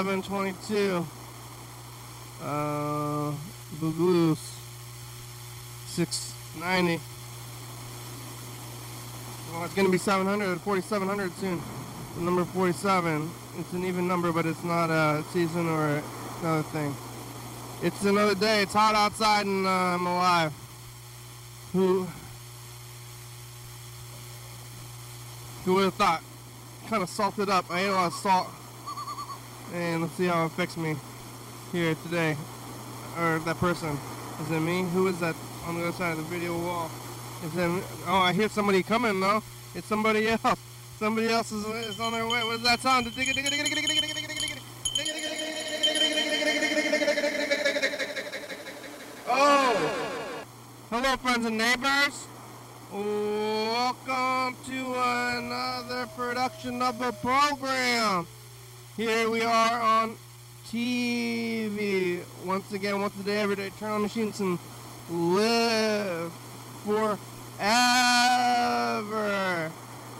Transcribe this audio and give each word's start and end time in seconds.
722. 0.00 1.06
Uh, 2.42 3.32
Boogaloo, 3.82 4.34
690. 5.88 6.98
Well, 9.52 9.64
it's 9.64 9.74
going 9.74 9.84
to 9.84 9.92
be 9.92 9.98
700, 9.98 10.58
4700 10.62 11.32
soon. 11.36 11.60
The 12.16 12.22
number 12.22 12.46
47. 12.46 13.30
It's 13.58 13.72
an 13.74 13.84
even 13.84 14.08
number, 14.08 14.32
but 14.32 14.46
it's 14.46 14.64
not 14.64 14.88
a 14.88 15.22
season 15.34 15.68
or 15.68 16.02
another 16.40 16.62
thing. 16.62 16.96
It's 17.82 18.02
another 18.02 18.34
day. 18.34 18.62
It's 18.62 18.72
hot 18.72 18.94
outside 18.94 19.44
and 19.44 19.66
uh, 19.66 19.70
I'm 19.70 20.06
alive. 20.06 20.54
Who, 21.74 22.06
who 25.66 25.74
would 25.74 25.84
have 25.84 25.94
thought? 25.94 26.22
Kind 26.88 27.02
of 27.02 27.10
salted 27.10 27.50
up. 27.50 27.66
I 27.70 27.80
ate 27.80 27.88
a 27.88 27.92
lot 27.92 28.06
of 28.06 28.14
salt. 28.14 28.48
And 29.72 30.02
let's 30.02 30.14
see 30.14 30.26
how 30.26 30.44
it 30.44 30.46
affects 30.46 30.76
me 30.76 30.96
here 31.70 31.94
today. 32.02 32.36
Or 33.18 33.38
that 33.40 33.56
person. 33.58 33.96
Is 34.40 34.50
it 34.50 34.60
me? 34.60 34.82
Who 34.82 35.06
is 35.06 35.20
that 35.20 35.36
on 35.66 35.76
the 35.76 35.82
other 35.82 35.92
side 35.92 36.12
of 36.12 36.18
the 36.18 36.24
video 36.24 36.58
wall? 36.58 36.90
Is 37.44 37.56
it, 37.56 37.84
oh, 38.06 38.16
I 38.16 38.32
hear 38.32 38.48
somebody 38.48 38.82
coming 38.82 39.20
though. 39.20 39.42
It's 39.74 39.86
somebody 39.86 40.28
else. 40.28 40.58
Somebody 40.98 41.28
else 41.28 41.52
is, 41.52 41.64
is 41.64 42.00
on 42.00 42.12
their 42.12 42.26
way. 42.26 42.42
What 42.44 42.56
is 42.56 42.62
that 42.62 42.80
sound? 42.80 43.06
Oh! 49.28 50.16
Hello, 50.90 51.16
friends 51.16 51.46
and 51.46 51.56
neighbors. 51.56 52.26
Welcome 52.92 54.56
to 54.66 54.94
another 54.96 56.06
production 56.16 56.82
of 56.82 56.98
the 56.98 57.12
program. 57.12 58.26
Here 59.00 59.30
we 59.30 59.40
are 59.40 59.80
on 59.80 60.14
TV. 60.68 62.20
Once 62.44 62.70
again, 62.70 63.00
once 63.00 63.18
a 63.18 63.22
day, 63.22 63.40
every 63.40 63.56
day. 63.56 63.70
Turn 63.78 63.92
on 63.92 64.02
machines 64.02 64.40
and 64.40 64.58
live 65.08 66.30
forever. 66.84 67.16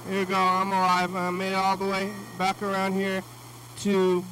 Here 0.08 0.18
we 0.20 0.24
go. 0.24 0.34
I'm 0.34 0.68
alive. 0.68 1.14
I 1.14 1.28
made 1.28 1.52
it 1.52 1.56
all 1.56 1.76
the 1.76 1.84
way 1.84 2.10
back 2.38 2.62
around 2.62 2.94
here 2.94 3.22
to 3.80 4.24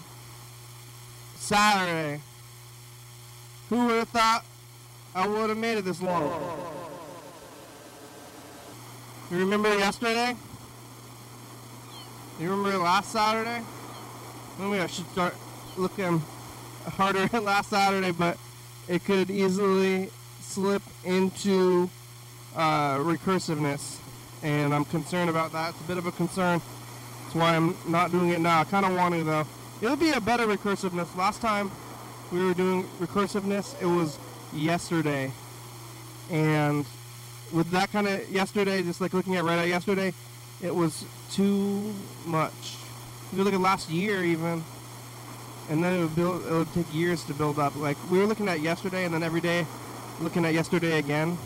Saturday. 1.37 2.23
Who 3.69 3.85
would 3.85 3.97
have 3.97 4.09
thought 4.09 4.47
I 5.15 5.29
would 5.29 5.51
have 5.51 5.59
made 5.59 5.77
it 5.77 5.85
this 5.85 6.01
long? 6.01 6.25
You 9.31 9.41
remember 9.41 9.77
yesterday? 9.77 10.35
You 12.41 12.51
remember 12.51 12.79
last 12.79 13.13
Saturday? 13.13 13.63
Maybe 14.59 14.81
I 14.81 14.89
should 14.89 15.09
start 15.11 15.37
looking 15.77 16.21
harder 16.85 17.29
last 17.41 17.71
Saturday, 17.71 18.11
but 18.11 18.37
it 18.89 19.05
could 19.05 19.31
easily 19.31 20.11
slip 20.41 20.83
into 21.05 21.89
uh, 22.57 22.97
recursiveness, 22.97 23.99
and 24.43 24.75
I'm 24.75 24.85
concerned 24.85 25.31
about 25.31 25.53
that. 25.53 25.71
It's 25.71 25.81
a 25.81 25.85
bit 25.85 25.97
of 25.97 26.07
a 26.07 26.13
concern. 26.13 26.61
That's 27.23 27.35
why 27.37 27.55
I'm 27.55 27.77
not 27.87 28.11
doing 28.11 28.31
it 28.31 28.41
now. 28.41 28.61
I 28.61 28.65
kind 28.65 28.85
of 28.85 28.97
want 28.97 29.15
to, 29.15 29.23
though. 29.23 29.47
It'll 29.81 29.97
be 29.97 30.11
a 30.11 30.21
better 30.21 30.47
recursiveness. 30.47 31.15
Last 31.17 31.41
time 31.41 31.71
we 32.33 32.45
were 32.45 32.55
doing 32.55 32.83
recursiveness, 33.01 33.81
it 33.81 33.87
was 33.87 34.19
yesterday. 34.53 35.31
And 36.33 36.85
with 37.53 37.71
that 37.71 37.93
kind 37.93 38.09
of 38.09 38.29
yesterday, 38.29 38.83
just 38.83 39.01
like 39.01 39.13
looking 39.13 39.37
at 39.37 39.45
Reddit 39.45 39.69
yesterday, 39.69 40.13
it 40.61 40.75
was 40.75 41.05
too 41.31 41.95
much. 42.27 42.77
If 43.31 43.37
you 43.37 43.45
look 43.45 43.55
at 43.55 43.61
last 43.61 43.91
year, 43.91 44.25
even, 44.25 44.65
and 45.69 45.85
then 45.85 45.93
it 45.93 46.01
would 46.01 46.17
build. 46.17 46.47
It 46.47 46.53
would 46.53 46.73
take 46.73 46.93
years 46.95 47.25
to 47.25 47.35
build 47.35 47.59
up. 47.59 47.77
Like 47.77 47.97
we 48.11 48.19
were 48.19 48.27
looking 48.27 48.49
at 48.49 48.61
yesterday, 48.61 49.05
and 49.05 49.13
then 49.13 49.23
every 49.23 49.41
day, 49.41 49.67
looking 50.21 50.45
at 50.45 50.55
yesterday 50.55 50.99
again. 50.99 51.37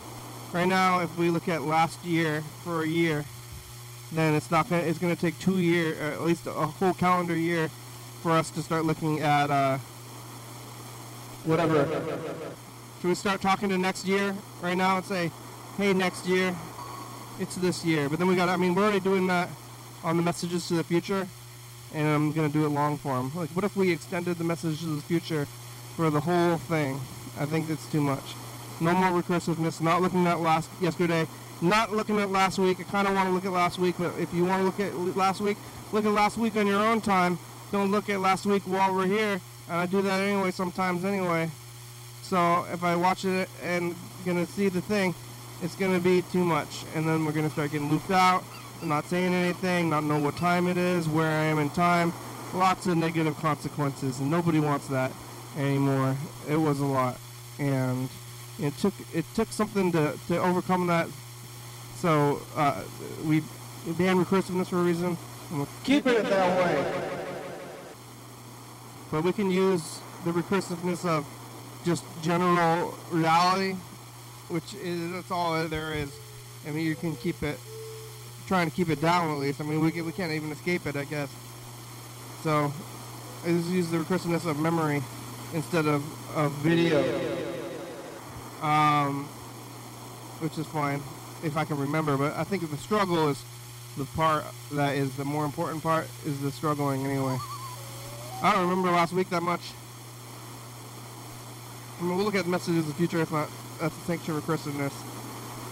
Right 0.53 0.69
now, 0.69 1.01
if 1.01 1.17
we 1.19 1.31
look 1.31 1.49
at 1.49 1.63
last 1.63 2.05
year 2.05 2.43
for 2.63 2.83
a 2.83 2.87
year, 2.87 3.25
then 4.13 4.35
it's 4.35 4.51
not 4.51 4.71
gonna. 4.71 4.83
It's 4.83 4.99
gonna 4.99 5.17
take 5.17 5.39
two 5.41 5.59
year, 5.59 5.97
or 6.01 6.13
at 6.13 6.23
least 6.23 6.47
a 6.47 6.53
whole 6.53 6.95
calendar 6.95 7.37
year, 7.37 7.69
for 8.23 8.31
us 8.31 8.51
to 8.53 8.63
start 8.63 8.85
looking 8.85 9.21
at 9.21 9.51
uh, 9.51 9.79
whatever. 11.45 11.87
Should 13.01 13.09
we 13.09 13.15
start 13.17 13.41
talking 13.41 13.69
to 13.71 13.77
next 13.77 14.07
year 14.07 14.37
right 14.63 14.77
now 14.77 14.99
and 14.99 15.05
say, 15.05 15.33
hey, 15.77 15.93
next 15.93 16.25
year, 16.27 16.55
it's 17.41 17.57
this 17.57 17.85
year. 17.85 18.09
But 18.09 18.21
then 18.21 18.29
we 18.29 18.37
got, 18.37 18.49
I 18.49 18.57
mean, 18.57 18.77
we're 18.77 18.85
already 18.85 19.01
doing 19.01 19.27
that 19.27 19.49
on 20.05 20.17
the 20.17 20.23
messages 20.23 20.69
to 20.69 20.75
the 20.75 20.85
future, 20.85 21.27
and 21.95 22.07
I'm 22.09 22.33
going 22.33 22.47
to 22.47 22.53
do 22.53 22.65
it 22.65 22.71
long 22.71 22.97
form. 22.97 23.33
Like, 23.35 23.51
what 23.51 23.65
if 23.65 23.77
we 23.77 23.91
extended 23.91 24.39
the 24.39 24.45
message 24.45 24.81
to 24.81 24.97
the 24.97 25.03
future 25.03 25.47
for 25.97 26.11
the 26.11 26.21
whole 26.21 26.57
thing? 26.57 27.01
I 27.39 27.47
think 27.47 27.69
that's 27.69 27.91
too 27.91 28.01
much. 28.01 28.35
No 28.81 28.93
more 28.93 29.23
recursiveness, 29.23 29.81
not 29.81 30.03
looking 30.03 30.27
at 30.27 30.41
last 30.41 30.69
yesterday, 30.81 31.27
not 31.61 31.93
looking 31.93 32.19
at 32.19 32.31
last 32.31 32.59
week. 32.59 32.81
I 32.81 32.83
kind 32.85 33.07
of 33.07 33.15
want 33.15 33.29
to 33.29 33.33
look 33.33 33.45
at 33.45 33.53
last 33.53 33.79
week, 33.79 33.95
but 33.99 34.13
if 34.19 34.33
you 34.35 34.45
want 34.45 34.61
to 34.61 34.65
look 34.65 34.81
at 34.81 35.17
last 35.17 35.41
week, 35.41 35.57
look 35.93 36.05
at 36.05 36.11
last 36.11 36.37
week 36.37 36.57
on 36.57 36.67
your 36.67 36.83
own 36.83 37.01
time. 37.01 37.39
Don't 37.71 37.91
look 37.91 38.11
at 38.11 38.21
last 38.21 38.45
week 38.45 38.63
while 38.65 38.95
we're 38.95 39.07
here. 39.07 39.41
And 39.69 39.77
I 39.77 39.87
do 39.87 40.03
that 40.03 40.21
anyway 40.21 40.51
sometimes 40.51 41.05
anyway. 41.05 41.51
So 42.23 42.67
if 42.73 42.83
I 42.83 42.97
watch 42.97 43.25
it 43.25 43.49
and 43.63 43.95
gonna 44.25 44.47
see 44.47 44.69
the 44.69 44.81
thing, 44.81 45.15
it's 45.63 45.77
gonna 45.77 46.01
be 46.01 46.23
too 46.33 46.45
much, 46.45 46.85
and 46.95 47.07
then 47.07 47.25
we're 47.25 47.33
gonna 47.33 47.51
start 47.51 47.71
getting 47.71 47.91
looped 47.91 48.11
out, 48.11 48.43
not 48.83 49.05
saying 49.07 49.33
anything, 49.33 49.91
not 49.91 50.05
know 50.05 50.19
what 50.19 50.37
time 50.37 50.69
it 50.69 50.77
is, 50.77 51.09
where 51.09 51.31
I 51.31 51.45
am 51.45 51.59
in 51.59 51.71
time. 51.71 52.13
Lots 52.55 52.87
of 52.87 52.97
negative 52.97 53.37
consequences, 53.39 54.21
and 54.21 54.31
nobody 54.31 54.61
wants 54.61 54.87
that 54.89 55.13
anymore. 55.57 56.17
It 56.49 56.57
was 56.57 56.81
a 56.81 56.85
lot, 56.87 57.19
and 57.59 58.09
it 58.59 58.77
took 58.79 58.95
it 59.15 59.25
took 59.35 59.51
something 59.53 59.91
to, 59.93 60.19
to 60.29 60.39
overcome 60.39 60.87
that. 60.89 61.09
So 61.97 62.43
uh, 62.57 62.83
we 63.25 63.43
banned 63.87 64.25
recursiveness 64.25 64.69
for 64.69 64.79
a 64.79 64.83
reason. 64.83 65.17
And 65.51 65.59
we'll 65.59 65.69
keep 65.85 66.07
it 66.07 66.25
that 66.25 66.59
way. 66.59 67.11
But 69.11 69.25
we 69.25 69.33
can 69.33 69.51
use 69.51 70.01
the 70.25 70.33
recursiveness 70.33 71.05
of 71.05 71.27
just 71.85 72.05
general 72.23 72.97
reality, 73.11 73.77
which 74.49 74.75
is 74.75 75.13
that's 75.13 75.31
all 75.31 75.67
there 75.69 75.93
is. 75.93 76.11
I 76.67 76.71
mean, 76.71 76.87
you 76.87 76.95
can 76.95 77.17
keep 77.17 77.43
it, 77.43 77.59
trying 78.47 78.69
to 78.69 78.75
keep 78.75 78.89
it 78.89 79.01
down 79.01 79.31
at 79.31 79.39
least. 79.39 79.61
I 79.61 79.65
mean, 79.65 79.81
we 79.81 79.91
can, 79.91 80.05
we 80.05 80.13
can't 80.13 80.33
even 80.33 80.51
escape 80.51 80.87
it, 80.87 80.97
I 80.97 81.05
guess. 81.05 81.29
So, 82.43 82.73
I 83.45 83.49
just 83.49 83.69
use 83.69 83.91
the 83.91 83.99
recursiveness 83.99 84.47
of 84.47 84.59
memory 84.59 85.03
instead 85.55 85.87
of, 85.87 86.05
of 86.37 86.53
video, 86.63 87.03
um, 88.63 89.25
which 90.41 90.59
is 90.59 90.67
fine 90.67 91.03
if 91.43 91.57
I 91.57 91.65
can 91.65 91.79
remember. 91.79 92.17
But 92.17 92.35
I 92.37 92.45
think 92.45 92.69
the 92.71 92.77
struggle 92.77 93.29
is 93.29 93.43
the 93.97 94.05
part 94.05 94.45
that 94.73 94.97
is 94.97 95.15
the 95.17 95.25
more 95.25 95.45
important 95.45 95.83
part 95.83 96.09
is 96.25 96.41
the 96.41 96.51
struggling 96.51 97.05
anyway. 97.05 97.37
I 98.43 98.53
don't 98.53 98.69
remember 98.69 98.91
last 98.91 99.13
week 99.13 99.31
that 99.31 99.43
much. 99.43 99.61
I 101.99 102.05
mean, 102.05 102.17
we'll 102.17 102.25
look 102.25 102.35
at 102.35 102.47
messages 102.47 102.81
of 102.81 102.87
the 102.89 102.95
future. 102.95 103.21
If 103.21 103.31
not, 103.31 103.49
that's 103.81 103.97
a 103.97 104.01
sanction 104.01 104.41
recursiveness, 104.41 104.93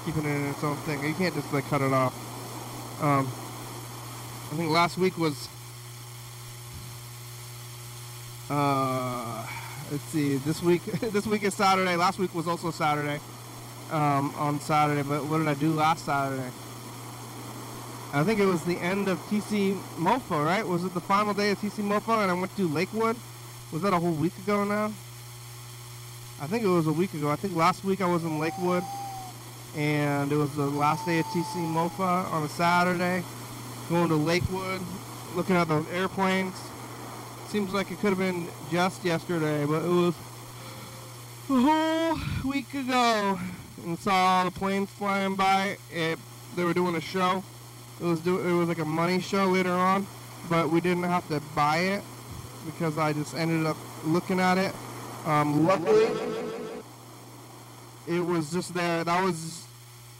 keeping 0.04 0.24
it 0.24 0.36
in 0.36 0.50
its 0.50 0.62
own 0.62 0.76
thing. 0.78 1.04
You 1.04 1.14
can't 1.14 1.34
just 1.34 1.52
like 1.52 1.68
cut 1.68 1.80
it 1.80 1.92
off. 1.92 2.29
Um, 3.00 3.26
I 4.52 4.56
think 4.56 4.70
last 4.70 4.98
week 4.98 5.16
was. 5.16 5.48
Uh, 8.50 9.46
let's 9.90 10.04
see. 10.04 10.36
This 10.36 10.62
week, 10.62 10.84
this 11.00 11.26
week 11.26 11.42
is 11.44 11.54
Saturday. 11.54 11.96
Last 11.96 12.18
week 12.18 12.34
was 12.34 12.46
also 12.46 12.70
Saturday. 12.70 13.18
Um, 13.90 14.32
on 14.36 14.60
Saturday, 14.60 15.02
but 15.02 15.24
what 15.24 15.38
did 15.38 15.48
I 15.48 15.54
do 15.54 15.72
last 15.72 16.04
Saturday? 16.04 16.50
I 18.12 18.22
think 18.22 18.38
it 18.38 18.46
was 18.46 18.62
the 18.64 18.76
end 18.78 19.08
of 19.08 19.18
TC 19.28 19.74
Mofo, 19.96 20.44
right? 20.44 20.66
Was 20.66 20.84
it 20.84 20.94
the 20.94 21.00
final 21.00 21.34
day 21.34 21.50
of 21.50 21.58
TC 21.58 21.82
Mofo 21.82 22.22
and 22.22 22.30
I 22.30 22.34
went 22.34 22.54
to 22.56 22.68
Lakewood? 22.68 23.16
Was 23.72 23.82
that 23.82 23.92
a 23.92 23.98
whole 23.98 24.12
week 24.12 24.36
ago 24.38 24.62
now? 24.64 24.92
I 26.40 26.46
think 26.46 26.62
it 26.64 26.68
was 26.68 26.86
a 26.86 26.92
week 26.92 27.14
ago. 27.14 27.30
I 27.30 27.36
think 27.36 27.56
last 27.56 27.82
week 27.82 28.00
I 28.00 28.06
was 28.06 28.22
in 28.24 28.38
Lakewood 28.38 28.84
and 29.76 30.32
it 30.32 30.36
was 30.36 30.54
the 30.54 30.66
last 30.66 31.06
day 31.06 31.20
of 31.20 31.26
TC 31.26 31.56
Mofa 31.56 32.30
on 32.32 32.42
a 32.42 32.48
Saturday. 32.48 33.22
Going 33.88 34.08
to 34.08 34.16
Lakewood, 34.16 34.80
looking 35.34 35.56
at 35.56 35.68
those 35.68 35.88
airplanes. 35.90 36.54
Seems 37.48 37.72
like 37.72 37.90
it 37.90 37.98
could 38.00 38.10
have 38.10 38.18
been 38.18 38.46
just 38.70 39.04
yesterday, 39.04 39.64
but 39.66 39.84
it 39.84 39.88
was 39.88 40.14
a 41.48 41.60
whole 41.60 42.50
week 42.50 42.72
ago. 42.74 43.38
And 43.84 43.98
saw 43.98 44.12
all 44.12 44.44
the 44.44 44.50
planes 44.50 44.90
flying 44.90 45.34
by. 45.34 45.76
It, 45.92 46.18
they 46.54 46.64
were 46.64 46.74
doing 46.74 46.94
a 46.96 47.00
show. 47.00 47.42
It 48.00 48.04
was 48.04 48.20
do, 48.20 48.38
it 48.38 48.52
was 48.52 48.68
like 48.68 48.78
a 48.78 48.84
money 48.84 49.20
show 49.20 49.46
later 49.46 49.72
on, 49.72 50.06
but 50.48 50.70
we 50.70 50.80
didn't 50.80 51.02
have 51.04 51.26
to 51.28 51.40
buy 51.54 51.78
it 51.78 52.02
because 52.66 52.98
I 52.98 53.12
just 53.12 53.34
ended 53.34 53.66
up 53.66 53.76
looking 54.04 54.40
at 54.40 54.58
it. 54.58 54.74
Um, 55.26 55.66
luckily, 55.66 56.06
it 58.10 58.26
was 58.26 58.50
just 58.50 58.74
there. 58.74 59.04
That 59.04 59.22
was 59.24 59.64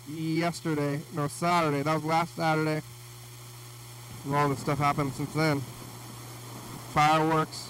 yesterday, 0.09 1.01
no 1.13 1.27
Saturday. 1.27 1.83
That 1.83 1.95
was 1.95 2.05
last 2.05 2.37
Saturday. 2.37 2.83
And 4.25 4.35
all 4.35 4.49
this 4.49 4.61
stuff 4.61 4.79
happened 4.79 5.13
since 5.15 5.33
then. 5.33 5.61
Fireworks, 6.95 7.69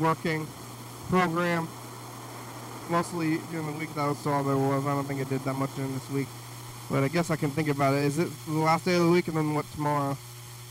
working, 0.00 0.46
program. 1.08 1.68
Mostly 2.90 3.38
during 3.50 3.66
the 3.66 3.78
week 3.78 3.94
that 3.94 4.06
was 4.06 4.26
all 4.26 4.42
there 4.42 4.56
was. 4.56 4.84
I 4.86 4.94
don't 4.94 5.04
think 5.04 5.20
it 5.20 5.28
did 5.28 5.42
that 5.44 5.54
much 5.54 5.74
during 5.76 5.94
this 5.94 6.10
week. 6.10 6.28
But 6.90 7.04
I 7.04 7.08
guess 7.08 7.30
I 7.30 7.36
can 7.36 7.50
think 7.50 7.68
about 7.68 7.94
it. 7.94 8.04
Is 8.04 8.18
it 8.18 8.28
the 8.46 8.52
last 8.58 8.84
day 8.84 8.96
of 8.96 9.04
the 9.04 9.10
week 9.10 9.28
and 9.28 9.36
then 9.36 9.54
what 9.54 9.70
tomorrow? 9.72 10.18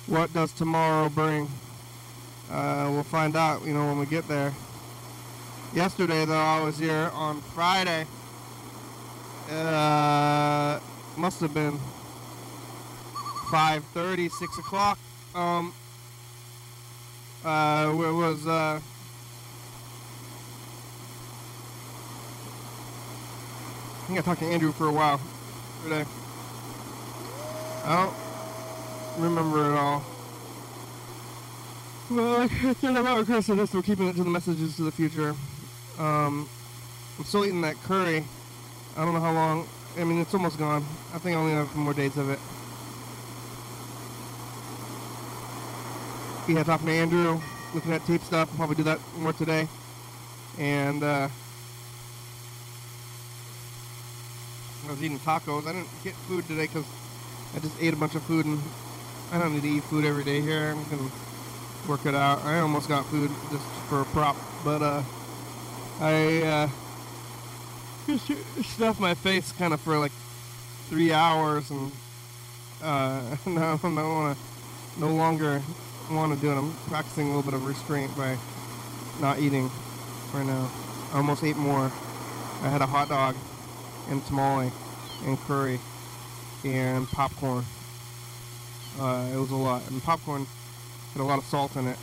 What 0.07 0.33
does 0.33 0.51
tomorrow 0.51 1.09
bring? 1.09 1.47
Uh, 2.51 2.89
we'll 2.91 3.03
find 3.03 3.35
out, 3.35 3.65
you 3.65 3.73
know, 3.73 3.87
when 3.87 3.99
we 3.99 4.05
get 4.05 4.27
there. 4.27 4.53
Yesterday, 5.73 6.23
though, 6.25 6.35
I 6.35 6.61
was 6.63 6.77
here 6.77 7.09
on 7.15 7.41
Friday. 7.41 8.05
Uh, 9.49 10.79
must 11.17 11.41
have 11.41 11.51
been 11.51 11.79
5.30, 13.49 14.29
6 14.29 14.57
o'clock. 14.59 14.99
Um, 15.33 15.73
uh, 17.43 17.89
where 17.89 18.13
was, 18.13 18.45
uh, 18.45 18.79
I 23.97 24.05
think 24.05 24.19
I 24.19 24.21
talked 24.21 24.41
to 24.41 24.45
Andrew 24.45 24.71
for 24.71 24.89
a 24.89 24.93
while 24.93 25.19
today. 25.83 26.05
I 27.83 28.05
don't 28.05 29.23
remember 29.23 29.71
it 29.71 29.75
all. 29.75 30.05
Well, 32.11 32.41
I 32.63 32.73
said 32.75 32.95
about 32.95 33.17
requesting 33.17 33.55
this, 33.55 33.73
we're 33.73 33.81
keeping 33.81 34.07
it 34.07 34.15
to 34.17 34.23
the 34.23 34.29
messages 34.29 34.75
to 34.75 34.83
the 34.83 34.91
future. 34.91 35.35
Um, 35.99 36.49
I'm 37.17 37.25
still 37.25 37.45
eating 37.45 37.61
that 37.61 37.75
curry. 37.83 38.23
I 38.97 39.05
don't 39.05 39.13
know 39.13 39.19
how 39.19 39.33
long. 39.33 39.67
I 39.97 40.03
mean, 40.03 40.19
it's 40.19 40.33
almost 40.33 40.57
gone. 40.57 40.83
I 41.13 41.19
think 41.19 41.35
I 41.35 41.39
only 41.39 41.53
have 41.53 41.67
a 41.67 41.69
few 41.69 41.81
more 41.81 41.93
days 41.93 42.17
of 42.17 42.29
it. 42.29 42.39
Yeah, 46.47 46.63
talking 46.63 46.87
to 46.87 46.93
Andrew, 46.93 47.39
looking 47.73 47.93
at 47.93 48.05
tape 48.05 48.21
stuff. 48.21 48.49
I'll 48.51 48.57
probably 48.57 48.75
do 48.75 48.83
that 48.83 48.99
more 49.17 49.33
today. 49.33 49.67
And 50.57 51.03
uh, 51.03 51.29
I 54.85 54.91
was 54.91 55.01
eating 55.01 55.19
tacos. 55.19 55.67
I 55.67 55.73
didn't 55.73 55.87
get 56.03 56.13
food 56.13 56.45
today 56.47 56.67
because 56.67 56.85
I 57.55 57.59
just 57.59 57.79
ate 57.79 57.93
a 57.93 57.97
bunch 57.97 58.15
of 58.15 58.23
food, 58.23 58.45
and 58.45 58.59
I 59.31 59.39
don't 59.39 59.53
need 59.53 59.61
to 59.61 59.69
eat 59.69 59.83
food 59.83 60.05
every 60.05 60.23
day 60.23 60.41
here. 60.41 60.71
I'm 60.71 60.83
gonna 60.89 61.09
work 61.87 62.05
it 62.05 62.15
out. 62.15 62.43
I 62.43 62.59
almost 62.59 62.89
got 62.89 63.05
food 63.05 63.29
just 63.51 63.63
for 63.87 64.01
a 64.01 64.05
prop, 64.05 64.35
but 64.65 64.81
uh, 64.81 65.03
I 66.03 66.41
uh, 66.41 68.17
stuffed 68.61 68.99
my 68.99 69.13
face 69.13 69.53
kind 69.53 69.73
of 69.73 69.79
for 69.79 69.97
like 69.97 70.11
three 70.89 71.13
hours, 71.13 71.71
and 71.71 71.93
uh, 72.83 73.37
no, 73.45 73.79
I 73.81 73.87
want 73.87 74.37
to, 74.37 74.99
no 74.99 75.15
longer 75.15 75.61
want 76.11 76.33
to 76.35 76.41
do 76.41 76.51
it. 76.51 76.57
I'm 76.57 76.73
practicing 76.89 77.27
a 77.27 77.35
little 77.37 77.49
bit 77.49 77.53
of 77.53 77.65
restraint 77.65 78.13
by 78.17 78.37
not 79.21 79.39
eating 79.39 79.71
right 80.33 80.45
now. 80.45 80.69
I 81.13 81.17
almost 81.17 81.41
ate 81.41 81.55
more. 81.55 81.85
I 81.85 82.67
had 82.67 82.81
a 82.81 82.85
hot 82.85 83.07
dog 83.07 83.37
and 84.09 84.25
tamale 84.25 84.73
and 85.25 85.39
curry 85.39 85.79
and 86.65 87.07
popcorn. 87.07 87.63
Uh, 88.99 89.29
it 89.33 89.37
was 89.37 89.51
a 89.51 89.55
lot, 89.55 89.89
and 89.89 90.03
popcorn 90.03 90.47
had 91.13 91.21
a 91.21 91.23
lot 91.23 91.39
of 91.39 91.45
salt 91.45 91.77
in 91.77 91.87
it. 91.87 91.97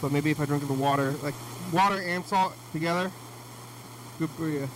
But 0.00 0.12
maybe 0.12 0.30
if 0.30 0.38
I 0.38 0.44
drink 0.44 0.64
the 0.64 0.74
water, 0.74 1.10
like 1.24 1.34
water 1.72 2.00
and 2.00 2.24
salt 2.24 2.54
together, 2.72 3.10
good 4.18 4.30
for 4.30 4.48
you. 4.48 4.68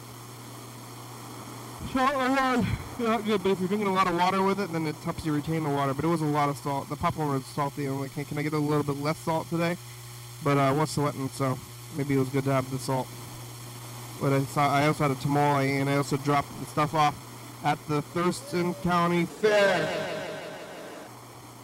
Salt 1.93 2.15
alone, 2.15 2.67
not 2.99 3.25
good. 3.25 3.43
But 3.43 3.53
if 3.53 3.61
you're 3.61 3.69
drinking 3.69 3.89
a 3.89 3.93
lot 3.93 4.07
of 4.07 4.15
water 4.15 4.43
with 4.43 4.61
it, 4.61 4.71
then 4.73 4.87
it 4.87 4.95
helps 4.97 5.25
you 5.25 5.33
retain 5.33 5.65
the 5.65 5.71
water. 5.71 5.95
But 5.95 6.05
it 6.05 6.09
was 6.09 6.21
a 6.21 6.27
lot 6.27 6.49
of 6.49 6.57
salt. 6.59 6.89
The 6.89 6.97
popcorn 6.97 7.31
was 7.31 7.45
salty. 7.47 7.87
I'm 7.87 8.01
like, 8.01 8.13
can, 8.13 8.25
can 8.25 8.39
I 8.39 8.43
get 8.43 8.53
a 8.53 8.59
little 8.59 8.83
bit 8.83 9.03
less 9.03 9.19
salt 9.19 9.49
today? 9.49 9.77
But 10.45 10.57
uh, 10.57 10.61
I 10.61 10.73
was 10.73 10.91
sweating, 10.91 11.29
so 11.31 11.59
maybe 11.97 12.15
it 12.15 12.19
was 12.19 12.29
good 12.29 12.45
to 12.45 12.53
have 12.53 12.71
the 12.71 12.79
salt. 12.79 13.09
But 14.21 14.33
I 14.33 14.41
saw 14.45 14.69
I 14.69 14.87
also 14.87 15.09
had 15.09 15.17
a 15.17 15.21
tamale, 15.21 15.79
and 15.79 15.89
I 15.89 15.97
also 15.97 16.17
dropped 16.19 16.49
the 16.61 16.67
stuff 16.67 16.95
off 16.95 17.15
at 17.65 17.79
the 17.89 18.03
Thurston 18.03 18.75
County 18.75 19.25
Fair. 19.25 20.07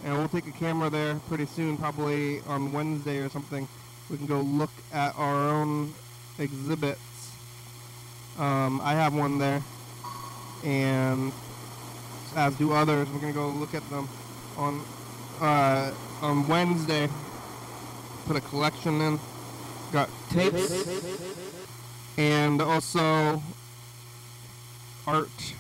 And 0.05 0.17
we'll 0.17 0.29
take 0.29 0.47
a 0.47 0.53
camera 0.53 0.89
there 0.89 1.17
pretty 1.29 1.47
soon, 1.47 1.77
probably 1.77 2.41
on 2.43 2.73
Wednesday 2.73 3.19
or 3.19 3.29
something. 3.29 3.69
We 4.11 4.17
can 4.17 4.27
go 4.27 4.41
look 4.41 4.71
at 4.93 5.17
our 5.19 5.49
own 5.49 5.95
exhibits. 6.39 7.01
Um, 8.39 8.81
I 8.83 8.93
have 8.93 9.15
one 9.15 9.39
there, 9.39 9.63
and 10.65 11.33
as 12.37 12.55
do 12.57 12.73
others. 12.73 13.09
We're 13.11 13.21
gonna 13.21 13.33
go 13.33 13.49
look 13.49 13.75
at 13.75 13.89
them 13.91 14.09
on 14.57 14.83
uh, 15.41 15.93
on 16.23 16.47
Wednesday. 16.47 17.09
Put 18.27 18.37
a 18.37 18.41
collection 18.41 19.01
in. 19.01 19.21
Got 19.93 20.11
tapes 20.31 20.87
and 22.19 22.61
also 22.61 23.43
art. 25.07 25.55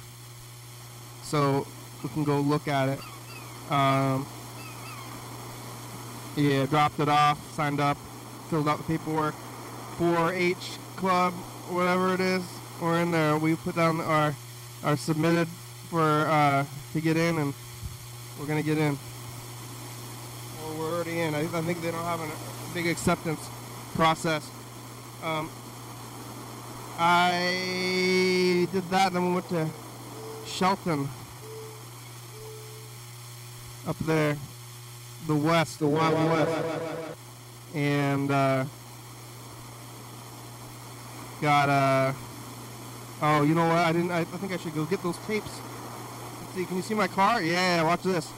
So 1.22 1.66
we 2.02 2.08
can 2.10 2.24
go 2.24 2.40
look 2.40 2.68
at 2.68 2.88
it. 2.88 3.00
Um, 3.70 4.26
yeah, 6.36 6.66
dropped 6.66 7.00
it 7.00 7.08
off, 7.08 7.38
signed 7.54 7.80
up, 7.80 7.96
filled 8.48 8.68
out 8.68 8.78
the 8.78 8.84
paperwork. 8.84 9.34
4-H 9.98 10.78
club, 10.96 11.32
whatever 11.68 12.14
it 12.14 12.20
is, 12.20 12.42
we're 12.80 13.00
in 13.00 13.10
there. 13.10 13.38
We 13.38 13.56
put 13.56 13.76
down 13.76 14.00
our 14.00 14.34
our 14.84 14.96
submitted 14.96 15.48
for 15.90 16.00
uh, 16.02 16.64
to 16.92 17.00
get 17.00 17.16
in, 17.16 17.38
and 17.38 17.54
we're 18.38 18.46
gonna 18.46 18.62
get 18.62 18.78
in. 18.78 18.98
Or 20.62 20.74
we're 20.78 20.94
already 20.94 21.20
in. 21.20 21.34
I, 21.34 21.40
I 21.40 21.62
think 21.62 21.80
they 21.80 21.90
don't 21.90 22.04
have 22.04 22.20
a 22.20 22.28
big 22.74 22.86
acceptance 22.86 23.40
process. 23.94 24.48
Um, 25.22 25.50
I 26.98 28.68
did 28.72 28.88
that, 28.90 29.12
then 29.12 29.28
we 29.28 29.34
went 29.34 29.48
to 29.50 29.68
Shelton. 30.46 31.08
Up 33.86 33.98
there. 34.00 34.36
The 35.26 35.34
west, 35.34 35.78
the 35.78 35.86
wild 35.86 36.14
west. 36.14 37.05
And 37.76 38.30
uh, 38.30 38.64
got 41.42 41.68
uh 41.68 42.12
oh 43.20 43.42
you 43.42 43.54
know 43.54 43.68
what 43.68 43.76
I 43.76 43.92
didn't 43.92 44.10
I, 44.10 44.20
I 44.20 44.24
think 44.24 44.52
I 44.52 44.56
should 44.56 44.74
go 44.74 44.86
get 44.86 45.02
those 45.02 45.18
tapes. 45.26 45.60
Let's 46.40 46.54
see, 46.54 46.64
can 46.64 46.76
you 46.76 46.82
see 46.82 46.94
my 46.94 47.06
car? 47.06 47.42
Yeah, 47.42 47.82
watch 47.82 48.02
this. 48.02 48.32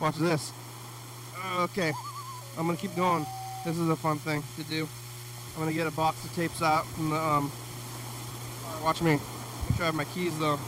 Watch 0.00 0.16
this. 0.16 0.52
Okay. 1.56 1.92
I'm 2.56 2.66
gonna 2.66 2.78
keep 2.78 2.94
going. 2.94 3.26
This 3.64 3.76
is 3.76 3.88
a 3.88 3.96
fun 3.96 4.18
thing 4.18 4.44
to 4.56 4.62
do. 4.62 4.88
I'm 5.54 5.62
gonna 5.62 5.72
get 5.72 5.88
a 5.88 5.90
box 5.90 6.24
of 6.24 6.32
tapes 6.34 6.62
out 6.62 6.86
from 6.86 7.10
the 7.10 7.16
um 7.16 7.50
Watch 8.84 9.00
me. 9.00 9.12
Make 9.12 9.76
sure 9.76 9.82
I 9.82 9.86
have 9.86 9.94
my 9.94 10.04
keys 10.04 10.38
though. 10.38 10.58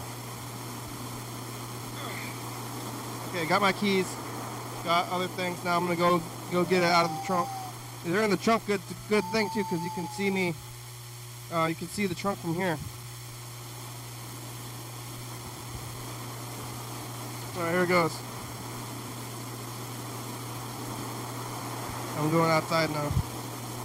Okay, 3.28 3.47
got 3.47 3.61
my 3.61 3.73
keys. 3.73 4.06
Got 4.85 5.11
other 5.11 5.28
things. 5.28 5.62
Now 5.62 5.76
I'm 5.76 5.85
gonna 5.85 5.97
go 5.97 6.23
go 6.50 6.64
get 6.64 6.83
it 6.83 6.87
out 6.87 7.04
of 7.04 7.11
the 7.11 7.26
trunk. 7.26 7.49
They're 8.06 8.22
in 8.22 8.30
the 8.30 8.36
trunk. 8.36 8.64
Good, 8.66 8.80
good 9.08 9.25
thing 9.32 9.50
too, 9.52 9.64
because 9.64 9.82
you 9.82 9.90
can 9.90 10.06
see 10.16 10.30
me. 10.30 10.54
Uh, 11.52 11.66
you 11.66 11.75
can 11.75 11.88
see 11.88 12.06
the 12.06 12.14
trunk 12.14 12.38
from 12.38 12.54
here. 12.54 12.78
All 17.56 17.62
right, 17.62 17.72
here 17.72 17.82
it 17.82 17.88
goes. 17.88 18.12
I'm 22.18 22.30
going 22.30 22.50
outside 22.50 22.90
now. 22.90 23.10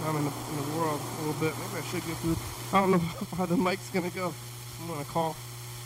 I'm 0.04 0.16
in 0.16 0.24
the, 0.24 0.30
in 0.30 0.56
the 0.56 0.78
world 0.78 1.00
a 1.00 1.24
little 1.24 1.40
bit. 1.40 1.54
Maybe 1.58 1.78
I 1.78 1.90
should 1.90 2.06
get 2.06 2.16
food. 2.16 2.36
I 2.72 2.80
don't 2.80 2.90
know 2.92 2.98
how 3.36 3.46
the 3.46 3.56
mic's 3.56 3.90
gonna 3.90 4.10
go. 4.10 4.32
I'm 4.80 4.88
gonna 4.88 5.04
call, 5.04 5.36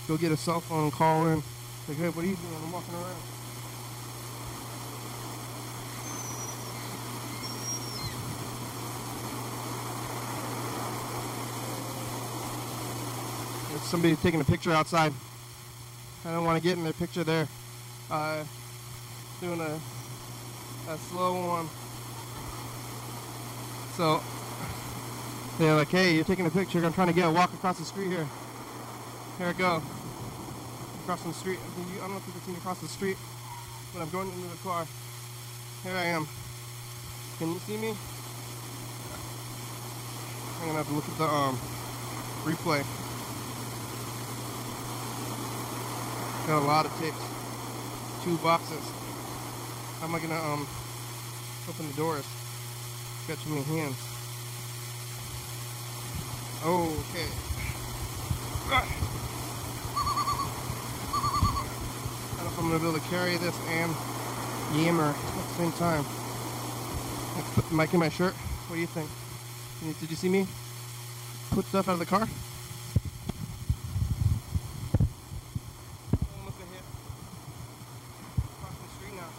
go 0.09 0.17
get 0.17 0.33
a 0.33 0.37
cell 0.37 0.61
phone 0.61 0.85
and 0.85 0.93
call 0.93 1.27
in. 1.27 1.43
Like, 1.89 1.97
hey, 1.97 2.09
what 2.09 2.25
are 2.25 2.29
you 2.29 2.37
doing? 2.37 2.55
I'm 2.65 2.73
walking 2.73 2.95
around. 2.95 3.46
There's 13.77 13.89
somebody 13.89 14.17
taking 14.17 14.41
a 14.41 14.45
picture 14.45 14.73
outside. 14.73 15.13
I 16.25 16.31
don't 16.31 16.47
want 16.47 16.57
to 16.57 16.67
get 16.67 16.79
in 16.79 16.85
their 16.85 16.95
picture 16.95 17.23
there. 17.23 17.47
Uh, 18.11 18.43
doing 19.39 19.61
a, 19.61 19.79
a 20.89 20.97
slow 20.97 21.47
one. 21.47 21.69
So 23.97 24.23
they're 25.59 25.75
like, 25.75 25.89
hey, 25.89 26.15
you're 26.15 26.25
taking 26.25 26.47
a 26.47 26.51
picture. 26.51 26.83
I'm 26.87 26.95
trying 26.95 27.09
to 27.09 27.13
get 27.13 27.27
a 27.27 27.31
walk 27.31 27.53
across 27.53 27.79
the 27.79 27.85
street 27.85 28.09
here. 28.09 28.27
Here 29.37 29.49
I 29.49 29.53
go. 29.53 29.83
Crossing 31.05 31.33
the 31.33 31.37
street. 31.37 31.59
I 31.61 31.99
don't 31.99 32.13
know 32.13 32.17
if 32.17 32.27
you 32.27 32.33
can 32.33 32.43
see 32.43 32.53
me 32.53 32.57
across 32.57 32.81
the 32.81 32.89
street, 32.89 33.19
but 33.93 34.01
I'm 34.01 34.09
going 34.09 34.29
into 34.29 34.49
the 34.49 34.57
car. 34.63 34.87
Here 35.83 35.93
I 35.95 36.05
am. 36.05 36.27
Can 37.39 37.53
you 37.53 37.59
see 37.59 37.77
me? 37.77 37.95
I'm 40.61 40.67
gonna 40.67 40.79
have 40.79 40.89
to 40.89 40.95
look 40.95 41.07
at 41.07 41.19
the 41.19 41.25
um 41.25 41.59
replay. 42.45 43.06
Got 46.47 46.63
a 46.63 46.65
lot 46.65 46.87
of 46.87 46.93
tapes. 47.01 47.19
Two 48.23 48.37
boxes. 48.39 48.85
How 49.99 50.07
am 50.07 50.15
I 50.15 50.21
gonna 50.21 50.41
um 50.41 50.67
open 51.69 51.89
the 51.89 51.95
doors? 51.95 52.25
Got 53.27 53.39
too 53.41 53.51
many 53.51 53.63
hands. 53.63 53.97
Okay. 56.65 57.27
I 58.69 58.71
don't 62.37 62.45
know 62.45 62.47
if 62.47 62.59
I'm 62.59 62.69
gonna 62.69 62.79
be 62.79 62.87
able 62.89 62.99
to 62.99 63.05
carry 63.09 63.37
this 63.39 63.57
and 63.69 63.93
yammer 64.75 65.11
at 65.11 65.15
the 65.15 65.55
same 65.59 65.73
time. 65.73 66.05
Put 67.55 67.69
the 67.69 67.75
mic 67.75 67.93
in 67.93 68.01
my 68.01 68.09
shirt. 68.09 68.35
What 68.35 68.77
do 68.77 68.81
you 68.81 68.87
think? 68.87 69.11
Did 70.01 70.11
you 70.11 70.17
see 70.17 70.29
me 70.29 70.47
put 71.51 71.65
stuff 71.67 71.89
out 71.89 71.95
of 71.95 71.99
the 71.99 72.07
car? 72.07 72.29
Almost 76.39 76.59
a 76.59 76.67
hit. 76.73 76.85
Crossing 78.61 78.83
the 78.83 78.89
street 78.97 79.15
now. 79.15 79.31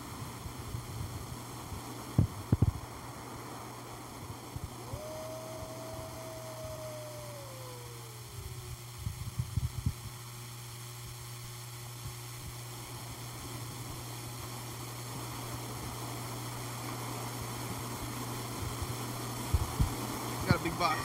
Got 20.48 20.56
a 20.56 20.64
big 20.64 20.80
box. 20.80 20.98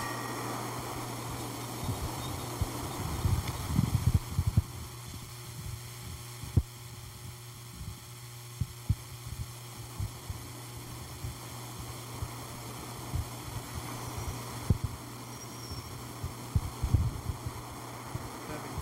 Heavy. 18.49 18.73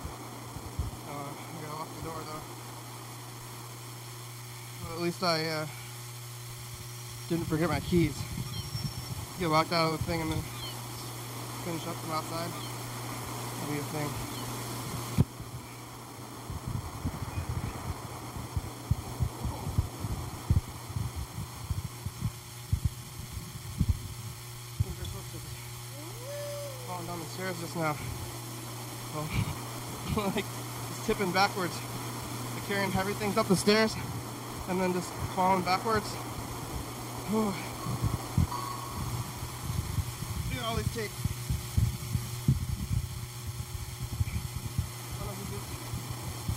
Uh, 1.08 1.12
I 1.12 1.62
gotta 1.62 1.76
lock 1.78 1.88
the 1.96 2.02
door 2.04 2.20
though. 2.26 2.44
Well, 5.20 5.32
I 5.32 5.44
uh, 5.44 5.66
didn't 7.28 7.44
forget 7.44 7.68
my 7.68 7.80
keys. 7.80 8.16
Get 9.38 9.48
locked 9.48 9.70
out 9.70 9.92
of 9.92 9.98
the 9.98 10.04
thing 10.04 10.22
and 10.22 10.32
then 10.32 10.38
finish 11.62 11.86
up 11.86 11.94
from 11.96 12.12
outside. 12.12 12.48
That'll 13.60 13.74
be 13.74 13.80
a 13.80 13.82
thing. 13.82 14.08
Falling 26.86 27.06
down 27.06 27.18
the 27.18 27.26
stairs 27.26 27.60
just 27.60 27.76
now. 27.76 27.94
Oh, 29.16 30.32
like 30.34 30.46
just 30.88 31.04
tipping 31.04 31.30
backwards. 31.32 31.78
Like 32.54 32.68
carrying 32.68 32.90
heavy 32.90 33.12
things 33.12 33.36
up 33.36 33.48
the 33.48 33.56
stairs 33.56 33.94
and 34.70 34.80
then 34.80 34.92
just 34.92 35.12
falling 35.34 35.62
backwards. 35.62 36.06
Whew. 37.30 37.52
At 40.56 40.64
all 40.64 40.76
these 40.76 40.86
can 40.86 41.08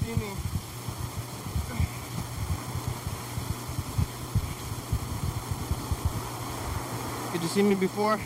see 0.06 0.16
me. 0.16 0.30
Did 7.34 7.42
you 7.42 7.48
see 7.48 7.64
me 7.64 7.76
before? 7.76 8.20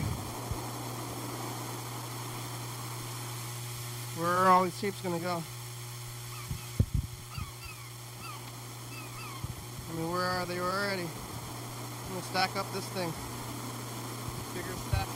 Where 4.18 4.32
are 4.32 4.50
all 4.50 4.66
these 4.66 4.80
tapes 4.82 5.00
gonna 5.02 5.20
go? 5.20 5.42
I 9.90 10.00
mean, 10.00 10.12
where 10.12 10.24
are 10.24 10.46
they 10.46 10.60
already? 10.60 11.04
I'm 11.04 12.10
gonna 12.10 12.22
stack 12.38 12.56
up 12.56 12.72
this 12.72 12.86
thing. 12.90 13.12
Bigger 14.54 14.78
stack. 14.90 15.08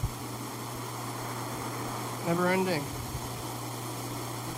Never 2.26 2.48
ending. 2.48 2.84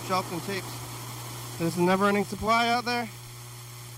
Shelves 0.08 0.32
and 0.32 0.42
tapes. 0.44 0.72
There's 1.58 1.76
a 1.76 1.82
never 1.82 2.08
ending 2.08 2.24
supply 2.24 2.68
out 2.68 2.86
there. 2.86 3.06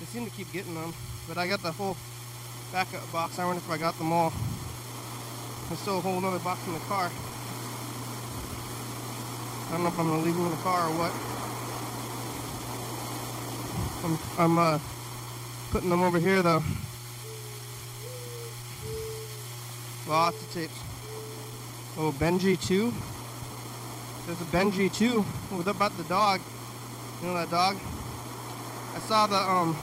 They 0.01 0.07
seem 0.07 0.25
to 0.25 0.33
keep 0.33 0.53
getting 0.53 0.75
them, 0.75 0.93
but 1.29 1.39
I 1.39 1.47
got 1.47 1.63
the 1.63 1.71
whole 1.71 1.97
backup 2.73 3.13
box. 3.13 3.39
I 3.39 3.47
wonder 3.47 3.63
if 3.65 3.71
I 3.71 3.79
got 3.79 3.97
them 3.99 4.13
all. 4.13 4.33
There's 5.69 5.79
still 5.79 5.99
a 5.99 6.01
whole 6.01 6.25
other 6.25 6.41
box 6.41 6.67
in 6.67 6.73
the 6.73 6.81
car. 6.81 7.09
I 9.69 9.71
don't 9.71 9.83
know 9.85 9.91
if 9.91 9.99
I'm 10.01 10.09
gonna 10.09 10.23
leave 10.23 10.35
them 10.35 10.47
in 10.47 10.51
the 10.51 10.57
car 10.57 10.89
or 10.89 10.93
what. 10.99 11.13
I'm, 14.03 14.19
I'm 14.45 14.59
uh, 14.59 14.81
putting 15.71 15.89
them 15.89 16.03
over 16.03 16.19
here 16.19 16.43
though. 16.43 16.65
Lots 20.09 20.41
of 20.41 20.53
tapes. 20.53 20.81
Oh, 21.99 22.15
Benji 22.17 22.65
2. 22.65 22.93
There's 24.27 24.41
a 24.41 24.45
Benji 24.45 24.93
2. 24.95 25.21
What 25.21 25.67
about 25.67 25.97
the 25.97 26.05
dog? 26.05 26.41
You 27.21 27.29
know 27.29 27.35
that 27.35 27.51
dog? 27.51 27.77
I 28.95 28.99
saw 29.01 29.27
the 29.27 29.37
um 29.37 29.77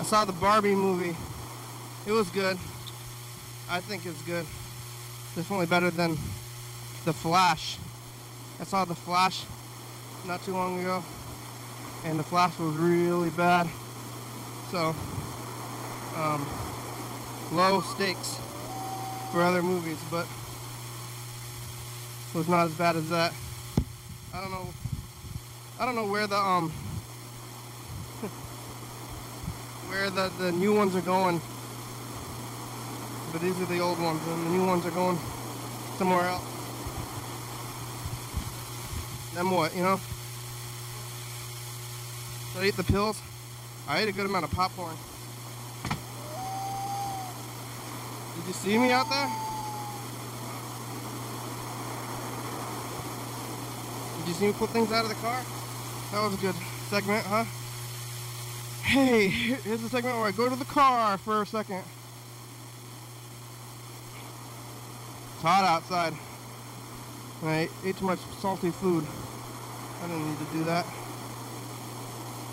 I 0.00 0.02
saw 0.02 0.24
the 0.24 0.32
Barbie 0.32 0.74
movie. 0.74 1.16
It 2.08 2.10
was 2.10 2.28
good. 2.30 2.58
I 3.70 3.78
think 3.78 4.04
it's 4.04 4.20
good. 4.22 4.46
Definitely 5.36 5.66
better 5.66 5.90
than 5.90 6.18
The 7.04 7.12
Flash. 7.12 7.78
I 8.60 8.64
saw 8.64 8.84
The 8.84 8.96
Flash 8.96 9.44
not 10.26 10.42
too 10.42 10.52
long 10.52 10.80
ago, 10.80 11.04
and 12.04 12.18
The 12.18 12.24
Flash 12.24 12.58
was 12.58 12.74
really 12.76 13.30
bad. 13.30 13.68
So, 14.72 14.94
um, 16.16 16.46
low 17.52 17.80
stakes 17.80 18.40
for 19.34 19.42
other 19.42 19.62
movies, 19.64 19.98
but 20.12 20.28
was 22.34 22.48
not 22.48 22.66
as 22.66 22.72
bad 22.74 22.94
as 22.94 23.10
that. 23.10 23.32
I 24.32 24.40
don't 24.40 24.52
know. 24.52 24.68
I 25.80 25.84
don't 25.84 25.96
know 25.96 26.06
where 26.06 26.28
the 26.28 26.36
um 26.36 26.70
where 29.88 30.08
the 30.08 30.30
the 30.38 30.52
new 30.52 30.72
ones 30.72 30.94
are 30.94 31.00
going, 31.00 31.40
but 33.32 33.40
these 33.40 33.60
are 33.60 33.66
the 33.66 33.80
old 33.80 34.00
ones, 34.00 34.24
and 34.28 34.46
the 34.46 34.50
new 34.50 34.64
ones 34.64 34.86
are 34.86 34.92
going 34.92 35.18
somewhere 35.98 36.28
else. 36.28 36.44
Then 39.34 39.50
what, 39.50 39.74
you 39.74 39.82
know? 39.82 39.98
So 42.52 42.60
I 42.60 42.66
ate 42.66 42.76
the 42.76 42.84
pills. 42.84 43.20
I 43.88 43.98
ate 43.98 44.08
a 44.08 44.12
good 44.12 44.26
amount 44.26 44.44
of 44.44 44.52
popcorn. 44.52 44.96
Did 48.44 48.48
you 48.48 48.60
see 48.60 48.76
me 48.76 48.92
out 48.92 49.08
there? 49.08 49.30
Did 54.18 54.28
you 54.28 54.34
see 54.34 54.46
me 54.48 54.52
put 54.52 54.68
things 54.68 54.92
out 54.92 55.04
of 55.04 55.08
the 55.08 55.14
car? 55.14 55.40
That 56.12 56.22
was 56.22 56.34
a 56.34 56.36
good 56.36 56.54
segment, 56.90 57.24
huh? 57.24 57.44
Hey, 58.82 59.28
here's 59.28 59.80
the 59.80 59.88
segment 59.88 60.16
where 60.16 60.26
I 60.26 60.30
go 60.30 60.50
to 60.50 60.56
the 60.56 60.66
car 60.66 61.16
for 61.16 61.40
a 61.40 61.46
second. 61.46 61.84
It's 65.32 65.42
hot 65.42 65.64
outside. 65.64 66.12
And 67.40 67.50
I 67.50 67.68
ate 67.82 67.96
too 67.96 68.04
much 68.04 68.18
salty 68.40 68.72
food. 68.72 69.06
I 70.02 70.06
didn't 70.06 70.28
need 70.28 70.38
to 70.38 70.52
do 70.52 70.64
that. 70.64 70.84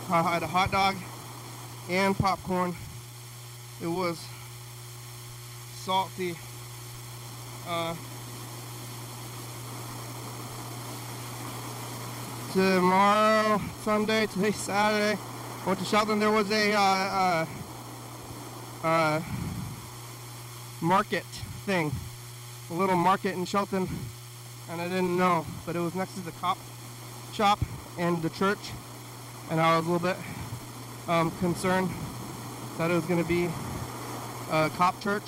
I 0.09 0.21
had 0.21 0.41
a 0.41 0.47
hot 0.47 0.71
dog 0.71 0.95
and 1.89 2.17
popcorn. 2.17 2.77
It 3.81 3.87
was 3.87 4.23
salty. 5.81 6.35
Uh, 7.67 7.95
tomorrow, 12.53 13.59
Sunday, 13.81 14.27
today, 14.33 14.51
Saturday. 14.51 15.19
Went 15.65 15.79
to 15.79 15.85
Shelton. 15.85 16.19
There 16.19 16.29
was 16.29 16.51
a 16.51 16.73
uh, 16.73 16.79
uh, 16.79 17.45
uh, 18.83 19.21
market 20.81 21.25
thing, 21.65 21.91
a 22.69 22.73
little 22.73 22.95
market 22.95 23.33
in 23.33 23.45
Shelton, 23.45 23.89
and 24.69 24.81
I 24.81 24.87
didn't 24.87 25.17
know, 25.17 25.47
but 25.65 25.75
it 25.75 25.79
was 25.79 25.95
next 25.95 26.13
to 26.13 26.21
the 26.21 26.31
cop 26.33 26.59
shop 27.33 27.59
and 27.97 28.21
the 28.21 28.29
church, 28.29 28.71
and 29.49 29.59
I 29.59 29.77
was 29.77 29.87
a 29.87 29.91
little 29.91 30.07
bit 30.07 30.17
um, 31.07 31.31
concerned 31.39 31.89
that 32.77 32.91
it 32.91 32.93
was 32.93 33.05
going 33.05 33.21
to 33.21 33.27
be 33.27 33.49
a 34.51 34.69
cop 34.77 35.01
church, 35.01 35.23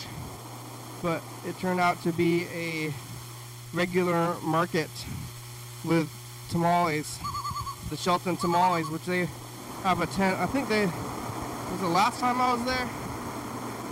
but 1.03 1.21
it 1.45 1.59
turned 1.59 1.81
out 1.81 2.01
to 2.01 2.13
be 2.13 2.45
a 2.55 2.93
regular 3.73 4.35
market 4.41 4.89
with 5.83 6.09
tamales, 6.49 7.19
the 7.89 7.97
Shelton 7.97 8.37
tamales, 8.37 8.89
which 8.89 9.05
they 9.05 9.27
have 9.83 10.01
a 10.01 10.07
tent. 10.07 10.39
I 10.39 10.45
think 10.45 10.69
they 10.69 10.85
was 10.85 11.81
the 11.81 11.87
last 11.89 12.21
time 12.21 12.39
I 12.39 12.53
was 12.53 12.63
there. 12.63 12.89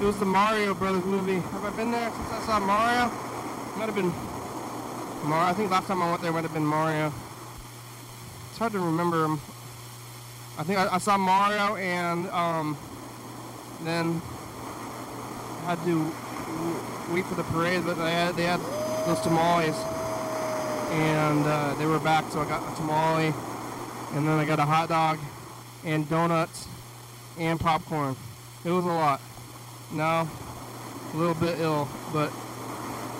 It 0.01 0.05
was 0.05 0.17
the 0.19 0.25
Mario 0.25 0.73
Brothers 0.73 1.03
movie. 1.03 1.39
Have 1.39 1.65
I 1.65 1.69
been 1.71 1.91
there 1.91 2.09
since 2.09 2.31
I 2.31 2.39
saw 2.45 2.59
Mario? 2.59 3.11
Might 3.77 3.87
have 3.87 3.95
been 3.95 4.13
Mario. 5.27 5.49
I 5.49 5.53
think 5.53 5.69
last 5.69 5.87
time 5.87 6.01
I 6.01 6.09
went 6.09 6.21
there 6.21 6.31
might 6.31 6.43
have 6.43 6.53
been 6.53 6.65
Mario. 6.65 7.11
It's 8.49 8.57
hard 8.57 8.71
to 8.71 8.79
remember. 8.79 9.25
I 10.57 10.63
think 10.63 10.79
I, 10.79 10.95
I 10.95 10.97
saw 10.97 11.17
Mario 11.17 11.75
and 11.75 12.27
um, 12.29 12.77
then 13.83 14.21
had 15.65 15.83
to 15.83 16.11
wait 17.09 17.25
for 17.25 17.35
the 17.35 17.43
parade, 17.43 17.83
but 17.85 17.95
they 17.95 18.11
had, 18.11 18.35
they 18.35 18.43
had 18.43 18.59
those 19.05 19.19
tamales, 19.21 19.75
and 20.91 21.45
uh, 21.45 21.73
they 21.75 21.85
were 21.85 21.99
back, 21.99 22.29
so 22.31 22.41
I 22.41 22.45
got 22.45 22.61
a 22.71 22.75
tamale, 22.75 23.33
and 24.13 24.27
then 24.27 24.39
I 24.39 24.45
got 24.45 24.59
a 24.59 24.65
hot 24.65 24.89
dog, 24.89 25.19
and 25.83 26.07
donuts, 26.09 26.67
and 27.39 27.59
popcorn. 27.59 28.15
It 28.63 28.71
was 28.71 28.85
a 28.85 28.89
lot. 28.89 29.21
Now, 29.93 30.29
a 31.13 31.17
little 31.17 31.35
bit 31.35 31.59
ill, 31.59 31.89
but 32.13 32.31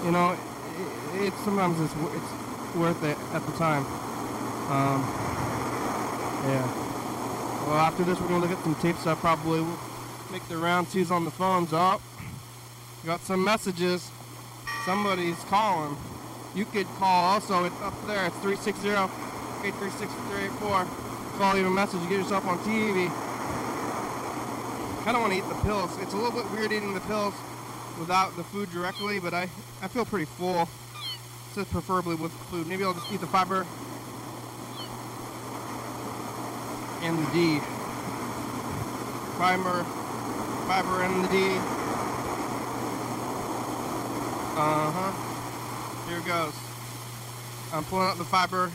you 0.06 0.12
know, 0.12 0.32
it, 0.32 1.28
it 1.28 1.34
sometimes 1.44 1.80
it's 1.80 1.94
it's 1.94 2.76
worth 2.76 3.04
it 3.04 3.18
at 3.34 3.46
the 3.46 3.52
time. 3.54 3.86
Um, 4.72 5.02
yeah. 6.48 6.66
Well, 7.68 7.78
after 7.78 8.04
this, 8.04 8.20
we're 8.20 8.28
gonna 8.28 8.46
look 8.46 8.52
at 8.52 8.64
some 8.64 8.76
tape 8.76 8.96
I 9.06 9.16
Probably 9.16 9.62
we'll 9.62 9.80
make 10.32 10.48
the 10.48 10.58
round 10.58 10.90
twos 10.90 11.12
on 11.12 11.26
the 11.26 11.32
phones 11.32 11.74
up. 11.74 12.02
Got 13.06 13.22
some 13.22 13.44
messages. 13.44 14.10
Somebody's 14.86 15.40
calling. 15.46 15.98
You 16.54 16.66
could 16.66 16.86
call 17.00 17.34
also. 17.34 17.64
It's 17.64 17.82
up 17.82 17.96
there. 18.06 18.28
It's 18.28 18.36
360-836-384. 18.38 21.38
Call, 21.38 21.56
leave 21.56 21.66
a 21.66 21.70
message. 21.70 22.02
You 22.04 22.10
get 22.10 22.20
yourself 22.20 22.46
on 22.46 22.60
TV. 22.60 23.08
Kind 25.04 25.18
of 25.18 25.22
want 25.22 25.34
to 25.34 25.40
eat 25.40 25.50
the 25.50 25.56
pills. 25.64 25.98
It's 26.00 26.14
a 26.14 26.16
little 26.16 26.32
bit 26.32 26.50
weird 26.52 26.72
eating 26.72 26.94
the 26.94 27.00
pills 27.02 27.34
without 28.00 28.36
the 28.38 28.44
food 28.44 28.72
directly, 28.72 29.20
but 29.20 29.34
I, 29.34 29.50
I 29.82 29.88
feel 29.88 30.06
pretty 30.06 30.26
full. 30.26 30.70
Says 31.54 31.66
preferably 31.66 32.16
with 32.16 32.32
food. 32.32 32.68
Maybe 32.68 32.84
I'll 32.84 32.94
just 32.94 33.12
eat 33.12 33.20
the 33.20 33.28
fiber 33.28 33.66
and 37.02 37.18
the 37.18 37.26
D. 37.32 37.60
Fiber, 39.40 39.84
fiber 40.68 41.02
and 41.02 41.26
the 41.26 41.30
D. 41.30 41.81
Uh-huh. 44.54 46.10
Here 46.10 46.20
it 46.20 46.26
goes. 46.26 46.54
I'm 47.74 47.86
pulling 47.86 48.08
out 48.08 48.18
the 48.18 48.26
fiber. 48.26 48.72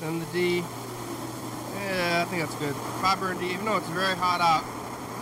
Then 0.00 0.18
the 0.18 0.26
D. 0.26 0.58
Yeah, 0.58 2.22
I 2.22 2.28
think 2.28 2.42
that's 2.42 2.54
good. 2.56 2.74
Fiber 3.00 3.30
and 3.30 3.40
D, 3.40 3.46
even 3.52 3.64
though 3.64 3.76
it's 3.76 3.88
very 3.90 4.16
hot 4.16 4.40
out 4.40 4.64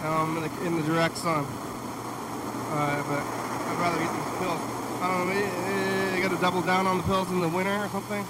um, 0.05 0.37
in, 0.39 0.43
the, 0.43 0.67
in 0.67 0.77
the 0.77 0.83
direct 0.83 1.19
sun. 1.19 1.45
Uh, 1.45 3.03
but 3.09 3.23
I'd 3.23 3.79
rather 3.79 4.01
eat 4.03 4.11
these 4.11 4.39
pills. 4.41 4.61
I 5.01 5.19
don't 5.19 5.29
know, 5.29 6.17
you 6.17 6.23
gotta 6.23 6.41
double 6.41 6.63
down 6.63 6.87
on 6.87 6.97
the 6.97 7.05
pills 7.05 7.31
in 7.31 7.41
the 7.41 7.49
winter 7.49 7.77
or 7.77 7.89
something. 7.89 8.25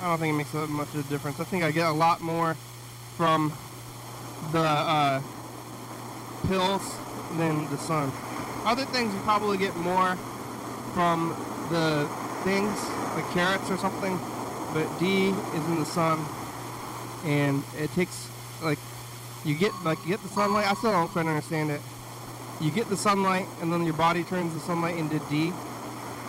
I 0.00 0.08
don't 0.08 0.18
think 0.18 0.34
it 0.34 0.36
makes 0.36 0.52
that 0.52 0.68
much 0.68 0.88
of 0.94 1.06
a 1.06 1.08
difference. 1.08 1.40
I 1.40 1.44
think 1.44 1.64
I 1.64 1.70
get 1.70 1.86
a 1.88 1.92
lot 1.92 2.20
more 2.20 2.54
from 3.16 3.52
the 4.52 4.60
uh, 4.60 5.22
pills 6.46 6.96
than 7.38 7.68
the 7.70 7.78
sun. 7.78 8.12
Other 8.66 8.84
things 8.84 9.14
you 9.14 9.20
probably 9.20 9.58
get 9.58 9.76
more 9.76 10.16
from 10.92 11.36
the 11.70 12.08
things, 12.42 12.74
like 13.14 13.30
carrots 13.30 13.70
or 13.70 13.76
something, 13.76 14.18
but 14.74 14.88
D 14.98 15.28
is 15.28 15.66
in 15.66 15.78
the 15.78 15.86
sun, 15.86 16.18
and 17.24 17.62
it 17.78 17.92
takes, 17.92 18.28
like, 18.60 18.78
you 19.44 19.54
get, 19.54 19.72
like, 19.84 19.98
you 20.02 20.08
get 20.08 20.20
the 20.20 20.28
sunlight, 20.28 20.68
I 20.68 20.74
still 20.74 20.90
don't 20.90 21.06
quite 21.06 21.26
understand 21.26 21.70
it. 21.70 21.80
You 22.60 22.72
get 22.72 22.88
the 22.88 22.96
sunlight, 22.96 23.46
and 23.60 23.72
then 23.72 23.84
your 23.84 23.94
body 23.94 24.24
turns 24.24 24.52
the 24.52 24.58
sunlight 24.58 24.96
into 24.96 25.20
D, 25.30 25.52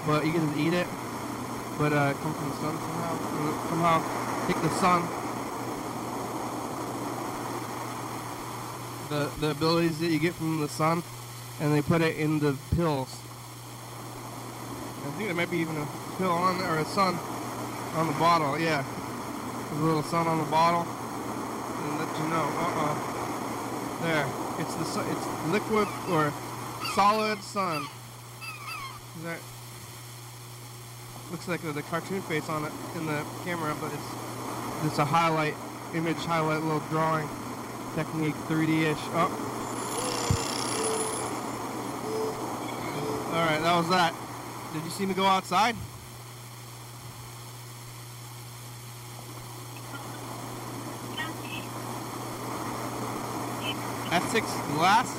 but 0.05 0.23
you 0.23 0.31
can 0.31 0.45
just 0.47 0.59
eat 0.59 0.73
it, 0.73 0.87
but 1.79 1.91
uh, 1.91 2.13
it 2.13 2.17
comes 2.21 2.37
from 2.37 2.49
the 2.49 2.55
sun 2.57 2.77
somehow, 2.77 3.69
somehow 3.69 4.45
take 4.45 4.61
the 4.61 4.69
sun, 4.77 5.01
the, 9.09 9.31
the 9.39 9.51
abilities 9.51 9.97
that 9.97 10.11
you 10.11 10.19
get 10.19 10.35
from 10.35 10.59
the 10.61 10.69
sun, 10.69 11.01
and 11.59 11.73
they 11.73 11.81
put 11.81 12.01
it 12.01 12.17
in 12.17 12.39
the 12.39 12.55
pills. 12.75 13.09
I 15.05 15.09
think 15.11 15.27
there 15.29 15.35
might 15.35 15.49
be 15.49 15.57
even 15.57 15.75
a 15.77 15.87
pill 16.17 16.31
on 16.31 16.59
there, 16.59 16.75
or 16.75 16.79
a 16.79 16.85
sun 16.85 17.17
on 17.95 18.07
the 18.07 18.13
bottle. 18.19 18.59
Yeah, 18.59 18.83
There's 19.69 19.81
a 19.81 19.85
little 19.85 20.03
sun 20.03 20.27
on 20.27 20.37
the 20.39 20.51
bottle, 20.51 20.81
and 20.81 21.99
let 21.99 22.17
you 22.19 22.27
know. 22.29 22.45
Uh-uh. 22.45 23.13
There, 24.03 24.27
it's 24.59 24.75
the 24.75 24.85
su- 24.85 25.05
it's 25.09 25.25
liquid 25.51 25.87
or 26.09 26.31
solid 26.93 27.41
sun. 27.41 27.87
Is 29.17 29.23
that 29.23 29.39
looks 31.31 31.47
like 31.47 31.61
the 31.61 31.81
cartoon 31.83 32.21
face 32.21 32.47
on 32.47 32.65
it 32.65 32.71
in 32.95 33.05
the 33.07 33.23
camera, 33.43 33.75
but 33.81 33.91
it's 33.91 34.85
it's 34.85 34.99
a 34.99 35.05
highlight 35.05 35.55
image, 35.95 36.17
highlight 36.17 36.61
little 36.61 36.83
drawing 36.91 37.27
technique, 37.95 38.35
3D-ish. 38.47 38.97
Oh. 39.13 39.56
All 43.37 43.45
right, 43.45 43.61
that 43.61 43.75
was 43.75 43.87
that. 43.89 44.15
Did 44.73 44.83
you 44.83 44.89
see 44.89 45.05
me 45.05 45.13
go 45.13 45.23
outside? 45.23 45.75
S6 54.09 54.41
glass? 54.73 55.13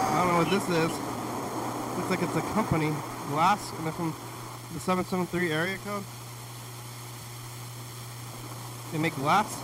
I 0.00 0.16
don't 0.16 0.28
know 0.32 0.38
what 0.38 0.48
this 0.48 0.64
is. 0.64 0.92
Looks 1.98 2.08
like 2.08 2.22
it's 2.22 2.36
a 2.36 2.40
company. 2.54 2.90
Glass, 3.28 3.70
and 3.78 3.92
from 3.92 4.14
the 4.72 4.80
773 4.80 5.52
area 5.52 5.76
code. 5.84 6.04
They 8.92 8.98
make 8.98 9.14
glass? 9.16 9.58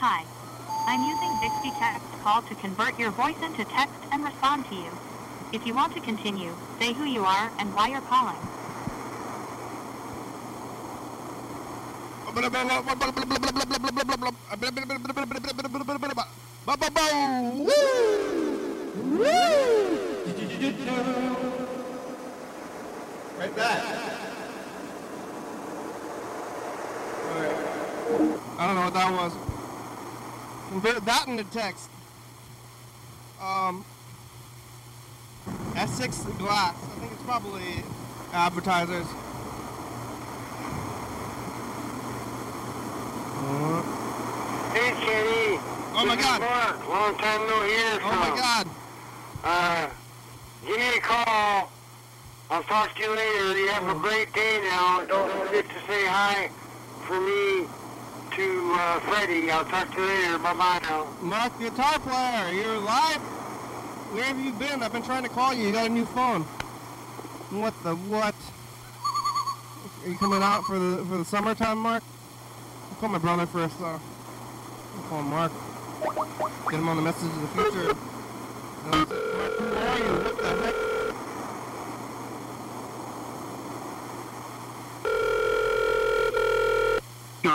Hi. 0.00 0.24
I'm 0.86 1.02
using 1.10 1.40
Bixby 1.42 1.72
Text 1.76 2.06
Call 2.22 2.40
to 2.42 2.54
convert 2.54 2.96
your 3.00 3.10
voice 3.10 3.34
into 3.42 3.64
text 3.64 3.98
and 4.12 4.22
respond 4.22 4.64
to 4.68 4.76
you. 4.76 4.90
If 5.52 5.66
you 5.66 5.74
want 5.74 5.92
to 5.94 6.00
continue, 6.00 6.54
say 6.78 6.92
who 6.92 7.04
you 7.04 7.24
are 7.24 7.50
and 7.58 7.74
why 7.74 7.88
you're 7.88 8.00
calling. 8.02 8.36
Right 23.36 23.56
back. 23.56 23.84
I 28.58 28.66
don't 28.66 28.74
know 28.76 28.84
what 28.84 28.94
that 28.94 29.12
was. 29.12 29.47
Convert 30.68 31.04
that 31.06 31.26
into 31.26 31.44
text. 31.44 31.88
Um, 33.40 33.84
S6 35.72 36.38
glass. 36.38 36.74
I 36.74 37.00
think 37.00 37.12
it's 37.12 37.22
probably 37.22 37.82
advertisers. 38.32 39.06
Hey, 44.72 44.90
Kenny. 44.90 45.58
Oh, 45.94 46.04
my 46.06 46.16
God. 46.16 46.40
Mark. 46.40 46.88
Long 46.88 47.16
time 47.16 47.40
no 47.48 47.62
hear 47.64 47.98
oh 48.02 48.16
my 48.20 48.36
god. 48.36 48.68
Uh, 49.42 49.88
give 50.66 50.76
me 50.76 50.96
a 50.96 51.00
call. 51.00 51.70
I'll 52.50 52.62
talk 52.64 52.94
to 52.94 53.02
you 53.02 53.10
later. 53.10 53.58
You 53.58 53.68
have 53.68 53.88
a 53.88 53.98
great 53.98 54.32
day 54.34 54.60
now. 54.70 55.04
Don't 55.06 55.30
forget 55.46 55.64
to 55.64 55.74
say 55.86 56.06
hi 56.06 56.50
for 57.06 57.20
me 57.20 57.66
to 58.38 58.72
uh, 58.72 59.00
Freddie. 59.00 59.50
I'll 59.50 59.64
talk 59.64 59.92
to 59.94 60.00
you 60.00 60.06
later. 60.06 60.38
Bye-bye 60.38 60.78
now. 60.82 61.08
Mark, 61.20 61.58
guitar 61.58 61.98
player, 61.98 62.52
you're 62.52 62.78
live? 62.78 63.20
Where 64.14 64.22
have 64.22 64.38
you 64.38 64.52
been? 64.52 64.80
I've 64.80 64.92
been 64.92 65.02
trying 65.02 65.24
to 65.24 65.28
call 65.28 65.52
you. 65.52 65.66
You 65.66 65.72
got 65.72 65.86
a 65.86 65.88
new 65.88 66.06
phone. 66.06 66.42
What 67.50 67.74
the 67.82 67.96
what? 67.96 68.36
Are 70.04 70.08
you 70.08 70.16
coming 70.18 70.40
out 70.40 70.62
for 70.64 70.78
the 70.78 71.04
for 71.04 71.18
the 71.18 71.24
summertime, 71.24 71.78
Mark? 71.78 72.04
I'll 72.90 72.96
call 72.98 73.08
my 73.08 73.18
brother 73.18 73.46
first. 73.46 73.80
Uh, 73.80 73.98
I'll 73.98 75.02
call 75.08 75.22
Mark. 75.22 75.52
Get 76.70 76.78
him 76.78 76.88
on 76.88 76.96
the 76.96 77.02
message 77.02 77.24
of 77.24 77.40
the 77.40 77.48
future. 77.48 77.90
Uh, 77.90 78.96
Mark, 78.96 79.08
who 79.08 79.66
are 79.74 79.98
you? 79.98 80.04
What 80.22 80.38
the 80.38 80.48
heck? 80.62 80.74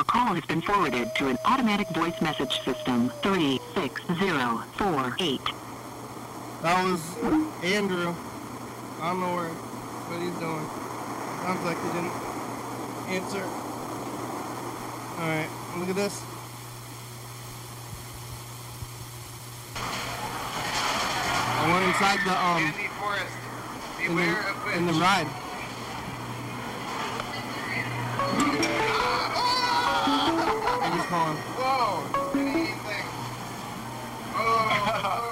Your 0.04 0.08
Your 0.08 0.16
call 0.26 0.36
has 0.36 0.46
been 0.46 0.62
forwarded 0.62 1.16
to 1.16 1.30
an 1.30 1.38
automatic 1.46 1.88
voice 1.90 2.22
message 2.22 2.62
system. 2.66 3.10
36048. 3.22 5.42
That 6.62 6.84
was 6.84 7.02
Andrew. 7.64 8.14
I 9.00 9.10
don't 9.10 9.22
know 9.22 9.34
where, 9.34 9.48
what 9.48 10.22
he's 10.22 10.36
doing. 10.44 10.68
Sounds 11.40 11.64
like 11.64 11.80
he 11.80 11.88
didn't 11.96 12.12
answer. 13.16 13.48
Alright, 15.22 15.48
look 15.78 15.88
at 15.88 15.96
this. 15.96 16.22
I 21.56 21.72
went 21.72 21.86
inside 21.88 22.20
the, 22.26 22.36
um, 22.36 22.62
Andy 22.62 22.90
Forrest, 23.00 23.38
in 24.02 24.08
beware 24.10 24.42
of 24.50 24.56
the, 24.66 24.72
in 24.78 24.86
the 24.86 24.92
ride. 25.00 25.30
Calling. 31.14 31.38
Whoa! 31.62 32.32
Canadian 32.32 32.78
thing. 32.90 33.06
Oh, 34.34 35.30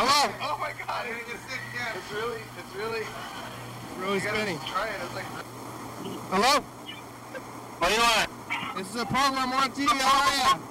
Hello! 0.00 0.32
oh 0.40 0.56
my 0.58 0.72
god, 0.80 1.04
it 1.08 1.28
just 1.28 1.44
sick 1.44 1.60
again. 1.74 1.92
It's 1.94 2.10
really, 2.10 2.40
it's 2.56 2.74
really, 2.74 3.04
Really 3.98 4.20
spinning. 4.20 4.58
try 4.64 4.88
it. 4.88 4.96
It's 5.04 5.14
like, 5.14 5.26
Hello? 6.32 6.64
What 6.64 7.88
do 7.88 7.94
you 7.94 8.00
want? 8.00 8.30
This 8.78 8.88
is 8.88 8.96
a 8.96 9.04
program 9.04 9.52
on 9.52 9.70
TV. 9.72 9.88
How 10.00 10.24
are 10.24 10.56
you? 10.56 10.64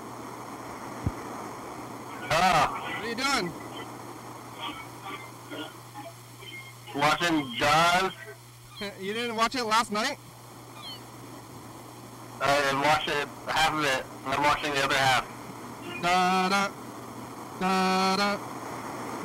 Ah, 2.31 2.91
What 2.97 3.05
are 3.05 3.09
you 3.09 3.15
doing? 3.15 3.53
watching 6.95 7.53
Jaws. 7.55 8.11
you 8.99 9.13
didn't 9.13 9.35
watch 9.35 9.53
it 9.53 9.63
last 9.63 9.91
night? 9.91 10.17
I 12.41 12.81
watched 12.83 13.09
it, 13.09 13.27
half 13.47 13.73
of 13.73 13.83
it, 13.83 14.05
and 14.25 14.33
I'm 14.33 14.43
watching 14.43 14.73
the 14.73 14.83
other 14.83 14.95
half. 14.95 15.25
Da 16.01 16.49
da 16.49 16.69
da 17.59 18.15
da 18.15 18.37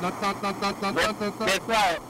da 0.01 0.11
da 0.11 0.33
da 0.33 0.51
da 0.51 0.71
da 0.71 0.91
da 0.91 1.11
da 1.11 1.29
da. 1.29 1.45
Guess 1.45 1.59
what? 1.61 2.01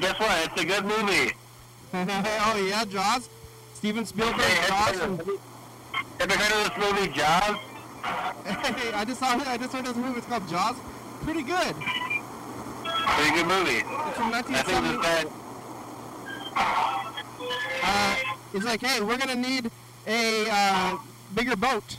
Guess 0.00 0.18
what? 0.18 0.44
It's 0.46 0.60
a 0.60 0.64
good 0.64 0.84
movie. 0.84 1.32
oh 1.94 2.66
yeah, 2.68 2.84
Jaws. 2.84 3.28
Steven 3.74 4.04
Spielberg, 4.04 4.40
Hey, 4.40 4.66
Jaws. 4.68 4.98
have, 4.98 5.26
you, 5.26 5.40
have 6.18 6.30
you 6.30 6.36
heard 6.38 6.66
of 6.66 6.74
this 6.74 6.92
movie, 6.92 7.12
Jaws? 7.12 7.56
hey, 8.44 8.92
I 8.92 9.04
just 9.04 9.20
saw 9.20 9.36
it. 9.38 9.46
I 9.46 9.56
just 9.56 9.72
heard 9.72 9.84
this 9.86 9.96
movie. 9.96 10.18
It's 10.18 10.26
called 10.26 10.48
Jaws. 10.48 10.76
Pretty 11.22 11.42
good. 11.42 11.74
Pretty 11.76 13.30
good 13.36 13.46
movie. 13.46 13.78
It's 13.84 14.16
from 14.16 14.32
I 14.34 14.42
think 14.42 14.56
1970. 14.66 14.96
this 14.96 15.06
guy, 15.06 15.24
Uh, 17.86 18.16
it's 18.54 18.64
like, 18.64 18.80
hey, 18.80 19.02
we're 19.02 19.18
gonna 19.18 19.34
need 19.34 19.70
a 20.06 20.46
uh, 20.50 20.96
bigger 21.34 21.56
boat. 21.56 21.96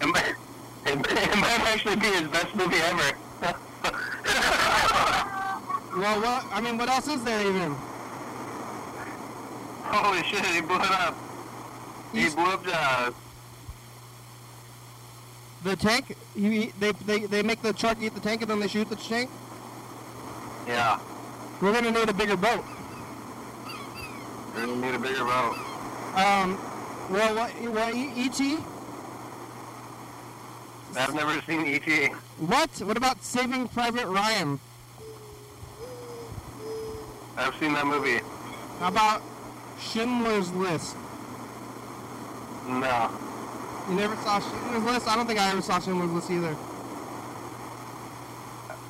it 0.00 0.06
might, 0.06 0.34
it, 0.86 0.98
it 0.98 1.38
might 1.38 1.60
actually 1.72 1.96
be 1.96 2.06
his 2.06 2.28
best 2.28 2.54
movie 2.54 2.76
ever. 2.76 3.12
Well, 5.96 6.20
what? 6.20 6.44
I 6.52 6.60
mean, 6.60 6.78
what 6.78 6.88
else 6.88 7.08
is 7.08 7.24
there 7.24 7.40
even? 7.40 7.74
Holy 9.84 10.22
shit, 10.22 10.44
he 10.44 10.60
blew 10.60 10.76
it 10.76 10.90
up. 10.90 11.16
He 12.12 12.20
He's- 12.20 12.34
blew 12.34 12.44
up 12.44 12.64
Jaws. 12.64 13.14
The 15.64 15.74
tank. 15.74 16.16
He, 16.36 16.72
they, 16.78 16.92
they 16.92 17.18
they 17.26 17.42
make 17.42 17.62
the 17.62 17.72
truck 17.72 17.98
eat 18.00 18.14
the 18.14 18.20
tank 18.20 18.42
and 18.42 18.50
then 18.50 18.60
they 18.60 18.68
shoot 18.68 18.88
the 18.88 18.94
tank. 18.94 19.28
Yeah. 20.68 21.00
We're 21.60 21.72
gonna 21.72 21.90
need 21.90 22.08
a 22.08 22.12
bigger 22.12 22.36
boat. 22.36 22.64
We're 24.58 24.66
gonna 24.66 24.86
need 24.86 24.94
a 24.96 24.98
bigger 24.98 25.24
boat. 25.24 25.56
Um, 26.16 26.58
well, 27.10 27.32
what? 27.36 27.52
What? 27.52 27.94
E.T. 27.94 28.58
I've 30.96 31.14
never 31.14 31.40
seen 31.42 31.64
E.T. 31.64 32.06
What? 32.38 32.70
What 32.80 32.96
about 32.96 33.22
Saving 33.22 33.68
Private 33.68 34.08
Ryan? 34.08 34.58
I've 37.36 37.54
seen 37.60 37.72
that 37.74 37.86
movie. 37.86 38.18
How 38.80 38.88
about 38.88 39.22
Schindler's 39.80 40.52
List? 40.52 40.96
No. 42.66 43.12
You 43.88 43.94
never 43.94 44.16
saw 44.16 44.40
Schindler's 44.40 44.82
List? 44.92 45.06
I 45.06 45.14
don't 45.14 45.28
think 45.28 45.38
I 45.38 45.52
ever 45.52 45.62
saw 45.62 45.78
Schindler's 45.78 46.10
List 46.10 46.30
either. 46.32 46.56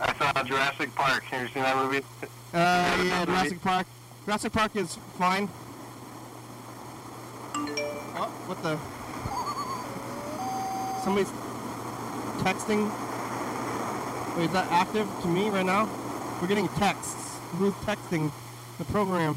I 0.00 0.14
saw 0.14 0.42
Jurassic 0.44 0.94
Park. 0.94 1.24
Have 1.24 1.42
you 1.42 1.48
seen 1.48 1.62
that 1.62 1.76
movie? 1.76 2.02
Uh, 2.22 2.26
yeah, 2.54 3.26
Jurassic 3.26 3.60
Park. 3.60 3.86
Jurassic 4.28 4.52
Park 4.52 4.76
is 4.76 4.98
fine. 5.16 5.48
Oh, 7.54 8.30
what 8.44 8.62
the? 8.62 8.76
Somebody's 11.02 11.30
texting. 12.44 12.92
Wait, 14.36 14.44
is 14.44 14.52
that 14.52 14.70
active 14.70 15.08
to 15.22 15.28
me 15.28 15.48
right 15.48 15.64
now? 15.64 15.88
We're 16.42 16.46
getting 16.46 16.68
texts. 16.76 17.38
Who's 17.52 17.72
texting 17.86 18.30
the 18.76 18.84
program? 18.84 19.34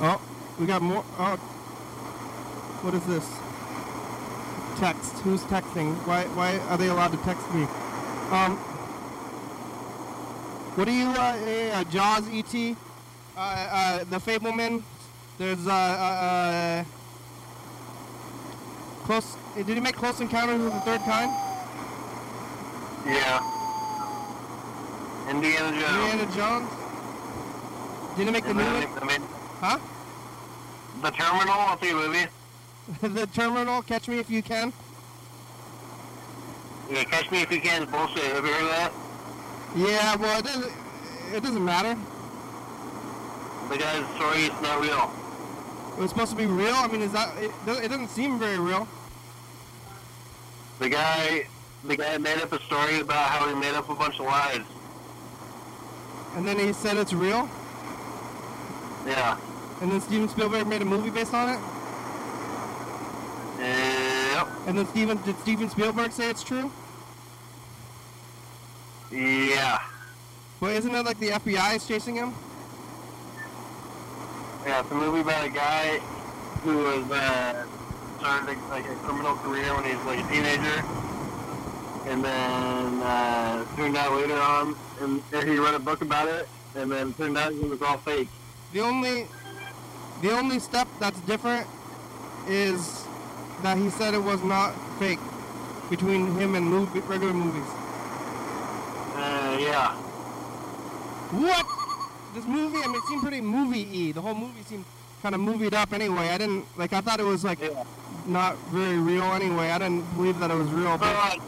Oh, 0.00 0.22
we 0.60 0.66
got 0.66 0.82
more. 0.82 1.04
Oh, 1.18 1.34
what 2.82 2.94
is 2.94 3.04
this? 3.06 3.28
Text. 4.78 5.14
Who's 5.24 5.42
texting? 5.50 5.96
Why? 6.06 6.26
Why 6.36 6.58
are 6.68 6.78
they 6.78 6.86
allowed 6.86 7.10
to 7.10 7.18
text 7.24 7.52
me? 7.52 7.64
Um, 8.30 8.56
what 10.76 10.84
do 10.84 10.92
you, 10.92 11.08
uh, 11.08 11.80
uh, 11.80 11.84
Jaws, 11.84 12.28
E.T., 12.30 12.76
uh, 13.36 13.40
uh, 13.40 14.04
The 14.04 14.18
Fabelman, 14.18 14.82
there's, 15.38 15.66
uh, 15.66 15.70
uh, 15.70 15.74
uh, 15.74 16.84
Close, 19.04 19.36
uh, 19.36 19.62
did 19.62 19.68
he 19.68 19.80
make 19.80 19.96
Close 19.96 20.20
Encounters 20.20 20.60
of 20.60 20.72
the 20.72 20.80
Third 20.80 21.00
Kind? 21.00 21.30
Yeah. 23.06 23.40
Indiana 25.30 25.70
Jones. 25.80 26.12
Indiana 26.12 26.36
Jones? 26.36 26.70
Did 28.16 28.26
he 28.26 28.32
make 28.32 28.44
the 28.44 28.50
And 28.50 28.58
new 28.58 28.64
one? 28.64 29.22
I 29.62 29.66
Huh? 29.66 29.78
The 31.02 31.10
Terminal, 31.10 31.54
I'll 31.54 31.80
see 31.80 31.92
movie. 31.94 32.26
the 33.00 33.26
Terminal, 33.28 33.82
Catch 33.82 34.08
Me 34.08 34.18
If 34.18 34.28
You 34.28 34.42
Can? 34.42 34.72
Yeah, 36.90 37.04
Catch 37.04 37.30
Me 37.30 37.42
If 37.42 37.50
You 37.50 37.60
Can 37.60 37.82
is 37.84 37.90
bullshit. 37.90 38.22
Have 38.24 38.44
you 38.44 38.52
heard 38.52 38.62
of 38.62 38.68
that? 38.68 39.05
Yeah, 39.76 40.16
well, 40.16 40.38
it 40.38 40.44
doesn't, 40.46 40.72
it 41.34 41.42
doesn't 41.42 41.64
matter. 41.64 41.98
The 43.68 43.76
guy's 43.76 44.06
story 44.14 44.44
is 44.44 44.62
not 44.62 44.80
real. 44.80 45.12
It 45.98 46.00
was 46.00 46.10
supposed 46.10 46.30
to 46.30 46.36
be 46.36 46.46
real? 46.46 46.74
I 46.74 46.86
mean, 46.88 47.02
is 47.02 47.12
that, 47.12 47.36
it, 47.36 47.50
it 47.66 47.88
doesn't 47.88 48.08
seem 48.08 48.38
very 48.38 48.58
real. 48.58 48.88
The 50.78 50.88
guy, 50.88 51.46
the 51.84 51.96
guy 51.96 52.16
made 52.16 52.38
up 52.38 52.52
a 52.52 52.60
story 52.62 53.00
about 53.00 53.28
how 53.28 53.48
he 53.48 53.54
made 53.54 53.74
up 53.74 53.90
a 53.90 53.94
bunch 53.94 54.18
of 54.18 54.26
lies. 54.26 54.64
And 56.36 56.46
then 56.48 56.58
he 56.58 56.72
said 56.72 56.96
it's 56.96 57.12
real? 57.12 57.48
Yeah. 59.06 59.38
And 59.82 59.92
then 59.92 60.00
Steven 60.00 60.28
Spielberg 60.28 60.66
made 60.66 60.80
a 60.80 60.86
movie 60.86 61.10
based 61.10 61.34
on 61.34 61.50
it? 61.50 61.60
Yep. 63.58 64.48
And 64.68 64.78
then 64.78 64.86
Steven, 64.86 65.20
did 65.22 65.38
Steven 65.40 65.68
Spielberg 65.68 66.12
say 66.12 66.30
it's 66.30 66.42
true? 66.42 66.70
Yeah. 69.10 69.78
But 70.60 70.72
isn't 70.76 70.94
it 70.94 71.04
like 71.04 71.18
the 71.20 71.30
FBI 71.30 71.76
is 71.76 71.86
chasing 71.86 72.16
him? 72.16 72.34
Yeah, 74.64 74.80
it's 74.80 74.90
a 74.90 74.94
movie 74.94 75.20
about 75.20 75.46
a 75.46 75.50
guy 75.50 75.98
who 76.64 76.78
was 76.78 77.10
uh, 77.10 77.66
started 78.18 78.58
like 78.68 78.84
a 78.84 78.94
criminal 78.96 79.36
career 79.36 79.72
when 79.74 79.84
he 79.84 79.94
was 79.94 80.04
like 80.06 80.18
a 80.18 80.28
teenager, 80.28 80.82
and 82.10 82.24
then 82.24 83.02
uh, 83.02 83.64
turned 83.76 83.96
out 83.96 84.12
later 84.12 84.34
on, 84.34 84.74
and 85.00 85.22
he 85.48 85.56
wrote 85.56 85.74
a 85.74 85.78
book 85.78 86.00
about 86.02 86.26
it, 86.28 86.48
and 86.74 86.90
then 86.90 87.12
turned 87.14 87.38
out 87.38 87.52
it 87.52 87.68
was 87.68 87.80
all 87.82 87.98
fake. 87.98 88.28
The 88.72 88.80
only, 88.80 89.28
the 90.22 90.32
only 90.32 90.58
step 90.58 90.88
that's 90.98 91.20
different 91.20 91.66
is 92.48 93.04
that 93.62 93.78
he 93.78 93.90
said 93.90 94.14
it 94.14 94.22
was 94.22 94.42
not 94.42 94.74
fake 94.98 95.20
between 95.90 96.34
him 96.34 96.56
and 96.56 96.66
movie, 96.66 97.00
regular 97.00 97.32
movies. 97.32 97.68
Yeah. 99.58 99.94
What? 101.32 101.66
This 102.34 102.44
movie, 102.46 102.78
I 102.82 102.86
mean, 102.86 102.96
it 102.96 103.02
seemed 103.08 103.22
pretty 103.22 103.40
movie-y. 103.40 104.12
The 104.12 104.20
whole 104.20 104.34
movie 104.34 104.62
seemed 104.64 104.84
kind 105.22 105.34
of 105.34 105.40
movied 105.40 105.74
up 105.74 105.92
anyway. 105.92 106.28
I 106.28 106.38
didn't, 106.38 106.64
like, 106.76 106.92
I 106.92 107.00
thought 107.00 107.18
it 107.20 107.24
was, 107.24 107.42
like, 107.44 107.60
Yeah. 107.60 107.84
not 108.26 108.56
very 108.68 108.98
real 108.98 109.24
anyway. 109.24 109.70
I 109.70 109.78
didn't 109.78 110.02
believe 110.16 110.38
that 110.40 110.50
it 110.50 110.54
was 110.56 110.68
real. 110.68 110.98
But 110.98 111.14
like, 111.14 111.40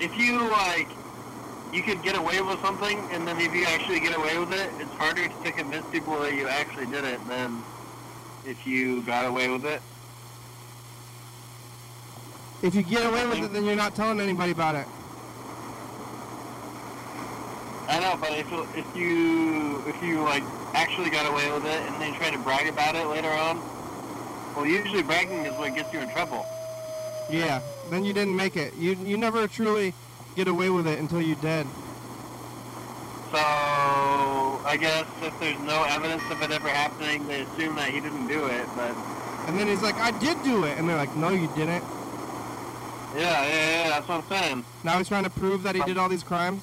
if 0.00 0.16
you 0.18 0.40
like, 0.50 0.88
you 1.72 1.82
could 1.82 2.02
get 2.02 2.16
away 2.16 2.40
with 2.40 2.60
something, 2.60 2.98
and 3.12 3.26
then 3.26 3.40
if 3.40 3.54
you 3.54 3.64
actually 3.66 4.00
get 4.00 4.16
away 4.16 4.38
with 4.38 4.52
it, 4.52 4.70
it's 4.78 4.92
harder 4.94 5.28
to 5.28 5.52
convince 5.52 5.86
people 5.90 6.18
that 6.20 6.34
you 6.34 6.48
actually 6.48 6.86
did 6.86 7.04
it 7.04 7.20
than 7.28 7.62
if 8.44 8.66
you 8.66 9.02
got 9.02 9.24
away 9.24 9.48
with 9.48 9.64
it. 9.64 9.80
if 12.62 12.74
you 12.74 12.82
get 12.82 13.04
away 13.04 13.26
with 13.26 13.38
it, 13.44 13.52
then 13.52 13.64
you're 13.64 13.76
not 13.76 13.94
telling 13.94 14.18
anybody 14.20 14.52
about 14.52 14.74
it. 14.74 14.86
I 17.88 18.00
know, 18.00 18.16
but 18.20 18.32
if 18.32 18.50
if 18.76 18.96
you 18.96 19.82
if 19.86 20.02
you 20.02 20.22
like 20.22 20.42
actually 20.74 21.10
got 21.10 21.30
away 21.30 21.50
with 21.52 21.64
it 21.66 21.80
and 21.82 22.00
then 22.00 22.14
try 22.14 22.30
to 22.30 22.38
brag 22.38 22.66
about 22.68 22.94
it 22.94 23.06
later 23.06 23.30
on. 23.30 23.60
Well, 24.56 24.66
usually 24.66 25.02
bragging 25.02 25.44
is 25.46 25.52
what 25.54 25.74
gets 25.74 25.92
you 25.92 26.00
in 26.00 26.08
trouble. 26.10 26.46
Yeah. 27.30 27.60
Then 27.90 28.04
you 28.04 28.12
didn't 28.12 28.36
make 28.36 28.56
it. 28.56 28.74
You 28.76 28.96
you 29.04 29.16
never 29.16 29.46
truly 29.48 29.92
get 30.36 30.48
away 30.48 30.70
with 30.70 30.86
it 30.86 30.98
until 30.98 31.20
you're 31.20 31.36
dead. 31.36 31.66
So 33.30 33.40
I 34.64 34.76
guess 34.80 35.06
if 35.22 35.38
there's 35.40 35.58
no 35.60 35.82
evidence 35.84 36.22
of 36.30 36.40
it 36.42 36.50
ever 36.50 36.68
happening, 36.68 37.26
they 37.26 37.42
assume 37.42 37.74
that 37.76 37.90
he 37.90 38.00
didn't 38.00 38.28
do 38.28 38.46
it. 38.46 38.66
But 38.76 38.94
And 39.48 39.58
then 39.58 39.66
he's 39.66 39.82
like, 39.82 39.96
I 39.96 40.10
did 40.18 40.42
do 40.42 40.64
it, 40.64 40.78
and 40.78 40.88
they're 40.88 40.96
like, 40.96 41.14
No, 41.16 41.30
you 41.30 41.48
didn't. 41.48 41.84
yeah, 43.16 43.44
yeah, 43.44 43.46
yeah, 43.46 43.88
that's 43.90 44.08
what 44.08 44.22
I'm 44.24 44.28
saying. 44.28 44.64
Now 44.84 44.98
he's 44.98 45.08
trying 45.08 45.24
to 45.24 45.30
prove 45.30 45.62
that 45.64 45.74
he 45.74 45.82
did 45.82 45.98
all 45.98 46.08
these 46.08 46.22
crimes. 46.22 46.62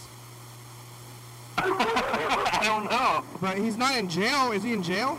I 1.64 2.62
don't 2.64 2.90
know. 2.90 3.24
But 3.40 3.58
he's 3.58 3.78
not 3.78 3.96
in 3.98 4.10
jail. 4.10 4.52
Is 4.52 4.64
he 4.64 4.74
in 4.74 4.84
jail? 4.84 5.18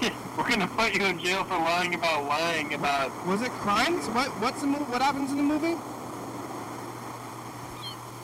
We're 0.36 0.48
gonna 0.48 0.66
put 0.66 0.94
you 0.94 1.04
in 1.04 1.18
jail 1.18 1.44
for 1.44 1.54
lying 1.56 1.94
about 1.94 2.24
lying 2.26 2.74
about. 2.74 3.10
Was 3.26 3.42
it 3.42 3.50
crimes? 3.52 4.06
What 4.08 4.28
what's 4.40 4.60
the 4.60 4.66
mo- 4.66 4.78
what 4.90 5.02
happens 5.02 5.30
in 5.30 5.36
the 5.36 5.42
movie? 5.42 5.76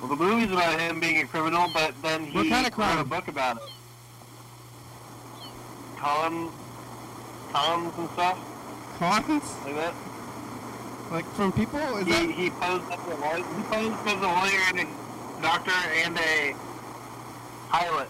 Well, 0.01 0.09
the 0.09 0.17
movie's 0.17 0.51
about 0.53 0.79
him 0.79 1.01
being 1.01 1.19
a 1.23 1.27
criminal, 1.27 1.69
but 1.75 1.93
then 2.03 2.25
he 2.27 2.37
What 2.39 2.49
kind 2.49 2.67
of 2.67 2.79
wrote 2.79 3.01
a 3.01 3.05
book 3.05 3.29
about 3.29 3.57
it. 3.59 3.63
Column, 5.99 6.51
columns 7.53 7.93
and 7.99 8.09
stuff 8.11 8.39
Cons? 8.99 9.55
like 9.65 9.75
that. 9.75 9.95
Like 11.11 11.25
from 11.35 11.53
people? 11.53 11.81
Is 11.97 12.07
He, 12.07 12.13
that 12.13 12.31
he 12.31 12.51
posed 12.51 12.85
as 12.93 12.99
a 13.07 13.17
lawyer. 13.17 13.37
He 13.57 13.63
posed 13.65 14.07
as 14.07 14.19
a 14.19 14.27
lawyer 14.27 14.61
and 14.77 14.89
doctor 15.43 15.71
and 15.71 16.19
a 16.19 16.55
pilot, 17.71 18.09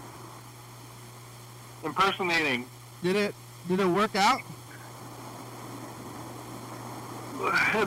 impersonating. 1.84 2.66
did 3.02 3.16
it 3.16 3.34
did 3.68 3.80
it 3.80 3.86
work 3.86 4.14
out? 4.16 4.40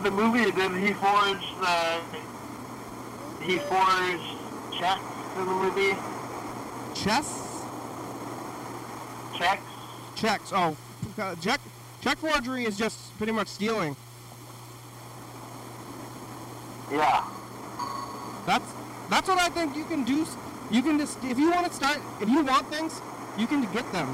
the 0.01 0.11
movie 0.11 0.49
did 0.51 0.71
he 0.77 0.93
forged 0.93 1.45
uh, 1.61 1.99
he 3.41 3.57
forged 3.57 4.23
checks 4.77 5.01
in 5.37 5.45
the 5.45 5.51
movie 5.51 5.97
Chess? 6.95 7.65
checks 9.37 9.63
Checks. 10.15 10.51
Oh, 10.53 10.77
uh, 11.19 11.35
check 11.35 11.59
check 12.01 12.17
forgery 12.17 12.65
is 12.65 12.77
just 12.77 13.17
pretty 13.17 13.33
much 13.33 13.47
stealing. 13.47 13.95
yeah 16.91 17.23
That's 18.45 18.71
that's 19.11 19.27
what 19.27 19.37
I 19.37 19.49
think 19.49 19.75
you 19.75 19.83
can 19.83 20.05
do. 20.05 20.25
You 20.71 20.81
can 20.81 20.97
just 20.97 21.21
if 21.25 21.37
you 21.37 21.51
want 21.51 21.67
to 21.67 21.73
start 21.73 21.99
if 22.21 22.29
you 22.29 22.43
want 22.43 22.65
things, 22.67 23.01
you 23.37 23.45
can 23.45 23.61
get 23.73 23.91
them. 23.91 24.07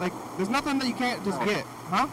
Like 0.00 0.12
there's 0.36 0.48
nothing 0.48 0.78
that 0.78 0.88
you 0.88 0.94
can't 0.94 1.22
just 1.22 1.38
oh. 1.38 1.44
get, 1.44 1.64
huh? 1.90 2.06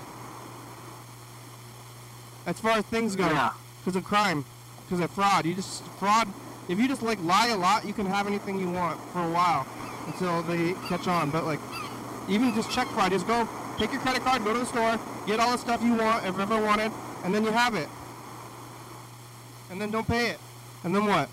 As 2.45 2.59
far 2.59 2.77
as 2.77 2.83
things 2.85 3.15
go, 3.15 3.27
Yeah. 3.29 3.51
because 3.79 3.95
of 3.95 4.03
crime, 4.03 4.43
because 4.85 4.99
of 4.99 5.09
fraud. 5.11 5.45
You 5.45 5.55
just 5.55 5.83
fraud. 5.97 6.27
If 6.67 6.77
you 6.77 6.89
just 6.89 7.01
like 7.01 7.23
lie 7.23 7.47
a 7.47 7.57
lot, 7.57 7.85
you 7.85 7.93
can 7.93 8.05
have 8.05 8.27
anything 8.27 8.59
you 8.59 8.69
want 8.69 8.99
for 9.13 9.19
a 9.19 9.31
while 9.31 9.65
until 10.07 10.43
they 10.43 10.73
catch 10.89 11.07
on. 11.07 11.29
But 11.29 11.45
like 11.45 11.61
even 12.27 12.53
just 12.53 12.69
check 12.69 12.87
fraud, 12.89 13.11
just 13.11 13.27
go 13.27 13.47
take 13.77 13.93
your 13.93 14.01
credit 14.01 14.23
card, 14.23 14.43
go 14.43 14.51
to 14.51 14.59
the 14.59 14.65
store, 14.65 14.99
get 15.25 15.39
all 15.39 15.51
the 15.53 15.57
stuff 15.57 15.81
you 15.81 15.95
want, 15.95 16.25
if 16.25 16.37
ever 16.37 16.59
wanted, 16.59 16.91
and 17.23 17.33
then 17.33 17.45
you 17.45 17.51
have 17.51 17.75
it. 17.75 17.87
And 19.71 19.79
then 19.79 19.89
don't 19.89 20.05
pay 20.05 20.31
it. 20.31 20.39
And 20.83 20.93
then 20.93 21.05
what? 21.05 21.29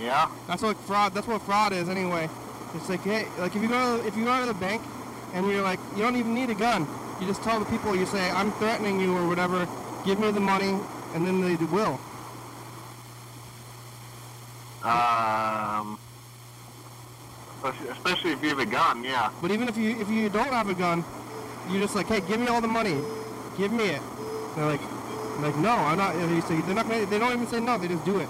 Yeah 0.00 0.28
That's 0.46 0.62
what 0.62 0.76
fraud. 0.78 1.14
That's 1.14 1.26
what 1.26 1.42
fraud 1.42 1.72
is 1.72 1.88
anyway. 1.88 2.28
It's 2.74 2.88
like 2.88 3.02
hey, 3.02 3.26
like 3.38 3.54
if 3.56 3.62
you 3.62 3.68
go 3.68 3.96
if 4.04 4.16
you 4.16 4.24
go 4.24 4.40
to 4.40 4.46
the 4.46 4.54
bank 4.54 4.82
and 5.34 5.46
you're 5.48 5.62
like 5.62 5.80
you 5.96 6.02
don't 6.02 6.16
even 6.16 6.34
need 6.34 6.50
a 6.50 6.54
gun. 6.54 6.86
You 7.20 7.26
just 7.26 7.42
tell 7.42 7.58
the 7.58 7.66
people 7.66 7.96
you 7.96 8.06
say 8.06 8.30
I'm 8.30 8.52
threatening 8.52 9.00
you 9.00 9.16
or 9.16 9.26
whatever. 9.26 9.66
Give 10.04 10.18
me 10.20 10.30
the 10.30 10.40
money, 10.40 10.78
and 11.14 11.26
then 11.26 11.40
they 11.40 11.56
will. 11.66 11.98
um 14.84 15.98
especially- 17.64 18.30
if 18.32 18.42
you 18.42 18.50
have 18.50 18.60
a 18.60 18.66
gun 18.66 19.02
yeah 19.02 19.30
But 19.42 19.50
even 19.50 19.68
if 19.68 19.76
you 19.76 19.90
if 20.00 20.08
you 20.08 20.28
don't 20.28 20.52
have 20.52 20.68
a 20.68 20.74
gun, 20.74 21.04
you're 21.68 21.80
just 21.80 21.96
like 21.96 22.06
hey, 22.06 22.20
give 22.20 22.38
me 22.40 22.46
all 22.46 22.60
the 22.60 22.68
money, 22.68 22.96
give 23.56 23.72
me 23.72 23.84
it. 23.90 24.02
They're 24.54 24.66
like 24.66 24.80
like 25.40 25.56
no, 25.56 25.70
I'm 25.70 25.98
not. 25.98 26.14
They 26.14 26.40
say 26.42 26.60
they're 26.62 26.74
not. 26.74 26.88
Gonna, 26.88 27.06
they 27.06 27.18
don't 27.18 27.32
even 27.32 27.46
say 27.46 27.60
no. 27.60 27.78
They 27.78 27.88
just 27.88 28.04
do 28.04 28.18
it. 28.18 28.28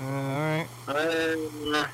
Uh, 0.00 0.04
all 0.04 0.38
right. 0.38 0.66
uh, 0.88 1.86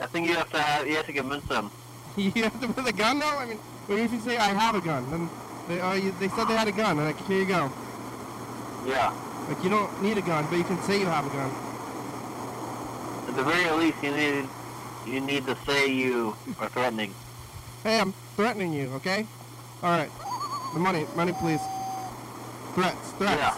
I 0.00 0.06
think 0.06 0.28
you 0.28 0.34
have 0.34 0.50
to 0.50 0.60
have, 0.60 0.86
you 0.86 0.96
have 0.96 1.06
to 1.06 1.12
convince 1.12 1.44
them 1.44 1.70
You 2.16 2.42
have 2.42 2.60
to 2.60 2.68
put 2.68 2.84
the 2.84 2.92
gun 2.92 3.18
though. 3.20 3.38
I 3.38 3.46
mean, 3.46 3.58
what 3.86 3.98
if 3.98 4.12
you 4.12 4.20
say 4.20 4.36
I 4.36 4.48
have 4.54 4.74
a 4.74 4.80
gun? 4.80 5.08
Then 5.10 5.30
they 5.68 5.80
uh, 5.80 5.94
you, 5.94 6.12
they 6.18 6.28
said 6.28 6.46
they 6.48 6.54
had 6.56 6.68
a 6.68 6.72
gun. 6.72 6.96
They're 6.96 7.06
like 7.06 7.24
here 7.26 7.38
you 7.38 7.46
go. 7.46 7.70
yeah 8.86 9.12
Like 9.48 9.62
you 9.62 9.70
don't 9.70 10.02
need 10.02 10.18
a 10.18 10.22
gun, 10.22 10.46
but 10.50 10.56
you 10.56 10.64
can 10.64 10.80
say 10.82 10.98
you 11.00 11.06
have 11.06 11.26
a 11.26 11.30
gun. 11.30 11.50
at 13.28 13.36
the 13.36 13.44
very 13.44 13.70
least 13.78 14.02
you 14.02 14.10
need 14.10 14.48
you 15.06 15.20
need 15.20 15.46
to 15.46 15.56
say 15.66 15.86
you 15.86 16.36
are 16.60 16.68
threatening 16.68 17.14
Hey, 17.84 17.98
I'm 18.00 18.12
threatening 18.36 18.72
you. 18.72 18.90
Okay. 19.02 19.26
All 19.82 19.90
right. 19.90 20.10
The 20.74 20.78
money, 20.80 21.04
money, 21.16 21.32
please. 21.32 21.60
Threats, 22.74 23.10
threats. 23.18 23.36
yeah 23.38 23.54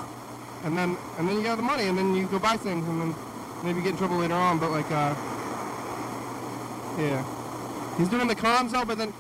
And 0.64 0.76
then 0.76 0.96
and 1.18 1.28
then 1.28 1.36
you 1.36 1.42
got 1.42 1.56
the 1.56 1.62
money, 1.62 1.84
and 1.88 1.96
then 1.96 2.14
you 2.14 2.26
go 2.26 2.38
buy 2.38 2.56
things, 2.56 2.86
and 2.88 3.00
then 3.00 3.14
maybe 3.64 3.80
get 3.80 3.92
in 3.92 3.96
trouble 3.96 4.18
later 4.18 4.34
on. 4.34 4.58
But 4.58 4.70
like, 4.70 4.90
uh, 4.90 5.14
yeah, 6.98 7.24
he's 7.96 8.08
doing 8.08 8.28
the 8.28 8.34
cons 8.34 8.72
though. 8.72 8.84
But 8.84 8.98
then 8.98 9.12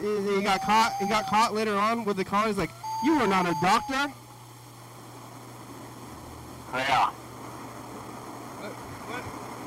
he 0.00 0.42
got 0.42 0.62
caught. 0.62 0.94
He 1.00 1.06
got 1.06 1.26
caught 1.26 1.52
later 1.52 1.76
on 1.76 2.04
with 2.04 2.16
the 2.16 2.24
con. 2.24 2.46
He's 2.46 2.56
like, 2.58 2.70
you 3.04 3.14
are 3.14 3.26
not 3.26 3.46
a 3.46 3.54
doctor. 3.60 4.12
yeah 6.72 7.10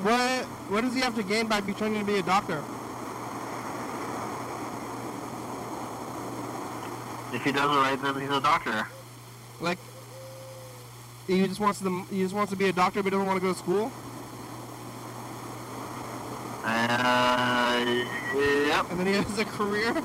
What 0.01 0.45
what 0.71 0.81
does 0.81 0.93
he 0.93 1.01
have 1.01 1.15
to 1.15 1.23
gain 1.23 1.47
by 1.47 1.61
pretending 1.61 1.99
to 1.99 2.05
be 2.05 2.17
a 2.17 2.23
doctor? 2.23 2.63
if 7.33 7.43
he 7.43 7.51
does 7.51 7.63
it 7.63 7.79
right 7.79 7.99
then 7.99 8.21
he's 8.21 8.29
a 8.29 8.39
doctor 8.39 8.87
Like 9.59 9.79
he 11.27 11.47
just 11.47 11.59
wants 11.59 11.79
to 11.79 12.03
he 12.09 12.21
just 12.21 12.35
wants 12.35 12.51
to 12.51 12.57
be 12.57 12.67
a 12.67 12.73
doctor, 12.73 13.01
but 13.01 13.11
doesn't 13.11 13.25
want 13.25 13.39
to 13.39 13.45
go 13.45 13.53
to 13.53 13.57
school. 13.57 13.91
Uh 16.63 17.83
yep 18.67 18.85
And 18.91 18.99
then 18.99 19.07
he 19.07 19.13
has 19.13 19.37
a 19.39 19.45
career. 19.45 19.93
No, 19.93 20.01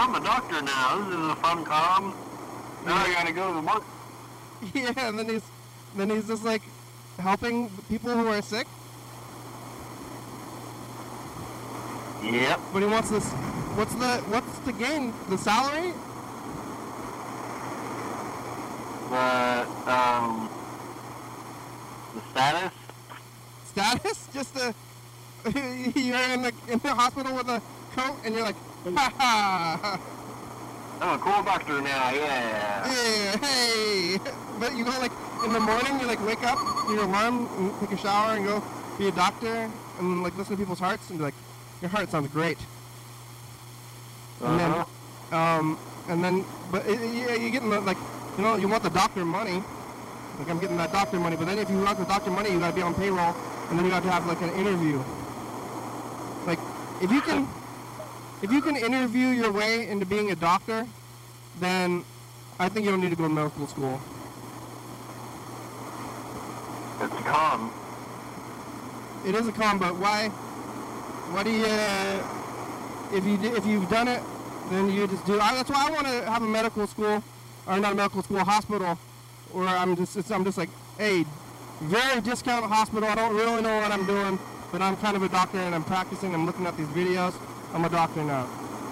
I'm 0.00 0.14
a 0.14 0.20
doctor 0.20 0.62
now. 0.62 0.96
This 1.08 1.18
is 1.18 1.28
a 1.28 1.36
fun 1.36 1.64
com. 1.64 2.14
Now 2.86 2.96
I 2.96 3.12
gotta 3.12 3.32
go 3.32 3.48
to 3.48 3.54
the 3.54 3.62
market. 3.62 3.88
yeah, 4.74 5.08
and 5.08 5.18
then 5.18 5.28
he's 5.28 5.42
then 5.96 6.10
he's 6.10 6.26
just 6.28 6.44
like 6.44 6.62
helping 7.18 7.68
people 7.88 8.10
who 8.12 8.26
are 8.28 8.42
sick, 8.42 8.66
Yep. 12.22 12.60
but 12.72 12.80
he 12.80 12.86
wants 12.86 13.10
this. 13.10 13.26
What's 13.76 13.94
the 13.94 14.18
what's 14.32 14.58
the 14.60 14.72
gain? 14.72 15.12
The 15.28 15.38
salary? 15.38 15.92
The 19.10 19.90
um 19.92 20.48
the 22.14 22.20
status. 22.30 22.72
Status? 23.74 24.28
Just 24.34 24.56
a 24.56 24.74
you're 25.54 26.16
in 26.32 26.42
the 26.42 26.52
in 26.68 26.78
the 26.78 26.94
hospital 26.94 27.34
with 27.34 27.48
a 27.48 27.60
coat, 27.94 28.16
and 28.24 28.34
you're 28.34 28.44
like, 28.44 28.56
ha 28.96 29.12
ha. 29.18 30.00
I'm 31.02 31.18
a 31.18 31.22
cool 31.22 31.42
doctor 31.42 31.82
now. 31.82 32.10
Yeah. 32.12 32.86
Yeah, 32.86 33.36
hey. 33.44 34.18
But 34.58 34.74
you 34.76 34.84
go 34.84 34.90
like 35.00 35.12
in 35.44 35.52
the 35.52 35.60
morning, 35.60 36.00
you 36.00 36.06
like 36.06 36.24
wake 36.24 36.42
up, 36.44 36.58
your 36.88 37.02
alarm, 37.04 37.48
and 37.58 37.72
take 37.80 37.92
a 37.98 38.00
shower, 38.00 38.36
and 38.36 38.46
go 38.46 38.62
be 38.96 39.08
a 39.08 39.12
doctor, 39.12 39.68
and 39.98 40.22
like 40.22 40.36
listen 40.38 40.54
to 40.56 40.58
people's 40.58 40.78
hearts, 40.78 41.10
and 41.10 41.18
be 41.18 41.24
like, 41.24 41.34
your 41.82 41.90
heart 41.90 42.08
sounds 42.10 42.28
great. 42.28 42.56
And 44.42 44.58
then, 44.58 44.70
Uh-huh. 44.70 45.36
um, 45.36 45.78
and 46.08 46.22
then, 46.24 46.44
but 46.70 46.86
it, 46.86 46.98
yeah, 47.00 47.34
you're 47.34 47.50
getting 47.50 47.70
the, 47.70 47.80
like, 47.80 47.98
you 48.38 48.44
know, 48.44 48.56
you 48.56 48.68
want 48.68 48.82
the 48.82 48.90
doctor 48.90 49.24
money. 49.24 49.62
Like 50.38 50.48
I'm 50.50 50.58
getting 50.58 50.76
that 50.78 50.90
doctor 50.92 51.18
money, 51.20 51.36
but 51.36 51.46
then 51.46 51.58
if 51.58 51.68
you 51.70 51.78
want 51.82 51.98
the 51.98 52.04
doctor 52.06 52.30
money, 52.30 52.50
you 52.50 52.58
gotta 52.58 52.74
be 52.74 52.82
on 52.82 52.94
payroll, 52.94 53.34
and 53.70 53.78
then 53.78 53.86
you 53.86 53.92
have 53.92 54.02
to 54.02 54.10
have 54.10 54.26
like 54.26 54.40
an 54.42 54.50
interview. 54.50 55.02
Like, 56.46 56.58
if 57.00 57.10
you 57.10 57.20
can, 57.20 57.48
if 58.42 58.52
you 58.52 58.60
can 58.60 58.76
interview 58.76 59.28
your 59.28 59.50
way 59.50 59.88
into 59.88 60.06
being 60.06 60.30
a 60.30 60.36
doctor, 60.36 60.86
then 61.60 62.04
I 62.58 62.68
think 62.68 62.84
you 62.84 62.90
don't 62.90 63.00
need 63.00 63.10
to 63.10 63.16
go 63.16 63.24
to 63.24 63.28
medical 63.28 63.66
school. 63.66 64.00
It's 67.00 67.12
a 67.12 67.22
con. 67.22 67.70
It 69.26 69.34
is 69.34 69.48
a 69.48 69.52
con, 69.52 69.78
but 69.78 69.96
why? 69.96 70.28
Why 70.28 71.42
do 71.42 71.50
you? 71.50 71.64
Uh, 71.64 72.22
if 73.12 73.24
you 73.24 73.38
if 73.54 73.66
you've 73.66 73.88
done 73.88 74.08
it, 74.08 74.22
then 74.70 74.90
you 74.90 75.06
just 75.06 75.24
do. 75.26 75.40
I, 75.40 75.54
that's 75.54 75.70
why 75.70 75.86
I 75.88 75.90
want 75.90 76.06
to 76.06 76.30
have 76.30 76.42
a 76.42 76.46
medical 76.46 76.86
school, 76.86 77.22
or 77.66 77.80
not 77.80 77.92
a 77.92 77.94
medical 77.94 78.22
school, 78.22 78.38
a 78.38 78.44
hospital, 78.44 78.98
or 79.52 79.66
I'm 79.66 79.96
just 79.96 80.16
it's, 80.16 80.30
I'm 80.30 80.44
just 80.44 80.58
like, 80.58 80.70
hey, 80.98 81.24
very 81.80 82.20
discount 82.20 82.64
hospital. 82.64 83.08
I 83.08 83.14
don't 83.14 83.34
really 83.34 83.62
know 83.62 83.80
what 83.80 83.90
I'm 83.92 84.06
doing, 84.06 84.38
but 84.72 84.82
I'm 84.82 84.96
kind 84.96 85.16
of 85.16 85.22
a 85.22 85.28
doctor 85.28 85.58
and 85.58 85.74
I'm 85.74 85.84
practicing. 85.84 86.34
I'm 86.34 86.46
looking 86.46 86.66
at 86.66 86.76
these 86.76 86.88
videos. 86.88 87.34
I'm 87.72 87.84
a 87.84 87.88
doctor 87.88 88.22
now, 88.22 88.48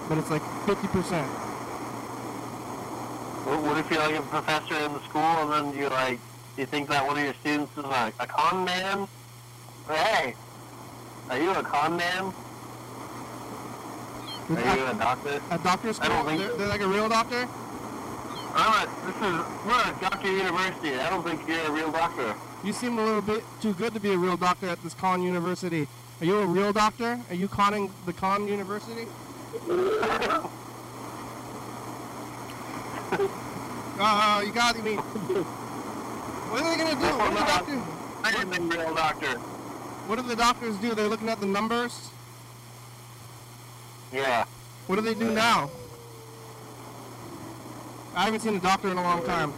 but 0.08 0.18
it's 0.18 0.30
like 0.30 0.42
50%. 0.66 1.22
What, 3.44 3.62
what 3.62 3.78
if 3.78 3.90
you're 3.90 4.00
like 4.00 4.18
a 4.18 4.22
professor 4.22 4.74
in 4.74 4.92
the 4.92 5.02
school 5.02 5.22
and 5.22 5.52
then 5.52 5.78
you 5.78 5.88
like 5.88 6.18
you 6.56 6.66
think 6.66 6.88
that 6.88 7.06
one 7.06 7.18
of 7.18 7.24
your 7.24 7.34
students 7.34 7.76
is 7.76 7.84
like 7.84 8.14
a 8.20 8.26
con 8.26 8.64
man? 8.64 9.08
Hey, 9.88 10.34
are 11.30 11.38
you 11.38 11.50
a 11.50 11.62
con 11.62 11.96
man? 11.96 12.32
Are 14.50 14.76
you 14.76 14.86
a 14.86 14.94
doctor? 14.94 15.40
At 15.50 15.62
doctor 15.62 15.88
I 15.88 15.92
school, 15.92 16.08
don't 16.08 16.26
think 16.26 16.40
they're, 16.40 16.56
they're 16.56 16.68
like 16.68 16.80
a 16.80 16.88
real 16.88 17.08
doctor. 17.08 17.48
I'm 18.54 18.86
a, 18.86 19.06
this 19.06 19.16
is 19.16 19.64
we're 19.64 19.72
at 19.72 20.00
Doctor 20.00 20.30
University. 20.30 20.94
I 20.98 21.08
don't 21.08 21.22
think 21.22 21.48
you're 21.48 21.64
a 21.64 21.70
real 21.70 21.90
doctor. 21.90 22.34
You 22.64 22.72
seem 22.72 22.98
a 22.98 23.04
little 23.04 23.22
bit 23.22 23.42
too 23.60 23.72
good 23.74 23.92
to 23.94 24.00
be 24.00 24.12
a 24.12 24.16
real 24.16 24.36
doctor 24.36 24.68
at 24.68 24.82
this 24.82 24.94
con 24.94 25.22
university. 25.22 25.88
Are 26.20 26.24
you 26.24 26.38
a 26.38 26.46
real 26.46 26.72
doctor? 26.72 27.18
Are 27.28 27.34
you 27.34 27.48
conning 27.48 27.90
the 28.06 28.12
con 28.12 28.46
university? 28.48 29.06
Uh, 34.04 34.42
you 34.44 34.52
got 34.52 34.82
me. 34.82 34.96
What 34.96 36.62
are 36.62 36.70
they 36.70 36.82
gonna 36.82 37.00
do? 37.00 37.06
What 37.18 37.30
the 37.30 37.44
doctor? 37.44 37.82
I 38.24 38.30
am 38.40 38.52
a 38.52 38.76
real 38.76 38.94
doctor. 38.94 39.38
What 40.08 40.16
do 40.16 40.22
the 40.22 40.34
doctors 40.34 40.76
do? 40.78 40.94
They're 40.94 41.08
looking 41.08 41.28
at 41.28 41.38
the 41.38 41.46
numbers. 41.46 42.10
Yeah. 44.12 44.44
What 44.86 44.96
do 44.96 45.02
they 45.02 45.14
do 45.14 45.30
now? 45.30 45.70
I 48.16 48.24
haven't 48.24 48.40
seen 48.40 48.56
a 48.56 48.60
doctor 48.60 48.88
in 48.88 48.98
a 48.98 49.02
long 49.02 49.24
time. 49.24 49.52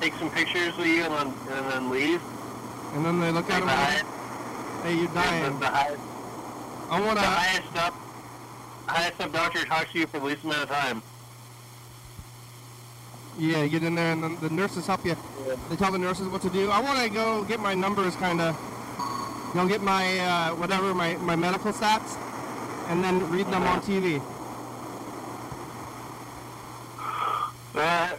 Take 0.00 0.14
some 0.14 0.30
pictures 0.30 0.76
with 0.76 0.86
you 0.86 1.02
and 1.04 1.12
then 1.12 1.56
and 1.56 1.72
then 1.72 1.90
leave. 1.90 2.22
And 2.94 3.04
then 3.04 3.20
they 3.20 3.30
look 3.30 3.50
at 3.50 3.60
him 3.60 3.66
like, 3.66 4.84
hey, 4.84 4.94
you're 4.96 5.14
dying. 5.14 5.58
the, 5.58 5.66
highest, 5.66 6.00
I 6.90 7.00
wanna. 7.00 7.20
The 7.20 7.26
highest 7.26 7.76
up 7.76 7.94
highest 8.86 9.20
up 9.20 9.32
doctor 9.32 9.64
talks 9.64 9.92
to 9.92 9.98
you 9.98 10.06
for 10.06 10.18
the 10.18 10.26
least 10.26 10.44
amount 10.44 10.62
of 10.62 10.68
time. 10.68 11.02
Yeah, 13.38 13.62
you 13.62 13.68
get 13.68 13.84
in 13.84 13.94
there 13.94 14.12
and 14.12 14.22
then 14.22 14.36
the 14.40 14.50
nurses 14.50 14.86
help 14.86 15.04
you. 15.04 15.16
They 15.68 15.76
tell 15.76 15.92
the 15.92 15.98
nurses 15.98 16.28
what 16.28 16.42
to 16.42 16.50
do. 16.50 16.70
I 16.70 16.80
want 16.80 16.98
to 16.98 17.08
go 17.08 17.44
get 17.44 17.60
my 17.60 17.74
numbers 17.74 18.16
kind 18.16 18.40
of, 18.40 18.56
you 19.54 19.60
know, 19.60 19.68
get 19.68 19.80
my, 19.80 20.18
uh, 20.18 20.54
whatever, 20.56 20.92
my, 20.92 21.16
my 21.18 21.36
medical 21.36 21.72
stats, 21.72 22.16
and 22.88 23.04
then 23.04 23.30
read 23.30 23.46
them 23.46 23.62
on 23.62 23.80
TV. 23.80 24.20
Uh, 27.76 28.16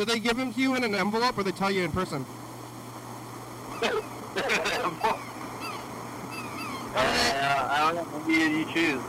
I'm 0.00 0.06
do 0.06 0.12
they 0.14 0.18
give 0.18 0.38
them 0.38 0.52
to 0.54 0.60
you 0.60 0.76
in 0.76 0.84
an 0.84 0.94
envelope 0.94 1.36
or 1.36 1.42
they 1.42 1.52
tell 1.52 1.70
you 1.70 1.84
in 1.84 1.92
person? 1.92 2.24
Uh, 6.92 7.68
I 7.70 7.92
don't 7.92 8.12
know. 8.12 8.18
Maybe 8.26 8.52
you 8.52 8.64
choose. 8.64 9.00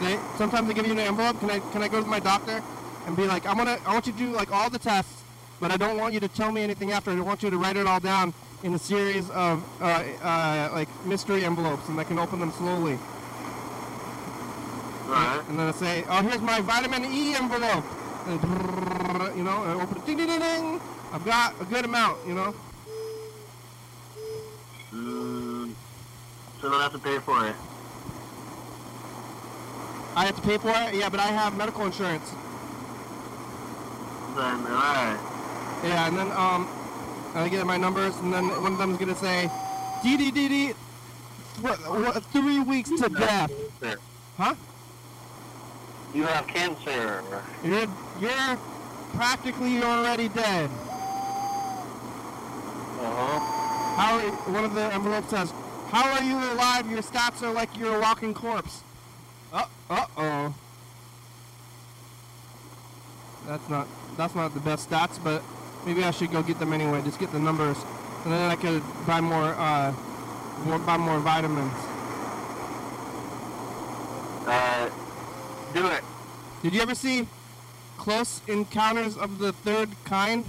They, 0.00 0.18
sometimes 0.36 0.66
they 0.66 0.74
give 0.74 0.88
you 0.88 0.92
an 0.92 0.98
envelope. 0.98 1.38
Can 1.38 1.48
I, 1.48 1.60
can 1.70 1.84
I 1.84 1.88
go 1.88 2.02
to 2.02 2.06
my 2.08 2.18
doctor 2.18 2.60
and 3.06 3.16
be 3.16 3.28
like, 3.28 3.46
I 3.46 3.54
want 3.54 3.68
to, 3.68 3.88
I 3.88 3.92
want 3.92 4.08
you 4.08 4.12
to 4.12 4.18
do 4.18 4.32
like 4.32 4.50
all 4.50 4.68
the 4.68 4.78
tests, 4.80 5.22
but 5.60 5.70
I 5.70 5.76
don't 5.76 5.96
want 5.98 6.14
you 6.14 6.18
to 6.18 6.26
tell 6.26 6.50
me 6.50 6.62
anything 6.62 6.90
after. 6.90 7.12
I 7.12 7.20
want 7.20 7.44
you 7.44 7.50
to 7.50 7.56
write 7.56 7.76
it 7.76 7.86
all 7.86 8.00
down 8.00 8.34
in 8.64 8.74
a 8.74 8.78
series 8.78 9.30
of 9.30 9.62
uh, 9.80 10.02
uh, 10.20 10.70
like 10.72 10.88
mystery 11.06 11.44
envelopes, 11.44 11.88
and 11.88 12.00
I 12.00 12.02
can 12.02 12.18
open 12.18 12.40
them 12.40 12.50
slowly. 12.50 12.98
Right. 15.06 15.42
And 15.48 15.60
then 15.60 15.68
I 15.68 15.72
say, 15.72 16.04
oh, 16.08 16.22
here's 16.22 16.40
my 16.40 16.60
vitamin 16.60 17.04
E 17.04 17.36
envelope. 17.36 17.84
And 18.26 19.36
you 19.36 19.44
know, 19.44 19.62
I 19.64 19.72
open 19.74 19.96
it, 19.96 20.06
ding, 20.06 20.16
ding, 20.16 20.26
ding, 20.26 20.40
ding. 20.40 20.80
I've 21.12 21.24
got 21.24 21.60
a 21.60 21.64
good 21.64 21.84
amount, 21.84 22.18
you 22.26 22.34
know. 22.34 22.54
Mm, 24.92 25.72
so 26.60 26.68
I 26.68 26.70
don't 26.70 26.80
have 26.80 26.92
to 26.92 26.98
pay 26.98 27.18
for 27.18 27.46
it. 27.46 27.54
I 30.16 30.26
have 30.26 30.36
to 30.36 30.42
pay 30.42 30.58
for 30.58 30.70
it, 30.70 30.94
yeah, 30.94 31.08
but 31.08 31.20
I 31.20 31.28
have 31.28 31.56
medical 31.56 31.86
insurance. 31.86 32.30
Then 34.36 34.66
alright. 34.66 35.20
Yeah, 35.84 36.08
and 36.08 36.18
then 36.18 36.30
um, 36.32 36.68
I 37.34 37.48
get 37.48 37.64
my 37.66 37.76
numbers, 37.76 38.16
and 38.16 38.32
then 38.32 38.48
one 38.62 38.72
of 38.72 38.78
them's 38.78 38.98
gonna 38.98 39.14
say, 39.14 39.48
DDDD, 40.02 40.74
what, 41.60 41.78
what, 41.78 42.24
three 42.24 42.60
weeks 42.60 42.90
to 42.90 43.08
death. 43.08 43.52
Huh? 44.36 44.54
You 46.12 46.24
have 46.24 46.46
cancer. 46.48 47.22
You're 47.62 47.86
you're 48.20 48.58
practically 49.14 49.82
already 49.82 50.28
dead. 50.28 50.70
Uh-huh. 53.00 53.38
How? 53.96 54.20
One 54.52 54.64
of 54.64 54.74
the 54.74 54.92
envelopes 54.92 55.30
says, 55.30 55.52
"How 55.90 56.08
are 56.12 56.22
you 56.22 56.36
alive? 56.52 56.90
Your 56.90 57.02
stats 57.02 57.42
are 57.42 57.52
like 57.52 57.76
you're 57.76 57.96
a 57.96 58.00
walking 58.00 58.34
corpse." 58.34 58.82
Uh, 59.52 59.64
uh 59.88 60.06
oh. 60.16 60.54
That's 63.46 63.68
not 63.68 63.88
that's 64.16 64.34
not 64.34 64.54
the 64.54 64.60
best 64.60 64.90
stats, 64.90 65.22
but 65.22 65.42
maybe 65.86 66.04
I 66.04 66.10
should 66.10 66.30
go 66.30 66.42
get 66.42 66.58
them 66.58 66.72
anyway. 66.72 67.02
Just 67.02 67.18
get 67.18 67.32
the 67.32 67.40
numbers, 67.40 67.78
and 68.24 68.32
then 68.32 68.50
I 68.50 68.56
could 68.56 68.82
buy 69.06 69.20
more 69.20 69.54
uh, 69.54 69.94
more, 70.66 70.78
buy 70.78 70.98
more 70.98 71.18
vitamins. 71.20 71.72
Uh, 74.46 74.90
do 75.72 75.86
it. 75.86 76.04
Did 76.62 76.74
you 76.74 76.82
ever 76.82 76.94
see 76.94 77.26
Close 78.00 78.40
Encounters 78.48 79.18
of 79.18 79.38
the 79.38 79.52
Third 79.52 79.90
Kind? 80.06 80.46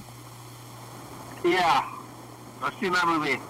Yeah. 1.44 1.86
I've 2.64 2.74
seen 2.80 2.94
that 2.94 3.06
movie. 3.06 3.42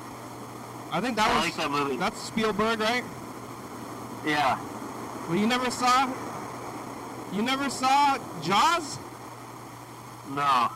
I 0.92 1.00
think 1.00 1.16
that 1.18 1.30
I 1.30 1.36
was 1.36 1.46
like 1.46 1.56
that 1.58 1.70
movie. 1.70 1.98
that's 1.98 2.20
Spielberg, 2.20 2.80
right? 2.80 3.04
Yeah. 4.26 4.58
Well, 5.28 5.38
you 5.38 5.46
never 5.46 5.70
saw 5.70 6.12
you 7.32 7.44
never 7.44 7.70
saw 7.70 8.18
Jaws? 8.42 8.98
No. 10.32 10.72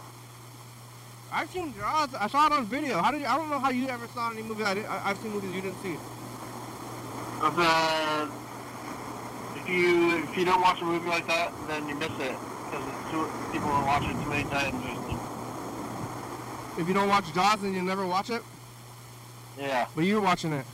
I've 1.31 1.49
seen 1.49 1.73
Jaws. 1.73 2.13
I 2.13 2.27
saw 2.27 2.45
it 2.45 2.51
on 2.51 2.67
video. 2.67 3.01
How 3.01 3.09
did 3.09 3.21
you, 3.21 3.27
I 3.27 3.37
don't 3.37 3.49
know 3.49 3.57
how 3.57 3.71
you 3.71 3.87
ever 3.87 4.05
saw 4.13 4.29
any 4.29 4.43
movie 4.43 4.63
I 4.63 4.75
did, 4.75 4.85
I, 4.85 5.09
I've 5.09 5.17
seen 5.17 5.31
movies 5.31 5.51
you 5.51 5.61
didn't 5.61 5.81
see. 5.81 5.97
Of 7.41 7.55
the, 7.55 8.29
if 9.61 9.67
you 9.67 10.17
if 10.19 10.37
you 10.37 10.45
don't 10.45 10.61
watch 10.61 10.79
a 10.83 10.85
movie 10.85 11.09
like 11.09 11.25
that, 11.25 11.51
then 11.67 11.89
you 11.89 11.95
miss 11.95 12.11
it 12.19 12.35
because 12.75 13.11
too, 13.11 13.29
people 13.51 13.69
will 13.69 13.85
watch 13.85 14.03
it 14.03 14.23
too 14.23 14.29
many 14.29 14.43
times. 14.49 14.75
If 16.77 16.87
you 16.87 16.93
don't 16.93 17.07
watch 17.07 17.33
Jaws, 17.33 17.61
then 17.61 17.73
you 17.73 17.81
never 17.81 18.05
watch 18.05 18.29
it. 18.29 18.41
Yeah, 19.57 19.87
But 19.95 20.03
you're 20.03 20.19
watching 20.19 20.51
it. 20.51 20.65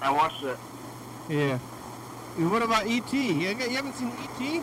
I 0.00 0.10
watched 0.10 0.42
it. 0.42 0.56
Yeah. 1.28 1.58
What 2.38 2.62
about 2.62 2.88
E.T.? 2.88 3.16
You, 3.16 3.48
you 3.50 3.54
haven't 3.76 3.94
seen 3.94 4.08
E.T.? 4.08 4.60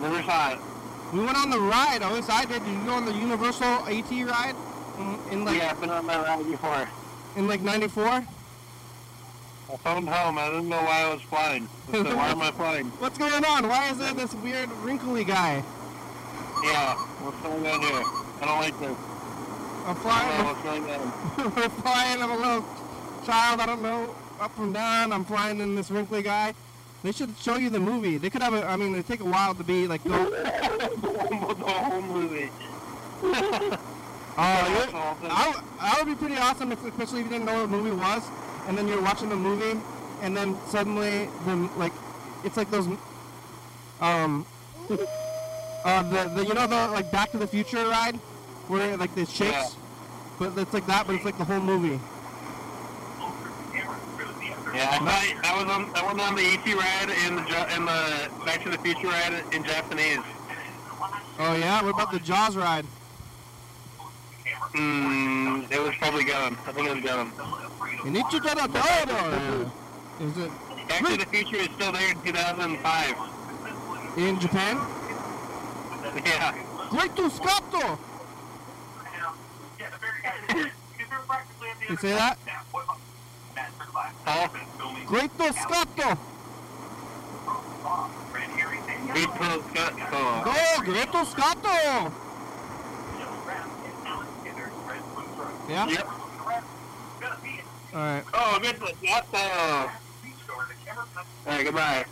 Never 0.00 0.22
saw 0.24 0.52
it. 0.54 0.58
We 1.12 1.20
went 1.20 1.36
on 1.38 1.50
the 1.50 1.60
ride. 1.60 2.02
At 2.02 2.12
least 2.12 2.28
I 2.28 2.44
did. 2.44 2.64
Did 2.64 2.72
you 2.72 2.84
go 2.84 2.94
on 2.94 3.04
the 3.04 3.12
Universal 3.12 3.88
E.T. 3.88 4.24
ride? 4.24 4.56
In, 4.98 5.18
in 5.32 5.44
like 5.44 5.56
yeah, 5.56 5.70
I've 5.70 5.80
been 5.80 5.90
on 5.90 6.04
that 6.08 6.26
ride 6.26 6.44
before. 6.44 6.88
in 7.36 7.46
like 7.46 7.60
'94. 7.60 8.26
I 9.70 9.76
phoned 9.76 10.08
home. 10.08 10.38
I 10.38 10.46
didn't 10.46 10.68
know 10.68 10.80
why 10.82 11.02
I 11.02 11.12
was 11.12 11.22
flying. 11.22 11.68
I 11.88 11.92
said, 11.92 12.16
why 12.16 12.28
am 12.28 12.40
I 12.40 12.50
flying? 12.52 12.86
What's 12.98 13.18
going 13.18 13.44
on? 13.44 13.68
Why 13.68 13.90
is 13.90 13.98
there 13.98 14.14
this 14.14 14.34
weird 14.34 14.70
wrinkly 14.82 15.24
guy? 15.24 15.62
Yeah, 16.64 16.96
what's 17.22 17.40
going 17.42 17.64
on 17.66 17.80
here? 17.80 18.02
I 18.40 18.44
don't 18.44 18.58
like 18.58 18.80
this. 18.80 18.96
I'm 19.86 19.94
I 19.94 19.94
don't 19.94 19.94
know 19.94 20.02
flying. 20.02 20.44
what's 20.44 20.62
going 20.62 20.90
on. 20.90 21.54
We're 21.56 21.68
flying. 21.68 22.22
I'm 22.22 22.30
a 22.30 22.36
little 22.36 22.64
child. 23.24 23.60
I 23.60 23.66
don't 23.66 23.82
know 23.82 24.14
up 24.40 24.58
and 24.58 24.74
down. 24.74 25.12
I'm 25.12 25.24
flying 25.24 25.60
in 25.60 25.76
this 25.76 25.90
wrinkly 25.90 26.22
guy. 26.22 26.54
They 27.04 27.12
should 27.12 27.36
show 27.38 27.56
you 27.56 27.70
the 27.70 27.78
movie. 27.78 28.18
They 28.18 28.28
could 28.28 28.42
have. 28.42 28.54
A, 28.54 28.66
I 28.66 28.76
mean, 28.76 28.94
it 28.96 29.06
take 29.06 29.20
a 29.20 29.24
while 29.24 29.54
to 29.54 29.62
be 29.62 29.86
like. 29.86 30.02
Go, 30.08 30.30
the 30.30 31.64
whole 31.64 32.02
movie. 32.02 32.50
Oh, 34.40 34.90
awesome. 34.94 35.28
I, 35.30 35.62
I 35.80 36.02
would 36.02 36.06
be 36.06 36.14
pretty 36.14 36.36
awesome, 36.40 36.72
if, 36.72 36.84
especially 36.84 37.20
if 37.20 37.26
you 37.26 37.32
didn't 37.32 37.46
know 37.46 37.54
what 37.54 37.70
the 37.70 37.76
movie 37.76 37.90
was, 37.90 38.22
and 38.68 38.76
then 38.76 38.86
you're 38.86 39.00
watching 39.02 39.30
the 39.30 39.36
movie, 39.36 39.80
and 40.20 40.36
then 40.36 40.54
suddenly, 40.68 41.28
the 41.46 41.56
like, 41.76 41.92
it's 42.44 42.56
like 42.56 42.70
those, 42.70 42.86
um, 44.00 44.46
uh, 45.84 46.02
the, 46.02 46.30
the 46.34 46.46
you 46.46 46.54
know 46.54 46.66
the 46.66 46.88
like 46.92 47.10
Back 47.10 47.32
to 47.32 47.38
the 47.38 47.46
Future 47.46 47.84
ride, 47.88 48.16
where 48.68 48.96
like 48.98 49.16
it 49.16 49.28
shakes, 49.28 49.50
Yeah. 49.50 49.70
but 50.38 50.58
it's 50.58 50.74
like 50.74 50.86
that, 50.86 51.06
but 51.06 51.16
it's 51.16 51.24
like 51.24 51.38
the 51.38 51.44
whole 51.44 51.60
movie. 51.60 51.98
Yeah, 54.74 54.90
I, 54.92 54.98
thought 54.98 55.44
I 55.44 55.62
was 55.64 55.72
on. 55.72 55.90
I 55.96 56.06
went 56.06 56.20
on 56.20 56.36
the 56.36 56.42
ET 56.44 56.66
ride 56.66 57.10
and 57.24 57.38
the 57.38 57.58
and 57.72 57.88
the 57.88 58.44
Back 58.44 58.62
to 58.64 58.70
the 58.70 58.78
Future 58.78 59.08
ride 59.08 59.42
in 59.52 59.64
Japanese. 59.64 60.20
Oh 61.38 61.56
yeah, 61.56 61.82
what 61.82 61.94
about 61.94 62.12
the 62.12 62.18
Jaws 62.20 62.54
ride? 62.54 62.84
Hmm, 64.74 65.62
it 65.70 65.80
was 65.80 65.94
probably 65.96 66.24
gone. 66.24 66.56
I 66.66 66.72
think 66.72 66.88
it 66.88 66.94
was 66.94 67.04
gone. 67.04 67.32
You 68.04 68.10
need 68.10 68.26
to 68.30 68.40
get 68.40 68.58
a 68.58 68.68
dodo. 68.68 69.70
Is 70.20 70.38
it 70.38 70.50
Back 70.88 71.04
to 71.04 71.16
the 71.16 71.26
Future 71.26 71.56
is 71.56 71.68
still 71.74 71.92
there 71.92 72.10
in 72.10 72.20
2005. 72.22 73.16
in 74.16 74.40
Japan? 74.40 74.76
Yeah. 76.24 76.54
Great 76.90 77.16
to 77.16 77.30
Scotto! 77.30 77.98
You 81.88 81.96
say 81.96 82.12
that? 82.12 82.38
Huh? 84.24 84.48
Great 85.06 85.30
Scotto! 85.36 86.18
Great 89.12 89.28
Pro 89.28 89.62
Scott. 89.62 90.44
Go, 90.44 90.82
Great 90.84 91.26
Scotto! 91.26 92.12
Yeah? 95.68 95.86
Yep. 95.86 96.08
Alright. 97.94 98.24
Oh, 98.32 98.58
Great 98.62 98.78
Pro 98.78 98.88
Scott. 98.88 99.26
Alright, 101.46 101.64
goodbye. 101.64 102.04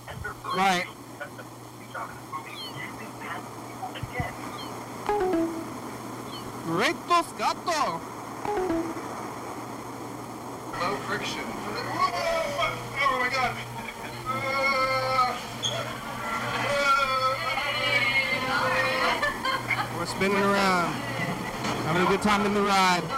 Right. 0.55 0.85
Great 6.65 6.97
Scotto! 7.23 8.01
Low 10.79 10.97
friction. 11.07 11.45
Oh 13.01 13.19
my 13.21 13.31
god. 13.31 13.57
We're 19.97 20.07
spinning 20.07 20.37
around. 20.37 20.93
Having 21.87 22.03
a 22.03 22.07
good 22.07 22.23
time 22.23 22.45
in 22.45 22.53
the 22.53 22.61
ride. 22.61 23.16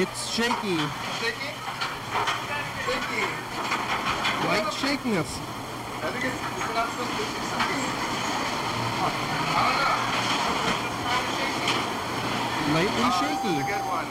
It's 0.00 0.30
shaky. 0.30 0.78
Shaky? 1.18 1.50
Shaky. 2.86 3.24
Light 4.46 4.70
shakiness. 4.72 5.26
I 5.26 6.14
think 6.14 6.24
it's, 6.24 6.38
it's 6.38 6.70
not 6.72 6.86
supposed 6.86 7.10
to 7.10 7.16
be 7.18 7.24
something. 7.50 7.82
I 9.58 9.66
don't 9.74 9.82
know. 9.82 9.98
Lightly 12.78 13.02
ah, 13.02 13.10
Oh, 13.10 13.26
this 13.26 13.34
is 13.34 13.42
shaky. 13.42 13.58
a 13.58 13.66
good 13.66 13.84
one. 13.90 14.06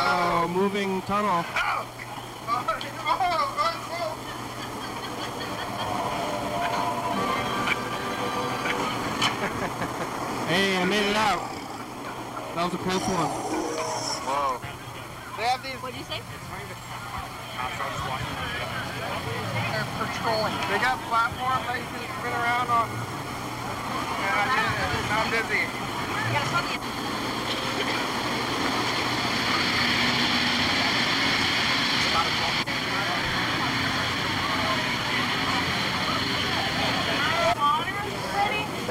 Oh, 0.00 0.48
moving 0.48 1.02
tunnel. 1.02 1.44
Hey, 10.50 10.74
I 10.76 10.84
made 10.84 11.06
it 11.06 11.14
out. 11.14 11.46
That 12.58 12.66
was 12.66 12.74
a 12.74 12.82
close 12.82 13.06
one. 13.06 13.30
Whoa. 14.26 14.58
They 15.38 15.46
have 15.46 15.62
these. 15.62 15.78
What'd 15.78 15.94
you 15.94 16.02
say? 16.10 16.18
They're 19.70 19.86
patrolling. 19.94 20.50
They 20.66 20.82
got 20.82 20.98
platforms 21.06 21.70
that 21.70 21.78
you 21.78 21.86
can 21.86 22.02
spin 22.02 22.34
around 22.34 22.66
on. 22.66 22.90
And 22.90 24.42
I 24.42 24.58
did 24.58 24.74
it. 24.74 25.06
Now 25.06 25.22
I'm 25.22 25.30
dizzy. 25.30 25.62
You 25.62 26.34
gotta 26.34 26.50
tell 26.50 26.66
me. 26.66 26.82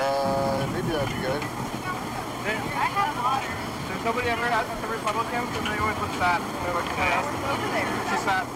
Uh, 0.01 0.65
maybe 0.71 0.87
that'd 0.93 1.13
be 1.13 1.21
good. 1.21 1.43
There's 3.99 4.15
nobody 4.15 4.29
ever 4.29 4.45
at 4.45 4.63
the 4.81 4.87
Republicans, 4.87 5.49
and 5.59 5.67
they 5.67 5.77
always 5.77 5.99
look 5.99 6.11
sad. 6.15 6.39
They're 6.39 6.73
like, 6.73 6.87
yeah, 6.95 7.19
she's 8.09 8.23
sad. 8.23 8.47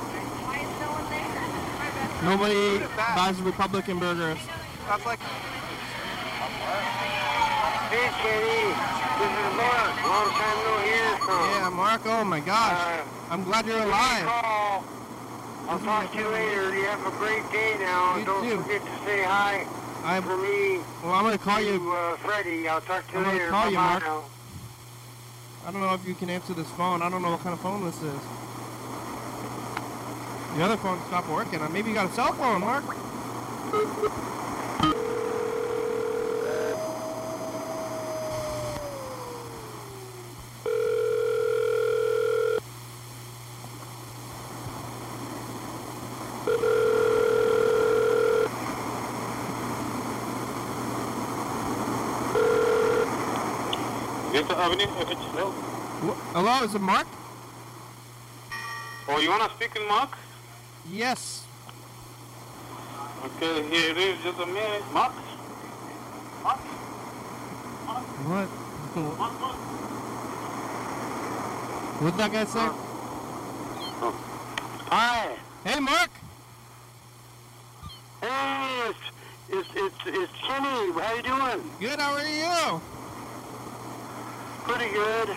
Nobody 2.23 2.79
buys 3.15 3.41
Republican 3.41 3.99
burgers. 3.99 4.37
That's 4.87 5.05
like, 5.05 5.19
Hey, 7.91 8.07
Kenny. 8.23 8.71
This 9.19 9.31
is 9.35 9.51
Mark. 9.59 9.93
Long 10.07 10.29
time 10.31 10.57
no 10.63 10.73
hear 10.87 11.17
from. 11.19 11.43
Yeah, 11.51 11.69
Mark, 11.75 12.01
oh 12.05 12.23
my 12.23 12.39
gosh. 12.39 12.79
Uh, 12.79 13.03
I'm 13.29 13.43
glad 13.43 13.65
you're 13.67 13.77
Give 13.77 13.87
alive. 13.87 14.23
call. 14.23 14.83
I'll 15.67 15.79
talk 15.79 16.11
to 16.13 16.17
you 16.17 16.27
later. 16.29 16.73
You 16.75 16.85
have 16.85 17.05
a 17.05 17.11
great 17.17 17.43
day 17.51 17.75
now. 17.79 18.17
You 18.17 18.25
Don't 18.25 18.43
too. 18.43 18.61
forget 18.63 18.81
to 18.81 19.05
say 19.05 19.23
hi 19.23 19.67
I, 20.03 20.19
for 20.21 20.35
me 20.37 20.79
well, 21.03 21.13
I'm 21.13 21.23
going 21.23 21.37
to 21.37 21.43
call 21.43 21.61
you. 21.61 21.93
uh, 21.93 22.15
Freddie. 22.17 22.67
I'll 22.67 22.81
talk 22.81 23.05
to 23.07 23.13
you 23.13 23.19
I'm 23.19 23.23
gonna 23.25 23.37
later. 23.37 23.49
call 23.51 23.65
Bye-bye 23.65 23.75
Mark. 23.75 24.03
now. 24.03 24.23
I 25.65 25.71
don't 25.71 25.79
know 25.79 25.93
if 25.93 26.05
you 26.05 26.13
can 26.13 26.29
answer 26.29 26.53
this 26.53 26.69
phone. 26.71 27.01
I 27.01 27.09
don't 27.09 27.21
know 27.21 27.31
what 27.31 27.39
kind 27.39 27.53
of 27.53 27.61
phone 27.61 27.85
this 27.85 27.95
is. 28.01 28.19
The 30.57 30.63
other 30.63 30.77
phone 30.77 30.99
stopped 31.07 31.29
working. 31.29 31.59
Maybe 31.71 31.89
you 31.89 31.95
got 31.95 32.09
a 32.09 32.13
cell 32.13 32.33
phone, 32.33 32.61
Mark. 32.61 32.83
Yes, 54.43 54.57
Avenue, 54.57 54.83
if 54.99 55.09
it's 55.09 55.21
hello. 55.21 55.51
Hello, 56.33 56.63
is 56.65 56.75
it 56.75 56.81
Mark? 56.81 57.07
Oh, 59.07 59.19
you 59.19 59.29
wanna 59.29 59.49
speak 59.55 59.73
in 59.77 59.87
Mark? 59.87 60.17
Yes. 60.91 61.45
Okay, 63.23 63.63
here 63.69 63.91
it 63.91 63.97
is, 63.97 64.21
just 64.21 64.37
a 64.39 64.45
minute. 64.45 64.83
Mark? 64.91 65.13
Mark? 66.43 66.59
What? 68.27 68.49
What'd 72.01 72.19
that 72.19 72.31
guy 72.33 72.43
say? 72.43 72.59
Oh. 74.01 74.13
Hi. 74.89 75.37
Hey, 75.63 75.79
Mark. 75.79 76.09
Hey, 78.19 78.89
it's, 78.89 78.99
it's, 79.49 79.69
it's, 79.73 79.95
it's 80.05 80.31
Kenny. 80.45 80.91
How 80.91 81.13
you 81.15 81.21
doing? 81.23 81.71
Good. 81.79 81.99
How 81.99 82.11
are 82.11 82.27
you? 82.27 82.81
Pretty 84.73 84.93
good. 84.93 85.29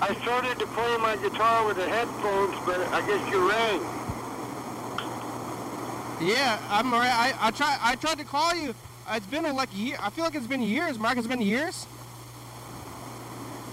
I 0.00 0.14
started 0.22 0.58
to 0.58 0.66
play 0.66 0.96
my 0.96 1.16
guitar 1.16 1.64
with 1.66 1.76
the 1.76 1.88
headphones, 1.88 2.56
but 2.66 2.80
I 2.92 3.00
guess 3.06 3.30
you 3.30 3.48
rang. 3.48 3.80
Yeah, 6.20 6.58
I'm 6.68 6.92
alright. 6.92 7.08
I, 7.12 7.34
I 7.40 7.50
try 7.52 7.78
I 7.80 7.94
tried 7.96 8.18
to 8.18 8.24
call 8.24 8.54
you. 8.56 8.74
It's 9.10 9.26
been 9.26 9.44
like 9.54 9.68
year. 9.76 9.96
I 10.00 10.10
feel 10.10 10.24
like 10.24 10.34
it's 10.34 10.46
been 10.48 10.62
years, 10.62 10.98
Mark. 10.98 11.16
It's 11.16 11.26
been 11.28 11.42
years. 11.42 11.86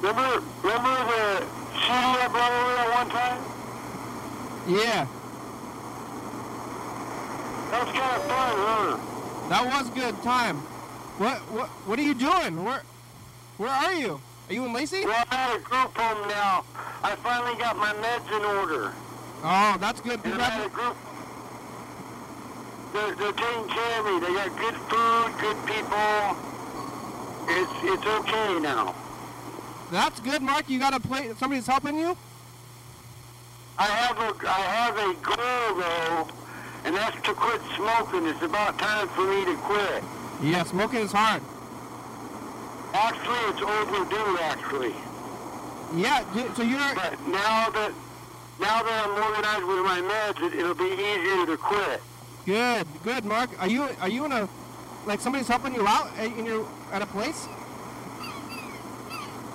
Remember, 0.02 0.44
remember 0.62 0.94
the 1.12 1.40
CD 1.74 1.90
I 1.90 2.28
brought 2.32 2.52
over 2.52 2.76
at 2.78 2.90
one 2.94 3.10
time? 3.10 3.42
Yeah, 4.68 5.08
That 7.72 7.86
was 7.86 7.94
kind 7.98 8.16
of 8.16 8.24
fun, 8.28 8.54
huh? 8.58 9.50
that 9.50 9.66
was 9.66 9.90
good 9.90 10.22
time. 10.24 10.58
What 11.18 11.38
what 11.52 11.68
what 11.88 11.98
are 11.98 12.04
you 12.04 12.14
doing? 12.14 12.64
Where 12.64 12.84
where 13.58 13.70
are 13.72 13.94
you? 13.94 14.22
Are 14.50 14.54
you 14.54 14.66
in 14.66 14.74
Lacey? 14.74 15.06
Well, 15.06 15.26
I'm 15.30 15.52
at 15.52 15.58
a 15.58 15.60
group 15.60 15.96
home 15.96 16.28
now. 16.28 16.66
I 17.04 17.16
finally 17.18 17.56
got 17.60 17.78
my 17.78 17.94
meds 17.94 18.36
in 18.36 18.44
order. 18.58 18.92
Oh, 19.44 19.78
that's 19.80 20.02
good. 20.02 20.20
And 20.26 20.34
I'm 20.34 20.42
at 20.42 20.66
a 20.66 20.70
group. 20.70 20.98
They're, 22.92 23.14
they're 23.14 23.32
taking 23.32 23.70
care 23.70 24.00
of 24.00 24.06
me. 24.06 24.20
They 24.20 24.34
got 24.34 24.58
good 24.58 24.74
food, 24.90 25.34
good 25.40 25.58
people. 25.68 26.36
It's 27.52 27.72
it's 27.84 28.06
okay 28.06 28.60
now. 28.60 28.96
That's 29.92 30.20
good, 30.20 30.42
Mark. 30.42 30.68
You 30.68 30.80
got 30.80 30.96
a 30.96 31.00
play. 31.00 31.32
Somebody's 31.38 31.68
helping 31.68 31.98
you. 31.98 32.18
I 33.78 33.86
have 33.86 34.18
a 34.18 34.50
I 34.50 34.62
have 34.62 34.98
a 34.98 35.14
goal 35.22 35.78
though, 35.78 36.28
and 36.86 36.96
that's 36.96 37.16
to 37.28 37.34
quit 37.36 37.62
smoking. 37.76 38.26
It's 38.26 38.42
about 38.42 38.80
time 38.80 39.08
for 39.10 39.26
me 39.28 39.46
to 39.46 39.56
quit. 39.58 40.04
Yeah, 40.42 40.64
smoking 40.64 41.02
is 41.02 41.12
hard. 41.12 41.44
Actually, 42.94 43.40
it's 43.52 43.62
overdue. 43.62 44.38
Actually, 44.40 44.94
Yeah, 45.96 46.24
so 46.56 46.64
you're 46.64 46.80
but 46.96 47.20
now 47.28 47.70
that 47.70 47.92
now 48.60 48.84
that 48.84 49.06
I'm 49.06 49.14
organized 49.24 49.66
with 49.66 49.86
my 49.86 50.02
meds, 50.02 50.42
it, 50.48 50.60
it'll 50.60 50.74
be 50.74 50.92
easier 50.92 51.46
to 51.46 51.58
quit. 51.58 52.02
good. 52.46 52.88
Good, 53.04 53.26
Mark. 53.26 53.50
Are 53.62 53.68
you 53.68 53.88
are 54.02 54.10
you 54.10 54.26
in 54.26 54.32
a 54.32 54.50
like 55.06 55.22
somebody's 55.22 55.48
helping 55.48 55.74
you 55.76 55.88
out 55.88 56.08
in 56.20 56.46
your 56.46 56.68
at 56.92 57.02
a 57.02 57.06
place? 57.08 57.48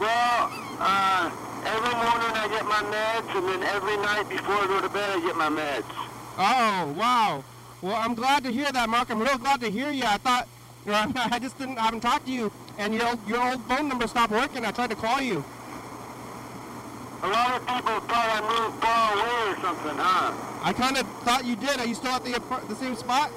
Well, 0.01 0.51
uh, 0.81 1.31
every 1.65 1.95
morning 1.95 2.33
I 2.35 2.49
get 2.51 2.65
my 2.65 2.83
meds, 2.83 3.37
and 3.37 3.49
then 3.49 3.63
every 3.63 3.97
night 3.97 4.29
before 4.29 4.55
I 4.57 4.67
go 4.67 4.81
to 4.81 4.89
bed, 4.89 5.09
I 5.11 5.21
get 5.21 5.37
my 5.37 5.49
meds. 5.49 5.85
Oh, 6.37 6.93
wow. 6.99 7.45
Well, 7.81 7.95
I'm 7.95 8.15
glad 8.15 8.43
to 8.45 8.51
hear 8.51 8.71
that, 8.73 8.89
Mark. 8.89 9.11
I'm 9.11 9.21
real 9.21 9.39
glad 9.39 9.61
to 9.61 9.71
hear 9.71 9.91
you. 9.91 10.03
I 10.05 10.17
thought, 10.19 10.49
you 10.85 10.91
know, 10.93 11.13
I 11.17 11.39
just 11.39 11.57
didn't, 11.59 11.79
I 11.79 11.83
haven't 11.85 12.01
talked 12.01 12.27
to 12.27 12.33
you, 12.33 12.51
and 12.79 12.95
your 12.95 13.07
old, 13.09 13.29
your 13.29 13.43
old 13.43 13.63
phone 13.65 13.89
number 13.89 14.07
stopped 14.07 14.33
working. 14.33 14.65
I 14.65 14.71
tried 14.71 14.91
to 14.91 14.97
call 14.97 15.21
you. 15.21 15.45
A 17.23 17.29
lot 17.29 17.57
of 17.57 17.67
people 17.67 18.01
thought 18.01 18.29
I 18.37 18.41
moved 18.45 18.83
far 18.83 19.13
away 19.15 19.53
or 19.53 19.61
something, 19.63 19.97
huh? 19.97 20.33
I 20.63 20.73
kind 20.73 20.97
of 20.97 21.07
thought 21.25 21.45
you 21.45 21.57
did. 21.57 21.79
Are 21.81 21.87
you 21.87 21.95
still 21.95 22.13
at 22.13 22.25
the 22.25 22.33
the 22.69 22.75
same 22.77 22.95
spot? 22.97 23.31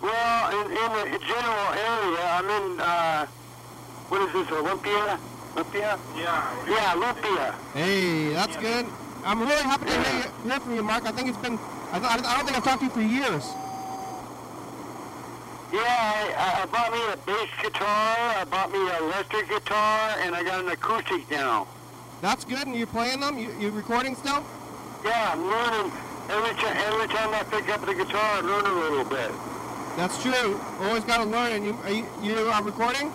Well, 0.00 0.50
in, 0.52 0.70
in 0.70 1.12
the 1.12 1.18
general 1.18 1.68
area, 1.74 2.24
I'm 2.24 2.48
in, 2.48 2.80
uh, 2.80 3.26
what 4.08 4.20
is 4.22 4.32
this, 4.32 4.52
Olympia? 4.52 5.18
Olympia? 5.54 5.98
Yeah. 6.16 6.64
Yeah, 6.68 6.94
Olympia. 6.94 7.54
Hey, 7.74 8.32
that's 8.32 8.56
good. 8.56 8.86
I'm 9.24 9.40
really 9.40 9.62
happy 9.62 9.86
to 9.86 10.02
hear, 10.02 10.22
you, 10.22 10.50
hear 10.50 10.60
from 10.60 10.74
you, 10.76 10.82
Mark. 10.82 11.04
I 11.04 11.12
think 11.12 11.28
it's 11.28 11.38
been, 11.38 11.58
I, 11.92 11.98
th- 11.98 12.24
I 12.24 12.36
don't 12.36 12.44
think 12.46 12.56
I've 12.56 12.64
talked 12.64 12.80
to 12.80 12.86
you 12.86 12.92
for 12.92 13.00
years. 13.02 13.44
Yeah, 15.76 16.32
I, 16.38 16.62
I 16.62 16.66
bought 16.72 16.90
me 16.90 17.00
a 17.12 17.16
bass 17.28 17.50
guitar, 17.60 18.16
I 18.40 18.44
bought 18.48 18.72
me 18.72 18.78
an 18.78 19.02
electric 19.04 19.50
guitar, 19.50 20.16
and 20.20 20.34
I 20.34 20.42
got 20.42 20.64
an 20.64 20.70
acoustic 20.70 21.30
now. 21.30 21.68
That's 22.22 22.46
good, 22.46 22.66
and 22.66 22.74
you're 22.74 22.86
playing 22.86 23.20
them? 23.20 23.38
You, 23.38 23.52
you 23.60 23.70
recording 23.70 24.16
still? 24.16 24.42
Yeah, 25.04 25.32
I'm 25.34 25.44
learning. 25.46 25.92
Every, 26.30 26.54
time 26.56 26.76
every 26.78 27.08
time 27.08 27.34
I 27.34 27.42
pick 27.42 27.68
up 27.68 27.84
the 27.84 27.92
guitar, 27.92 28.38
I 28.38 28.40
learn 28.40 28.64
a 28.64 28.72
little 28.72 29.04
bit. 29.04 29.30
That's 29.98 30.22
true. 30.22 30.58
Always 30.80 31.04
got 31.04 31.18
to 31.18 31.24
learn. 31.24 31.52
And 31.52 31.66
you, 31.66 31.74
are 31.84 31.92
you, 31.92 32.06
you 32.22 32.38
are 32.38 32.62
recording? 32.62 33.12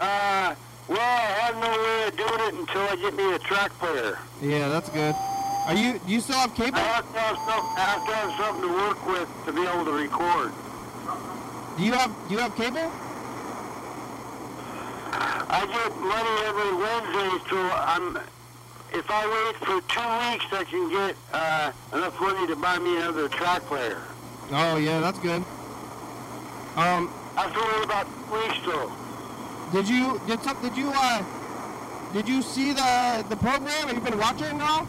Uh, 0.00 0.54
well, 0.88 0.98
I 0.98 1.28
have 1.44 1.56
no 1.56 1.70
way 1.70 2.08
of 2.08 2.16
doing 2.16 2.40
it 2.48 2.54
until 2.54 2.82
I 2.88 2.96
get 2.96 3.14
me 3.14 3.34
a 3.34 3.38
track 3.38 3.70
player. 3.78 4.18
Yeah, 4.40 4.70
that's 4.70 4.88
good. 4.88 5.14
Are 5.66 5.74
you, 5.74 5.98
do 5.98 6.12
you 6.12 6.20
still 6.20 6.36
have 6.36 6.54
cable? 6.54 6.76
I 6.76 6.80
have 6.80 7.12
to 7.12 7.18
have, 7.18 7.36
some, 7.36 7.64
I 7.76 7.80
have 7.80 8.06
to 8.06 8.14
have 8.14 8.30
something 8.38 8.62
to 8.68 8.74
work 8.74 9.06
with 9.06 9.28
to 9.46 9.52
be 9.52 9.62
able 9.62 9.84
to 9.86 9.92
record. 9.92 10.52
Do 11.78 11.84
you 11.84 11.92
have, 11.92 12.12
do 12.28 12.34
you 12.34 12.40
have 12.40 12.54
cable? 12.54 12.90
I 15.48 15.66
get 15.66 15.96
money 16.00 16.34
every 16.48 16.72
Wednesday, 16.76 17.30
so 17.48 17.58
I'm. 17.72 18.18
If 18.92 19.10
I 19.10 19.26
wait 19.26 19.56
for 19.56 19.80
two 19.88 20.08
weeks, 20.30 20.46
I 20.52 20.64
can 20.68 20.90
get 20.90 21.16
uh, 21.32 21.72
enough 21.92 22.20
money 22.20 22.46
to 22.46 22.56
buy 22.56 22.78
me 22.78 22.96
another 22.96 23.28
track 23.28 23.62
player. 23.62 24.02
Oh, 24.52 24.76
yeah, 24.76 25.00
that's 25.00 25.18
good. 25.18 25.42
Um, 26.76 27.10
I 27.36 27.42
have 27.42 27.54
to 27.54 27.60
wait 27.60 27.84
about 27.84 28.06
two 28.06 28.34
weeks 28.34 28.58
though. 28.66 28.92
Did 29.72 29.88
you 29.88 30.20
did 30.26 30.40
some, 30.42 30.60
did 30.62 30.76
you 30.76 30.92
uh 30.94 31.22
did 32.12 32.28
you 32.28 32.42
see 32.42 32.72
the 32.72 33.24
the 33.28 33.36
program? 33.36 33.88
Have 33.88 33.94
you 33.94 34.00
been 34.00 34.18
watching 34.18 34.46
it 34.46 34.54
now? 34.56 34.86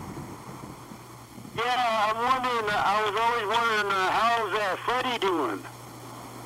Yeah, 1.56 2.12
I'm 2.12 2.18
wondering. 2.18 2.70
uh, 2.70 2.84
I 2.86 2.95
was 3.08 3.16
always 3.16 3.47
wondering 3.47 3.88
uh, 3.91 4.12
how's 4.12 4.53
uh, 4.53 4.76
Freddie 4.84 5.20
doing. 5.20 5.64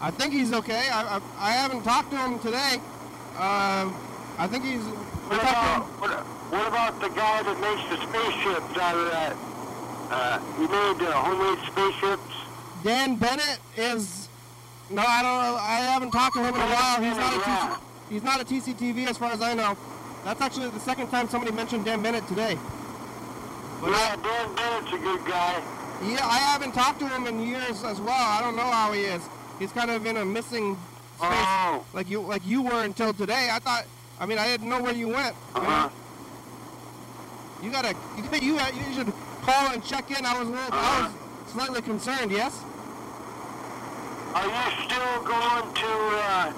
I 0.01 0.11
think 0.11 0.33
he's 0.33 0.53
okay. 0.53 0.89
I 0.89 1.17
I, 1.17 1.21
I 1.39 1.51
haven't 1.51 1.83
talked 1.83 2.11
to 2.11 2.17
him 2.17 2.39
today. 2.39 2.75
Um, 3.37 3.95
I 4.37 4.47
think 4.47 4.63
he's. 4.65 4.83
What 4.83 5.41
about 5.41 5.83
what, 5.99 6.11
what 6.51 6.67
about 6.67 7.01
the 7.01 7.09
guy 7.09 7.41
that 7.43 7.57
makes 7.59 7.83
the 7.89 7.97
spaceships 8.07 8.77
out 8.77 8.95
of 8.95 9.11
that? 9.11 9.35
Uh, 10.11 10.39
he 10.57 10.67
made 10.67 11.07
uh, 11.07 11.11
homemade 11.13 11.65
spaceships. 11.65 12.35
Dan 12.83 13.15
Bennett 13.15 13.59
is. 13.77 14.27
No, 14.91 15.01
I 15.01 15.21
don't. 15.21 15.41
know. 15.41 15.55
I 15.59 15.79
haven't 15.89 16.11
talked 16.11 16.35
to 16.35 16.41
him 16.43 16.53
in 16.53 16.61
a 16.61 16.65
while. 16.65 17.01
He's 17.01 17.17
not 17.17 17.33
a 17.33 17.39
TC, 17.39 17.79
he's 18.09 18.23
not 18.23 18.41
a 18.41 18.45
TCTV 18.45 19.07
as 19.07 19.17
far 19.17 19.31
as 19.31 19.41
I 19.41 19.53
know. 19.55 19.75
That's 20.23 20.41
actually 20.41 20.69
the 20.69 20.79
second 20.79 21.09
time 21.09 21.29
somebody 21.29 21.51
mentioned 21.51 21.85
Dan 21.85 22.01
Bennett 22.03 22.27
today. 22.27 22.57
Yeah, 23.83 24.15
Dan 24.17 24.55
Bennett's 24.55 24.93
a 24.93 24.97
good 24.97 25.25
guy. 25.25 25.61
Yeah, 26.03 26.25
I 26.25 26.37
haven't 26.39 26.73
talked 26.73 26.99
to 26.99 27.07
him 27.07 27.27
in 27.27 27.41
years 27.45 27.83
as 27.83 27.99
well. 27.99 28.09
I 28.15 28.41
don't 28.41 28.55
know 28.55 28.69
how 28.69 28.91
he 28.93 29.01
is. 29.01 29.21
He's 29.59 29.71
kind 29.71 29.91
of 29.91 30.05
in 30.05 30.17
a 30.17 30.25
missing 30.25 30.75
space, 31.17 31.29
Oh. 31.31 31.83
like 31.93 32.09
you 32.09 32.21
like 32.21 32.45
you 32.45 32.61
were 32.61 32.83
until 32.83 33.13
today. 33.13 33.49
I 33.51 33.59
thought. 33.59 33.85
I 34.19 34.25
mean, 34.25 34.37
I 34.37 34.47
didn't 34.47 34.69
know 34.69 34.81
where 34.81 34.93
you 34.93 35.07
went. 35.09 35.35
You. 35.55 35.61
Uh-huh. 35.61 35.89
you 37.63 37.71
gotta. 37.71 37.95
You, 38.17 38.23
you 38.39 38.53
you 38.59 38.93
should 38.93 39.11
call 39.41 39.71
and 39.71 39.83
check 39.83 40.09
in. 40.11 40.25
I 40.25 40.39
was 40.39 40.47
a 40.47 40.51
little, 40.51 40.69
I 40.73 41.11
was 41.43 41.51
slightly 41.51 41.81
concerned. 41.81 42.31
Yes. 42.31 42.63
Are 44.35 44.45
you 44.45 44.85
still 44.85 45.23
going 45.23 45.73
to? 45.73 45.87
Uh, 45.87 46.53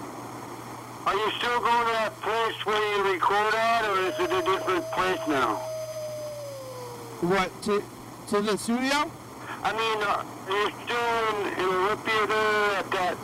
are 1.07 1.15
you 1.15 1.31
still 1.37 1.59
going 1.59 1.85
to 1.87 1.93
that 1.93 2.13
place 2.21 2.65
where 2.65 2.97
you 2.97 3.13
record 3.13 3.55
at, 3.55 3.85
or 3.85 3.97
is 4.05 4.19
it 4.19 4.31
a 4.31 4.41
different 4.43 4.85
place 4.91 5.19
now? 5.27 5.61
What 7.21 7.49
to 7.63 7.83
to 8.29 8.41
the 8.41 8.57
studio? 8.57 9.09
I 9.63 9.71
mean, 9.73 10.01
uh, 10.01 10.23
you 10.49 10.71
still 10.83 10.97
in, 11.29 11.53
in 11.59 11.65
Olympia 11.65 12.27
there 12.27 12.77
at 12.77 12.91
that? 12.91 13.15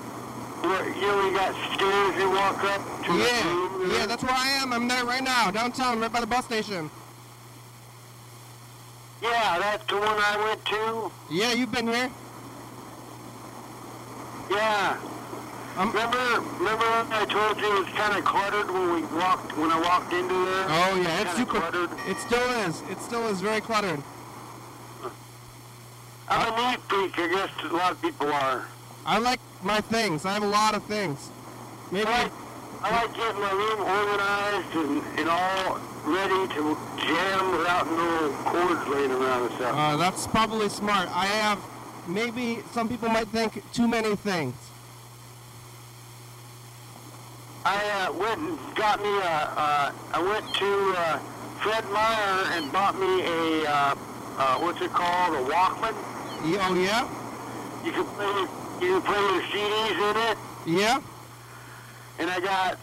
Where, 0.62 0.90
you 0.90 1.02
know, 1.02 1.26
you 1.26 1.36
got 1.36 1.54
stairs 1.74 2.16
you 2.22 2.30
walk 2.30 2.64
up 2.64 3.04
to 3.06 3.12
the 3.12 3.18
Yeah, 3.18 3.54
room 3.54 3.92
yeah, 3.92 4.06
that's 4.06 4.24
where 4.24 4.34
I 4.34 4.48
am. 4.62 4.74
I'm 4.74 4.88
there 4.88 5.04
right 5.06 5.24
now, 5.24 5.50
downtown, 5.50 6.00
right 6.00 6.12
by 6.12 6.20
the 6.20 6.28
bus 6.28 6.46
station. 6.46 6.92
Yeah, 9.22 9.60
that's 9.60 9.86
the 9.88 9.98
one 9.98 10.08
I 10.08 10.44
went 10.44 10.66
to. 10.66 11.12
Yeah, 11.32 11.54
you've 11.54 11.72
been 11.72 11.88
here. 11.88 12.12
Yeah. 14.52 14.98
Um, 15.78 15.90
Remember, 15.92 16.18
remember 16.58 16.86
I 17.14 17.26
told 17.30 17.62
you 17.62 17.78
it 17.78 17.86
was 17.86 17.94
kind 17.94 18.18
of 18.18 18.26
cluttered 18.26 18.72
when 18.72 18.96
we 18.96 19.02
walked 19.16 19.56
when 19.58 19.70
I 19.70 19.80
walked 19.80 20.12
into 20.12 20.34
there. 20.34 20.66
Oh 20.70 21.00
yeah, 21.00 21.22
it's 21.22 21.38
super. 21.38 21.60
cluttered. 21.60 21.92
It 22.08 22.18
still 22.18 22.50
is. 22.66 22.82
It 22.90 23.00
still 23.00 23.28
is 23.28 23.42
very 23.42 23.62
cluttered. 23.62 24.02
I'm 26.28 26.52
a 26.52 26.72
neat 26.72 26.80
freak. 26.90 27.20
I 27.20 27.28
guess 27.28 27.72
a 27.72 27.76
lot 27.76 27.92
of 27.92 28.02
people 28.02 28.28
are. 28.28 28.66
I 29.06 29.20
like 29.20 29.40
my 29.62 29.80
things. 29.80 30.26
I 30.26 30.34
have 30.34 30.42
a 30.42 30.48
lot 30.48 30.74
of 30.74 30.84
things. 30.86 31.30
Maybe. 31.92 32.08
I 32.08 32.24
like, 32.24 32.32
I 32.82 33.04
like 33.04 33.16
getting 33.16 33.40
my 33.40 33.52
room 33.52 33.80
organized 33.82 34.76
and, 34.76 35.20
and 35.20 35.30
all 35.30 35.80
ready 36.06 36.54
to 36.56 36.78
jam 36.98 37.52
without 37.56 37.86
no 37.86 38.36
cords 38.46 38.88
laying 38.88 39.12
around 39.12 39.44
and 39.44 39.56
stuff. 39.56 39.76
Uh, 39.76 39.96
that's 39.98 40.26
probably 40.26 40.70
smart. 40.70 41.08
I 41.16 41.28
have 41.28 41.60
maybe 42.08 42.64
some 42.72 42.90
people 42.90 43.10
might 43.10 43.28
think 43.28 43.62
too 43.74 43.88
many 43.88 44.16
things. 44.16 44.56
I 47.70 48.08
uh, 48.08 48.14
went 48.14 48.40
and 48.40 48.76
got 48.78 49.04
me 49.04 49.12
a, 49.12 49.36
uh, 49.60 49.92
I 50.14 50.24
went 50.24 50.48
to 50.56 50.72
uh, 50.96 51.20
Fred 51.60 51.84
Meyer 51.92 52.56
and 52.56 52.72
bought 52.72 52.96
me 52.98 53.28
a, 53.28 53.68
uh, 53.68 53.96
uh, 54.40 54.56
what's 54.64 54.80
it 54.80 54.94
called, 54.96 55.36
a 55.36 55.44
Walkman. 55.52 55.92
Yeah, 56.48 56.64
oh 56.64 56.80
yeah, 56.80 57.04
You 57.84 57.92
can 57.92 58.06
play, 58.16 58.40
you 58.80 58.88
can 58.96 59.02
play 59.04 59.20
your 59.20 59.44
CDs 59.52 60.00
in 60.00 60.16
it. 60.32 60.38
yeah. 60.80 61.02
And 62.20 62.30
I 62.32 62.40
got 62.40 62.80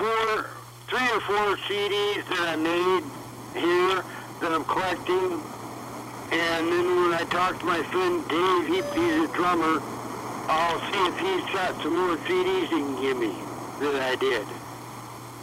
four, 0.00 0.48
three 0.88 1.08
or 1.12 1.20
four 1.20 1.60
CDs 1.68 2.24
that 2.32 2.48
I 2.48 2.56
made 2.56 3.04
here 3.52 4.00
that 4.40 4.50
I'm 4.50 4.64
collecting. 4.64 5.44
And 6.32 6.72
then 6.72 6.86
when 7.04 7.12
I 7.12 7.26
talk 7.28 7.60
to 7.60 7.66
my 7.66 7.82
friend 7.92 8.26
Dave, 8.32 8.64
he, 8.66 8.80
he's 8.96 9.28
a 9.28 9.32
drummer, 9.36 9.82
I'll 10.48 10.80
see 10.88 11.04
if 11.04 11.18
he's 11.20 11.44
got 11.52 11.76
some 11.82 11.98
more 11.98 12.16
CDs 12.24 12.62
he 12.62 12.80
can 12.80 13.02
give 13.02 13.18
me 13.18 13.45
that 13.80 14.02
I 14.02 14.16
did. 14.16 14.46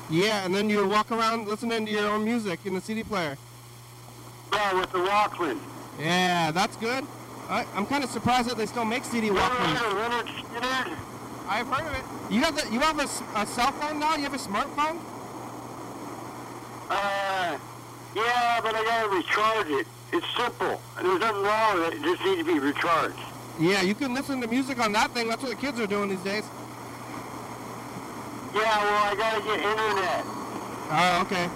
Yeah, 0.09 0.45
and 0.45 0.53
then 0.53 0.69
you 0.69 0.87
walk 0.87 1.11
around 1.11 1.47
listening 1.47 1.85
to 1.85 1.91
your 1.91 2.07
own 2.09 2.23
music 2.23 2.59
in 2.65 2.73
the 2.73 2.81
CD 2.81 3.03
player. 3.03 3.37
Yeah, 4.51 4.79
with 4.79 4.91
the 4.91 4.99
Walkman. 4.99 5.59
Yeah, 5.99 6.51
that's 6.51 6.75
good. 6.77 7.05
I, 7.49 7.65
I'm 7.75 7.85
kind 7.85 8.03
of 8.03 8.09
surprised 8.09 8.49
that 8.49 8.57
they 8.57 8.65
still 8.65 8.85
make 8.85 9.03
CD 9.03 9.29
Walkmans. 9.29 9.75
Lynyrd 9.75 10.27
Skynyrd? 10.27 10.97
I've 11.47 11.67
heard 11.67 11.87
of 11.87 11.93
it. 11.93 12.33
You 12.33 12.41
have 12.41 12.55
the, 12.55 12.71
you 12.73 12.79
have 12.79 12.99
a, 12.99 13.39
a 13.39 13.45
cell 13.45 13.71
phone 13.73 13.99
now? 13.99 14.15
You 14.15 14.23
have 14.23 14.33
a 14.33 14.37
smartphone? 14.37 14.99
Uh, 16.89 17.57
yeah, 18.15 18.59
but 18.61 18.75
I 18.75 18.83
gotta 18.83 19.09
recharge 19.09 19.67
it. 19.67 19.87
It's 20.11 20.25
simple. 20.37 20.79
There's 21.01 21.19
nothing 21.19 21.41
wrong 21.43 21.79
with 21.79 21.93
it. 21.93 21.97
It 21.97 22.03
just 22.03 22.23
needs 22.23 22.37
to 22.39 22.43
be 22.43 22.59
recharged. 22.59 23.19
Yeah, 23.59 23.81
you 23.81 23.95
can 23.95 24.13
listen 24.13 24.41
to 24.41 24.47
music 24.47 24.79
on 24.79 24.91
that 24.93 25.11
thing. 25.11 25.27
That's 25.27 25.41
what 25.41 25.49
the 25.49 25.57
kids 25.57 25.79
are 25.79 25.87
doing 25.87 26.09
these 26.09 26.23
days. 26.23 26.43
Yeah, 28.53 28.83
well, 28.83 29.03
I 29.11 29.15
gotta 29.15 29.41
get 29.41 29.59
internet. 29.59 30.25
Oh, 30.91 31.21
okay. 31.25 31.49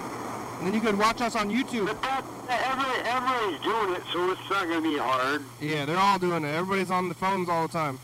And 0.58 0.66
then 0.66 0.74
you 0.74 0.80
can 0.80 0.98
watch 0.98 1.20
us 1.20 1.36
on 1.36 1.48
YouTube. 1.50 1.86
But 1.86 2.02
that, 2.02 2.24
every, 2.48 3.08
everybody's 3.08 3.60
doing 3.62 3.94
it, 3.94 4.02
so 4.12 4.32
it's 4.32 4.50
not 4.50 4.66
gonna 4.68 4.80
be 4.82 4.98
hard. 4.98 5.44
Yeah, 5.60 5.84
they're 5.84 5.96
all 5.98 6.18
doing 6.18 6.44
it. 6.44 6.48
Everybody's 6.54 6.90
on 6.90 7.08
the 7.08 7.14
phones 7.14 7.48
all 7.48 7.66
the 7.68 7.72
time. 7.72 7.98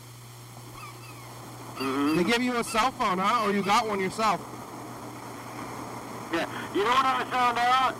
hmm 1.75 2.15
They 2.15 2.23
give 2.23 2.41
you 2.41 2.55
a 2.57 2.63
cell 2.63 2.91
phone, 2.91 3.17
huh? 3.17 3.45
Or 3.45 3.51
you 3.53 3.61
got 3.63 3.87
one 3.87 3.99
yourself? 3.99 4.39
Yeah. 6.33 6.47
You 6.73 6.83
know 6.83 6.89
what 6.89 7.05
I 7.05 7.23
found 7.25 7.57
out? 7.57 7.93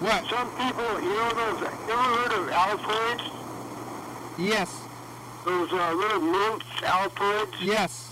What? 0.00 0.24
Some 0.28 0.48
people, 0.56 1.00
you 1.02 1.08
know 1.08 1.30
those, 1.32 1.60
you 1.60 1.92
ever 1.92 2.02
heard 2.16 2.32
of 2.32 2.48
Altoids? 2.50 3.32
Yes. 4.38 4.80
Those 5.44 5.72
uh, 5.72 5.92
little 5.94 6.20
mints 6.20 6.66
Altoids? 6.82 7.54
Yes. 7.60 8.05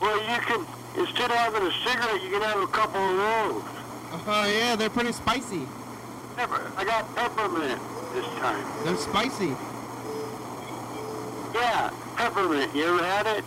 Well, 0.00 0.16
you 0.22 0.40
can, 0.42 0.66
instead 0.96 1.30
of 1.30 1.36
having 1.36 1.62
a 1.62 1.72
cigarette, 1.84 2.22
you 2.22 2.30
can 2.30 2.42
have 2.42 2.60
a 2.60 2.66
couple 2.66 3.00
of 3.00 3.16
those. 3.16 3.62
Oh, 4.26 4.52
yeah, 4.52 4.76
they're 4.76 4.90
pretty 4.90 5.12
spicy. 5.12 5.66
Pepper, 6.36 6.72
I 6.76 6.84
got 6.84 7.14
peppermint 7.14 7.80
this 8.14 8.24
time. 8.38 8.64
They're 8.84 8.96
spicy. 8.96 9.54
Yeah, 11.54 11.90
peppermint. 12.16 12.74
You 12.74 12.84
ever 12.84 13.04
had 13.04 13.26
it? 13.26 13.44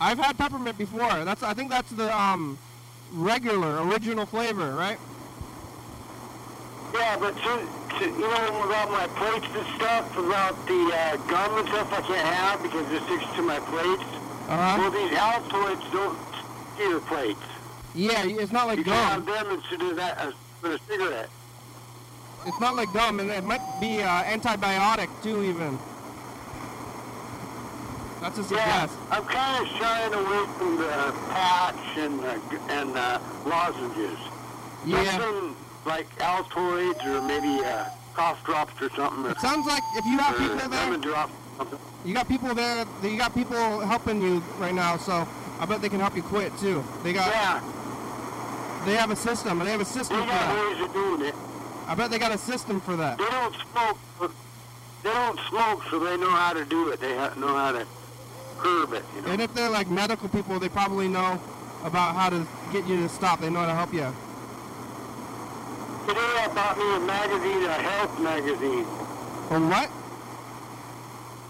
I've 0.00 0.18
had 0.18 0.36
peppermint 0.36 0.76
before. 0.76 1.24
That's 1.24 1.42
I 1.42 1.54
think 1.54 1.70
that's 1.70 1.90
the 1.90 2.14
um 2.14 2.58
regular 3.12 3.82
original 3.86 4.26
flavor, 4.26 4.74
right? 4.74 4.98
Yeah, 6.92 7.16
but 7.16 7.34
to, 7.36 7.66
to, 7.98 8.04
you 8.04 8.20
know 8.20 8.62
about 8.66 8.90
my 8.90 9.06
plates 9.18 9.46
and 9.56 9.66
stuff, 9.76 10.16
about 10.18 10.66
the 10.66 10.92
uh, 10.94 11.16
gum 11.28 11.58
and 11.58 11.68
stuff 11.68 11.92
I 11.92 12.02
can't 12.02 12.28
have 12.28 12.62
because 12.62 12.90
it 12.92 13.02
sticks 13.04 13.24
to 13.36 13.42
my 13.42 13.58
plates. 13.60 14.04
Uh 14.48 14.76
Well, 14.78 14.90
these 14.90 15.16
Altoids 15.16 15.92
don't 15.92 16.18
to 16.76 16.82
your 16.82 17.00
plates. 17.00 17.40
Yeah, 17.94 18.24
it's 18.24 18.52
not 18.52 18.66
like 18.66 18.78
You 18.78 18.84
gum. 18.84 19.24
them 19.24 19.50
instead 19.50 19.82
of 19.82 19.96
that 19.96 20.18
as 20.18 20.34
with 20.62 20.72
a 20.80 20.84
cigarette. 20.86 21.30
It's 22.46 22.60
not 22.60 22.74
like 22.76 22.92
gum, 22.92 23.20
and 23.20 23.30
it 23.30 23.44
might 23.44 23.62
be 23.80 24.02
uh, 24.02 24.24
antibiotic 24.24 25.08
too, 25.22 25.42
even. 25.42 25.78
That's 28.20 28.38
a 28.38 28.54
Yeah. 28.54 28.88
I'm 29.10 29.24
kind 29.24 29.66
of 29.66 29.72
shying 29.78 30.14
away 30.14 30.46
from 30.58 30.76
the 30.78 31.14
patch 31.30 31.98
and 31.98 32.20
uh, 32.20 32.38
and 32.68 32.96
uh, 32.96 33.18
lozenges. 33.46 34.18
Yeah. 34.84 35.18
Something 35.18 35.56
like 35.86 36.08
Altoids 36.18 37.04
or 37.06 37.22
maybe 37.22 37.64
uh, 37.64 37.84
cough 38.14 38.42
drops 38.44 38.80
or 38.82 38.90
something. 38.90 39.26
Or, 39.26 39.30
It 39.30 39.40
sounds 39.40 39.66
like 39.66 39.82
if 39.96 40.04
you 40.06 40.18
have 40.18 40.36
people 40.36 40.56
lemon 40.56 41.00
there, 41.00 41.12
drops. 41.12 41.32
You 42.04 42.12
got 42.14 42.28
people 42.28 42.54
there. 42.54 42.84
You 43.02 43.16
got 43.16 43.34
people 43.34 43.80
helping 43.80 44.20
you 44.20 44.40
right 44.58 44.74
now, 44.74 44.96
so 44.96 45.26
I 45.60 45.66
bet 45.66 45.80
they 45.80 45.88
can 45.88 46.00
help 46.00 46.16
you 46.16 46.22
quit 46.22 46.56
too. 46.58 46.84
They 47.02 47.12
got, 47.12 47.28
Yeah, 47.28 47.60
they 48.86 48.94
have 48.96 49.10
a 49.10 49.16
system, 49.16 49.58
they 49.60 49.70
have 49.70 49.80
a 49.80 49.84
they 49.84 49.90
system 49.90 50.20
for 50.20 50.26
got 50.26 50.28
that. 50.28 50.70
ways 50.72 50.80
of 50.84 50.92
doing 50.92 51.22
it. 51.22 51.34
I 51.86 51.94
bet 51.94 52.10
they 52.10 52.18
got 52.18 52.32
a 52.32 52.38
system 52.38 52.80
for 52.80 52.96
that. 52.96 53.18
They 53.18 53.24
don't 53.24 53.54
smoke. 53.72 53.98
They 55.02 55.10
don't 55.12 55.38
smoke, 55.50 55.82
so 55.90 55.98
they 55.98 56.16
know 56.16 56.30
how 56.30 56.54
to 56.54 56.64
do 56.64 56.88
it. 56.90 57.00
They 57.00 57.14
know 57.14 57.54
how 57.54 57.72
to 57.72 57.86
curb 58.58 58.92
it. 58.94 59.04
You 59.14 59.22
know. 59.22 59.28
And 59.32 59.42
if 59.42 59.52
they're 59.54 59.68
like 59.70 59.88
medical 59.90 60.28
people, 60.30 60.58
they 60.58 60.68
probably 60.70 61.08
know 61.08 61.38
about 61.84 62.14
how 62.14 62.30
to 62.30 62.46
get 62.72 62.86
you 62.86 62.96
to 63.02 63.08
stop. 63.10 63.40
They 63.40 63.50
know 63.50 63.60
how 63.60 63.66
to 63.66 63.74
help 63.74 63.92
you. 63.92 64.06
Today 66.08 66.20
I 66.20 66.48
bought 66.54 66.76
me 66.78 66.96
a 66.96 67.00
magazine, 67.00 67.64
a 67.64 67.72
health 67.72 68.20
magazine. 68.20 68.84
Or 69.50 69.60
what? 69.68 69.90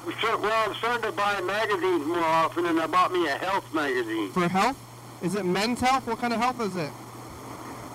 Well, 0.06 0.68
I'm 0.68 0.74
starting 0.74 1.02
to 1.02 1.12
buy 1.12 1.40
magazines 1.40 2.06
more 2.06 2.18
often, 2.18 2.66
and 2.66 2.78
I 2.78 2.86
bought 2.86 3.10
me 3.12 3.26
a 3.26 3.36
health 3.38 3.72
magazine. 3.72 4.30
For 4.32 4.48
health? 4.48 4.76
Is 5.22 5.34
it 5.34 5.46
men's 5.46 5.80
health? 5.80 6.06
What 6.06 6.18
kind 6.18 6.34
of 6.34 6.40
health 6.40 6.60
is 6.60 6.76
it? 6.76 6.90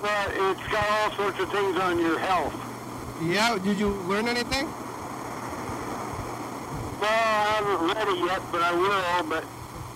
Well, 0.01 0.27
it's 0.51 0.67
got 0.69 0.89
all 0.89 1.11
sorts 1.11 1.39
of 1.39 1.51
things 1.51 1.77
on 1.77 1.99
your 1.99 2.17
health. 2.17 2.55
Yeah, 3.21 3.59
did 3.63 3.77
you 3.77 3.89
learn 4.07 4.27
anything? 4.27 4.65
Well, 6.99 7.11
I 7.11 7.61
haven't 7.61 7.87
read 7.87 8.07
it 8.07 8.25
yet, 8.25 8.41
but 8.51 8.61
I 8.63 8.71
will. 8.73 9.29
But 9.29 9.45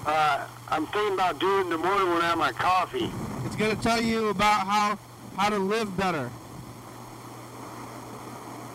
uh, 0.06 0.48
I'm 0.70 0.86
thinking 0.88 1.14
about 1.14 1.40
doing 1.40 1.62
it 1.62 1.64
in 1.64 1.70
the 1.70 1.78
morning 1.78 2.10
when 2.10 2.22
I 2.22 2.30
have 2.30 2.38
my 2.38 2.52
coffee. 2.52 3.10
It's 3.46 3.56
gonna 3.56 3.76
tell 3.76 4.02
you 4.02 4.28
about 4.30 4.68
how 4.68 5.00
how 5.38 5.50
to 5.50 5.58
live 5.58 5.96
better. 5.98 6.30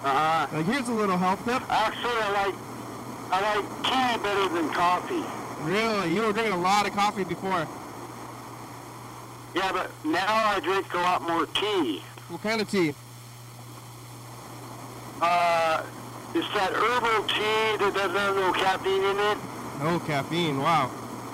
Uh-huh. 0.03 0.47
Like 0.57 0.66
here's 0.66 0.89
a 0.89 0.93
little 0.93 1.16
health 1.16 1.45
tip. 1.45 1.62
Actually, 1.70 2.16
I 2.22 2.47
like 2.47 2.55
I 3.31 3.41
like 3.57 3.66
tea 3.85 4.22
better 4.22 4.49
than 4.55 4.70
coffee. 4.70 5.24
Really, 5.62 6.14
you 6.14 6.22
were 6.22 6.33
drinking 6.33 6.55
a 6.55 6.61
lot 6.61 6.87
of 6.87 6.95
coffee 6.95 7.24
before. 7.24 7.66
Yeah, 9.55 9.72
but 9.72 9.91
now 10.05 10.24
I 10.29 10.61
drink 10.61 10.93
a 10.95 10.99
lot 10.99 11.22
more 11.22 11.47
tea. 11.47 12.03
What 12.29 12.43
kind 12.43 12.61
of 12.61 12.70
tea? 12.70 12.95
Uh, 15.20 15.83
it's 16.35 16.47
that 16.55 16.72
herbal 16.72 17.24
tea 17.26 17.85
that 17.85 17.93
doesn't 17.95 18.16
have 18.16 18.37
no 18.37 18.53
caffeine 18.53 19.03
in 19.03 19.18
it. 19.18 19.39
No 19.83 19.99
caffeine. 20.01 20.59
Wow. 20.59 20.91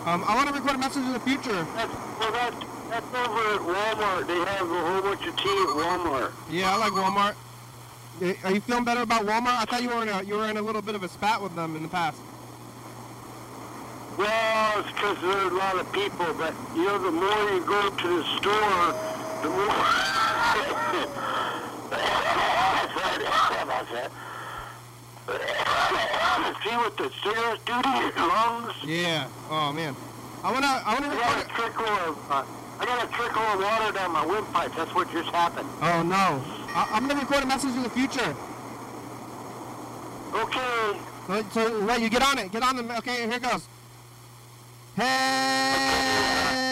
Um, 0.07 0.25
I 0.27 0.35
want 0.35 0.49
to 0.49 0.55
record 0.55 0.77
a 0.77 0.79
message 0.79 1.05
in 1.05 1.13
the 1.13 1.21
future. 1.21 1.67
That's, 1.75 1.93
well, 2.19 2.33
that, 2.33 2.55
that's 2.91 3.07
over 3.15 3.55
at 3.55 3.61
Walmart. 3.61 4.27
They 4.27 4.39
have 4.39 4.71
a 4.71 4.81
whole 4.81 5.03
bunch 5.03 5.27
of 5.27 5.37
tea 5.37 5.49
at 5.49 5.69
Walmart. 5.69 6.33
Yeah, 6.51 6.75
I 6.75 6.77
like 6.77 6.93
Walmart. 6.93 7.35
Are 8.23 8.53
you 8.53 8.61
feeling 8.61 8.85
better 8.85 9.03
about 9.03 9.23
Walmart? 9.27 9.59
I 9.59 9.65
thought 9.65 9.83
you 9.83 9.89
were 9.89 10.03
in 10.03 10.09
a, 10.09 10.23
you 10.23 10.37
were 10.37 10.49
in 10.49 10.57
a 10.57 10.63
little 10.63 10.83
bit 10.83 10.95
of 10.95 11.03
a 11.03 11.09
spat 11.09 11.43
with 11.43 11.55
them 11.57 11.75
in 11.75 11.83
the 11.83 11.89
past. 11.89 12.19
Well, 14.17 14.79
it's 14.79 14.93
because 14.93 15.21
there 15.21 15.33
are 15.33 15.51
a 15.51 15.55
lot 15.55 15.77
of 15.77 15.93
people, 15.93 16.33
but 16.35 16.55
you 16.77 16.85
know, 16.85 16.99
the 16.99 17.11
more 17.11 17.51
you 17.51 17.61
go 17.67 17.91
to 17.91 18.09
the 18.09 18.25
store, 18.39 18.95
the 19.43 19.49
more. 19.51 19.75
See 26.65 26.71
what 26.71 26.97
the 26.97 27.11
cigarettes 27.23 27.63
do 27.67 27.83
to 27.83 27.89
your 28.17 28.29
lungs? 28.29 28.73
Yeah. 28.85 29.29
Oh 29.51 29.71
man. 29.73 29.95
I 30.43 30.51
wanna 30.51 30.67
I 30.67 30.95
wanna 30.95 31.09
got 31.15 31.45
a 31.45 31.49
trickle 31.49 31.87
of, 31.87 32.31
uh, 32.31 32.45
I 32.81 32.85
got 32.85 33.05
a 33.05 33.09
trickle 33.13 33.43
of 33.43 33.61
water 33.61 33.93
down 33.93 34.11
my 34.13 34.25
windpipe. 34.27 34.75
That's 34.77 34.95
what 34.95 35.11
just 35.13 35.31
happened. 35.31 35.69
Oh 35.81 36.03
no. 36.03 36.43
I, 36.75 36.89
I'm 36.93 37.07
gonna 37.07 37.21
record 37.21 37.43
a 37.43 37.47
message 37.47 37.75
in 37.77 37.83
the 37.83 37.91
future. 37.91 38.35
Okay. 40.35 40.99
So, 41.27 41.43
so 41.53 41.85
wait, 41.87 42.01
you 42.03 42.09
get 42.11 42.23
on 42.23 42.39
it. 42.39 42.51
Get 42.53 42.63
on 42.63 42.77
the. 42.77 42.97
Okay, 42.99 43.23
here 43.27 43.35
it 43.35 43.43
goes. 43.43 43.67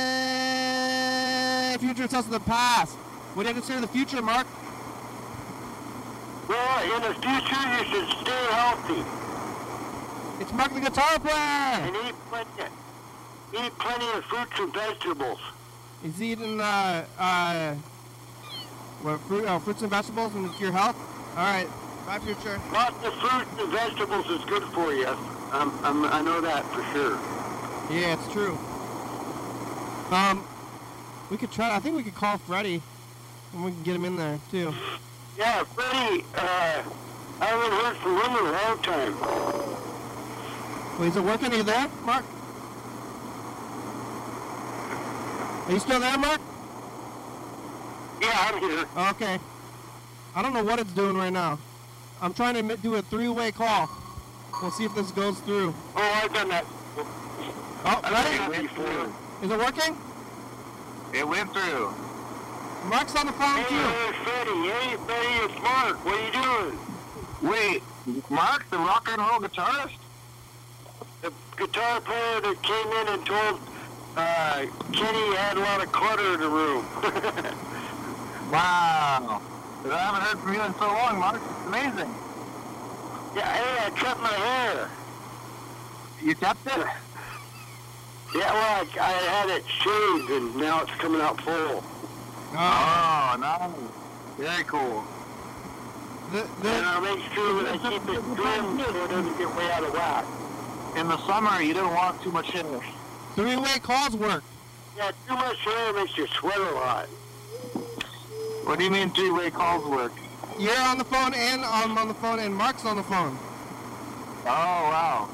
Hey, 0.03 1.77
future 1.79 2.07
tells 2.09 2.27
the 2.29 2.41
past. 2.41 2.95
What 3.35 3.45
do 3.45 3.49
you 3.49 3.55
consider 3.55 3.81
the 3.81 3.89
future, 3.89 4.21
Mark? 4.23 4.47
Well, 6.49 6.83
in 6.97 7.03
the 7.03 7.15
future, 7.15 7.65
you 7.79 7.85
should 7.91 8.09
stay 8.21 8.47
healthy 8.51 9.05
It's 10.41 10.53
Mark 10.53 10.75
the 10.75 10.81
guitar 10.81 11.19
player. 11.19 11.35
and 11.35 11.97
eat 12.07 12.15
plenty, 12.29 12.65
eat 13.55 13.79
plenty 13.79 14.09
of 14.19 14.25
fruits 14.25 14.59
and 14.59 14.73
vegetables. 14.75 15.41
He's 16.03 16.21
eating 16.21 16.61
uh 16.61 17.05
uh 17.19 17.75
what 19.03 19.21
fruit 19.21 19.47
uh, 19.47 19.59
fruits 19.61 19.83
and 19.83 19.91
vegetables 19.91 20.35
and 20.35 20.53
your 20.61 20.73
health. 20.73 20.97
All 21.37 21.45
right, 21.45 21.69
bye, 22.07 22.19
future. 22.19 22.61
Lots 22.73 23.05
of 23.05 23.15
fruits 23.15 23.51
and 23.59 23.73
vegetables 23.73 24.27
is 24.31 24.45
good 24.47 24.65
for 24.75 24.93
you. 24.93 25.07
Um, 25.07 25.79
um, 25.85 26.05
I 26.05 26.23
know 26.23 26.41
that 26.41 26.65
for 26.73 26.83
sure. 26.93 27.19
Yeah, 27.91 28.15
it's 28.15 28.33
true. 28.33 28.59
Um, 30.11 30.45
we 31.31 31.37
could 31.37 31.51
try. 31.53 31.75
I 31.75 31.79
think 31.79 31.97
we 31.97 32.03
could 32.03 32.15
call 32.15 32.39
Freddie, 32.39 32.83
and 33.53 33.65
we 33.65 33.71
can 33.71 33.83
get 33.83 33.97
him 33.97 34.05
in 34.05 34.17
there 34.17 34.39
too. 34.51 34.75
Yeah, 35.39 35.65
Freddie, 35.65 36.25
uh, 36.37 36.83
I 37.41 37.45
haven't 37.45 37.73
heard 37.73 37.97
from 37.97 38.17
him 38.17 38.37
in 38.39 38.47
a 38.47 38.53
long 38.53 38.83
time. 38.83 39.21
Well, 40.99 41.09
is 41.09 41.17
it 41.17 41.23
working? 41.25 41.53
Are 41.53 41.57
you 41.57 41.63
there, 41.63 41.89
Mark? 42.05 42.25
Are 45.67 45.73
you 45.73 45.79
still 45.79 46.01
there, 46.01 46.19
Mark? 46.19 46.41
Yeah, 48.21 48.31
I'm 48.35 48.59
here. 48.61 48.85
Okay. 49.11 49.39
I 50.35 50.43
don't 50.43 50.55
know 50.55 50.65
what 50.65 50.79
it's 50.81 50.93
doing 50.93 51.17
right 51.17 51.33
now. 51.33 51.59
I'm 52.21 52.33
trying 52.35 52.55
to 52.69 52.77
do 52.77 52.95
a 52.97 53.03
three-way 53.03 53.53
call. 53.53 53.89
We'll 54.61 54.71
see 54.71 54.85
if 54.85 54.95
this 54.95 55.11
goes 55.11 55.39
through. 55.41 55.75
Oh, 55.97 56.21
I've 56.23 56.33
done 56.33 56.49
that. 56.49 56.65
Oh, 57.85 58.01
I've 58.05 58.13
ready? 58.13 58.39
done 58.39 58.53
that 58.53 58.63
before. 58.63 59.13
Is 59.43 59.51
it 59.51 59.59
working? 59.59 59.97
It 61.13 61.27
went 61.29 61.53
through. 61.53 61.93
Mark's 62.87 63.15
on 63.17 63.27
the 63.27 63.33
phone 63.33 63.57
Hey, 63.63 63.69
too. 63.69 63.75
hey, 63.75 64.13
Freddie. 64.25 64.69
Hey, 64.71 64.97
Freddie, 64.97 65.53
it's 65.53 65.63
Mark. 65.63 66.05
What 66.05 66.15
are 66.15 66.27
you 66.27 66.33
doing? 66.33 66.79
Wait, 67.43 67.83
Mark, 68.31 68.71
the 68.71 68.79
rock 68.79 69.09
and 69.11 69.19
roll 69.19 69.41
guitarist? 69.41 69.97
The 71.23 71.33
guitar 71.57 72.01
player 72.01 72.41
that 72.41 72.63
came 72.63 72.93
in 73.01 73.09
and 73.15 73.27
told 73.27 73.61
uh, 74.17 74.67
Kenny 74.93 75.37
had 75.37 75.57
a 75.57 75.61
lot 75.61 75.83
of 75.83 75.91
clutter 75.93 76.35
in 76.35 76.41
the 76.41 76.49
room. 76.49 76.87
Wow. 78.53 79.41
I 79.87 79.97
haven't 79.97 80.21
heard 80.21 80.39
from 80.41 80.53
you 80.53 80.61
in 80.61 80.75
so 80.75 80.87
long, 80.87 81.19
Mark. 81.19 81.41
It's 81.41 81.67
amazing. 81.67 82.15
yeah, 83.35 83.51
hey, 83.55 83.87
I 83.87 83.91
cut 83.97 84.21
my 84.21 84.29
hair. 84.29 84.91
You 86.23 86.35
kept 86.35 86.67
it? 86.67 86.87
Yeah, 88.35 88.51
well, 88.53 88.87
I, 88.99 88.99
I 88.99 89.13
had 89.13 89.49
it 89.51 89.63
shaved 89.69 90.31
and 90.31 90.57
now 90.57 90.83
it's 90.83 90.91
coming 90.93 91.21
out 91.21 91.39
full. 91.43 91.85
Oh, 92.55 92.55
Oh, 92.55 93.37
nice. 93.39 93.71
Very 94.39 94.65
cool. 94.65 95.05
the, 96.33 96.41
And 96.41 96.63
the, 96.63 96.71
I 96.71 97.01
make 97.01 97.33
sure 97.35 97.63
that 97.63 97.75
I 97.75 97.91
keep 97.91 98.03
it 98.09 98.23
trimmed 98.37 98.81
so 98.81 99.05
it 99.05 99.09
doesn't 99.11 99.37
get 99.39 99.55
way 99.55 99.71
out 99.73 99.85
of 99.85 99.93
whack. 99.93 100.25
In 100.97 101.09
the 101.09 101.19
summer, 101.27 101.61
you 101.63 101.75
don't 101.75 101.93
want 101.95 102.23
too 102.23 102.31
much 102.33 102.51
hair. 102.53 102.81
Three-way 103.35 103.79
calls 103.83 104.17
work. 104.17 104.43
Yeah, 104.97 105.11
too 105.27 105.35
much 105.35 105.59
hair 105.59 105.93
makes 105.95 106.17
you 106.17 106.27
sweat 106.27 106.59
a 106.59 106.71
lot. 106.75 107.07
What 108.67 108.79
do 108.79 108.85
you 108.85 108.91
mean 108.91 109.11
three-way 109.11 109.51
calls 109.51 109.85
work? 109.87 110.13
You're 110.59 110.79
on 110.81 110.99
the 110.99 111.05
phone 111.05 111.35
and 111.35 111.65
I'm 111.65 111.97
on 111.99 112.09
the 112.09 112.15
phone 112.15 112.39
and 112.39 112.55
Mark's 112.55 112.85
on 112.85 112.97
the 112.97 113.03
phone. 113.03 113.37
Oh, 114.45 114.47
wow. 114.47 115.29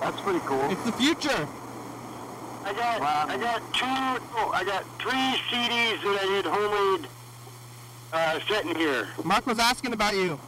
That's 0.00 0.20
pretty 0.20 0.40
cool. 0.40 0.70
It's 0.70 0.82
the 0.84 0.92
future. 0.92 1.48
I 2.64 2.72
got 2.74 3.00
Wow. 3.00 3.26
I 3.28 3.36
got 3.38 3.60
two 3.74 3.84
oh, 4.36 4.50
I 4.54 4.62
got 4.64 4.84
three 5.00 5.34
CDs 5.50 6.00
that 6.02 6.18
I 6.22 6.26
did 6.26 6.44
homemade 6.46 7.08
uh, 8.12 8.38
sitting 8.48 8.74
here. 8.76 9.08
Mark 9.24 9.46
was 9.46 9.58
asking 9.58 9.92
about 9.92 10.14
you. 10.14 10.38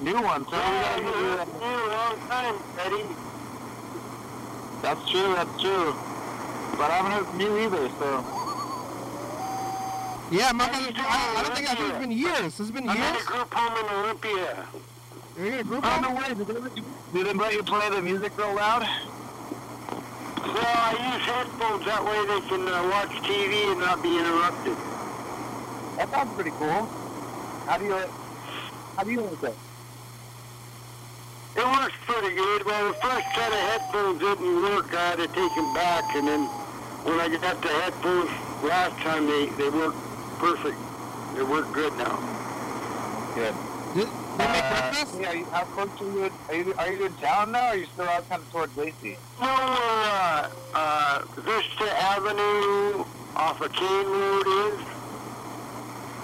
New 0.00 0.20
one, 0.22 0.44
so 0.44 0.50
we 0.52 0.56
Yeah, 0.58 0.82
gotta 0.82 0.94
I've 0.94 0.96
give 1.02 1.06
you 1.06 1.12
been 1.22 1.36
that. 1.36 1.48
listening 1.48 1.60
to 1.60 1.66
you 1.66 1.86
a 1.86 1.90
long 1.90 2.28
time, 2.28 2.56
Eddie. 2.78 3.16
That's 4.82 5.08
true, 5.08 5.34
that's 5.34 5.62
true. 5.62 5.94
But 6.76 6.90
I 6.90 6.98
haven't 6.98 7.12
heard 7.12 7.26
from 7.26 7.40
you 7.40 7.56
either, 7.58 7.88
so. 8.00 8.42
Yeah, 10.32 10.50
Mark. 10.52 10.72
How 10.72 10.80
I, 10.80 11.40
I, 11.40 11.42
don't 11.42 11.54
think 11.54 11.70
I 11.70 11.74
think 11.74 11.90
it's 11.90 11.98
been 11.98 12.10
years. 12.10 12.58
It's 12.58 12.70
been 12.70 12.88
I'm 12.88 12.96
in 12.96 13.02
years. 13.02 13.22
a 13.22 13.26
group 13.26 13.54
home 13.54 13.78
in 13.78 13.94
Olympia. 13.94 14.66
You're 15.36 15.46
in 15.46 15.58
a 15.60 15.64
group 15.64 15.84
home? 15.84 16.16
way. 16.16 16.34
Did 16.34 16.46
they, 16.46 16.54
did 17.12 17.26
they 17.26 17.32
let 17.34 17.52
you 17.52 17.62
play 17.62 17.90
the 17.90 18.02
music 18.02 18.36
real 18.36 18.54
loud? 18.54 18.82
Well, 18.82 20.58
I 20.58 21.14
use 21.14 21.22
headphones 21.22 21.84
that 21.86 22.02
way 22.02 22.18
they 22.26 22.40
can 22.48 22.66
uh, 22.66 22.82
watch 22.90 23.12
TV 23.22 23.70
and 23.70 23.80
not 23.80 24.02
be 24.02 24.18
interrupted. 24.18 24.76
That 25.96 26.10
sounds 26.10 26.34
pretty 26.34 26.50
cool. 26.50 26.88
How 27.66 27.78
do 27.78 27.84
you, 27.84 27.96
how 28.96 29.04
do 29.04 29.10
you 29.12 29.20
like 29.20 29.40
that? 29.42 29.54
It 31.54 31.64
works 31.66 31.94
pretty 32.06 32.34
good. 32.34 32.64
Well, 32.64 32.88
the 32.88 32.94
first 33.00 33.26
set 33.34 33.52
of 33.52 33.58
headphones 33.70 34.20
didn't 34.20 34.62
work. 34.62 34.94
I 34.94 35.10
had 35.10 35.18
to 35.18 35.28
take 35.28 35.54
them 35.54 35.74
back, 35.74 36.04
and 36.16 36.26
then 36.26 36.44
when 37.04 37.20
I 37.20 37.28
got 37.28 37.60
the 37.60 37.68
headphones 37.68 38.30
last 38.64 38.96
time, 39.02 39.26
they 39.26 39.46
they 39.60 39.68
worked 39.68 39.98
perfect. 40.38 40.78
They 41.34 41.42
work 41.42 41.70
good 41.72 41.92
now. 41.98 42.16
Good. 43.34 43.54
Did 43.94 44.08
they 44.38 44.46
make 44.48 44.64
Uh, 44.64 44.80
breakfast? 44.92 45.20
yeah, 45.20 45.28
are 45.28 45.36
you, 45.36 45.44
how 45.52 45.64
close 45.64 45.90
are 46.00 46.04
you? 46.04 46.30
Are 46.48 46.54
you, 46.54 46.74
are 46.78 46.92
you 46.92 47.04
in 47.06 47.12
town 47.14 47.52
now, 47.52 47.58
or 47.58 47.68
are 47.68 47.76
you 47.76 47.86
still 47.92 48.08
out 48.08 48.26
kind 48.30 48.40
of 48.42 48.50
towards 48.50 48.76
Lacey? 48.76 49.18
No, 49.40 49.46
uh, 49.48 50.48
uh, 50.74 51.22
Vista 51.36 52.02
Avenue 52.02 53.04
off 53.36 53.60
of 53.60 53.72
Kane 53.72 54.06
Road 54.06 54.46
is. 54.46 54.80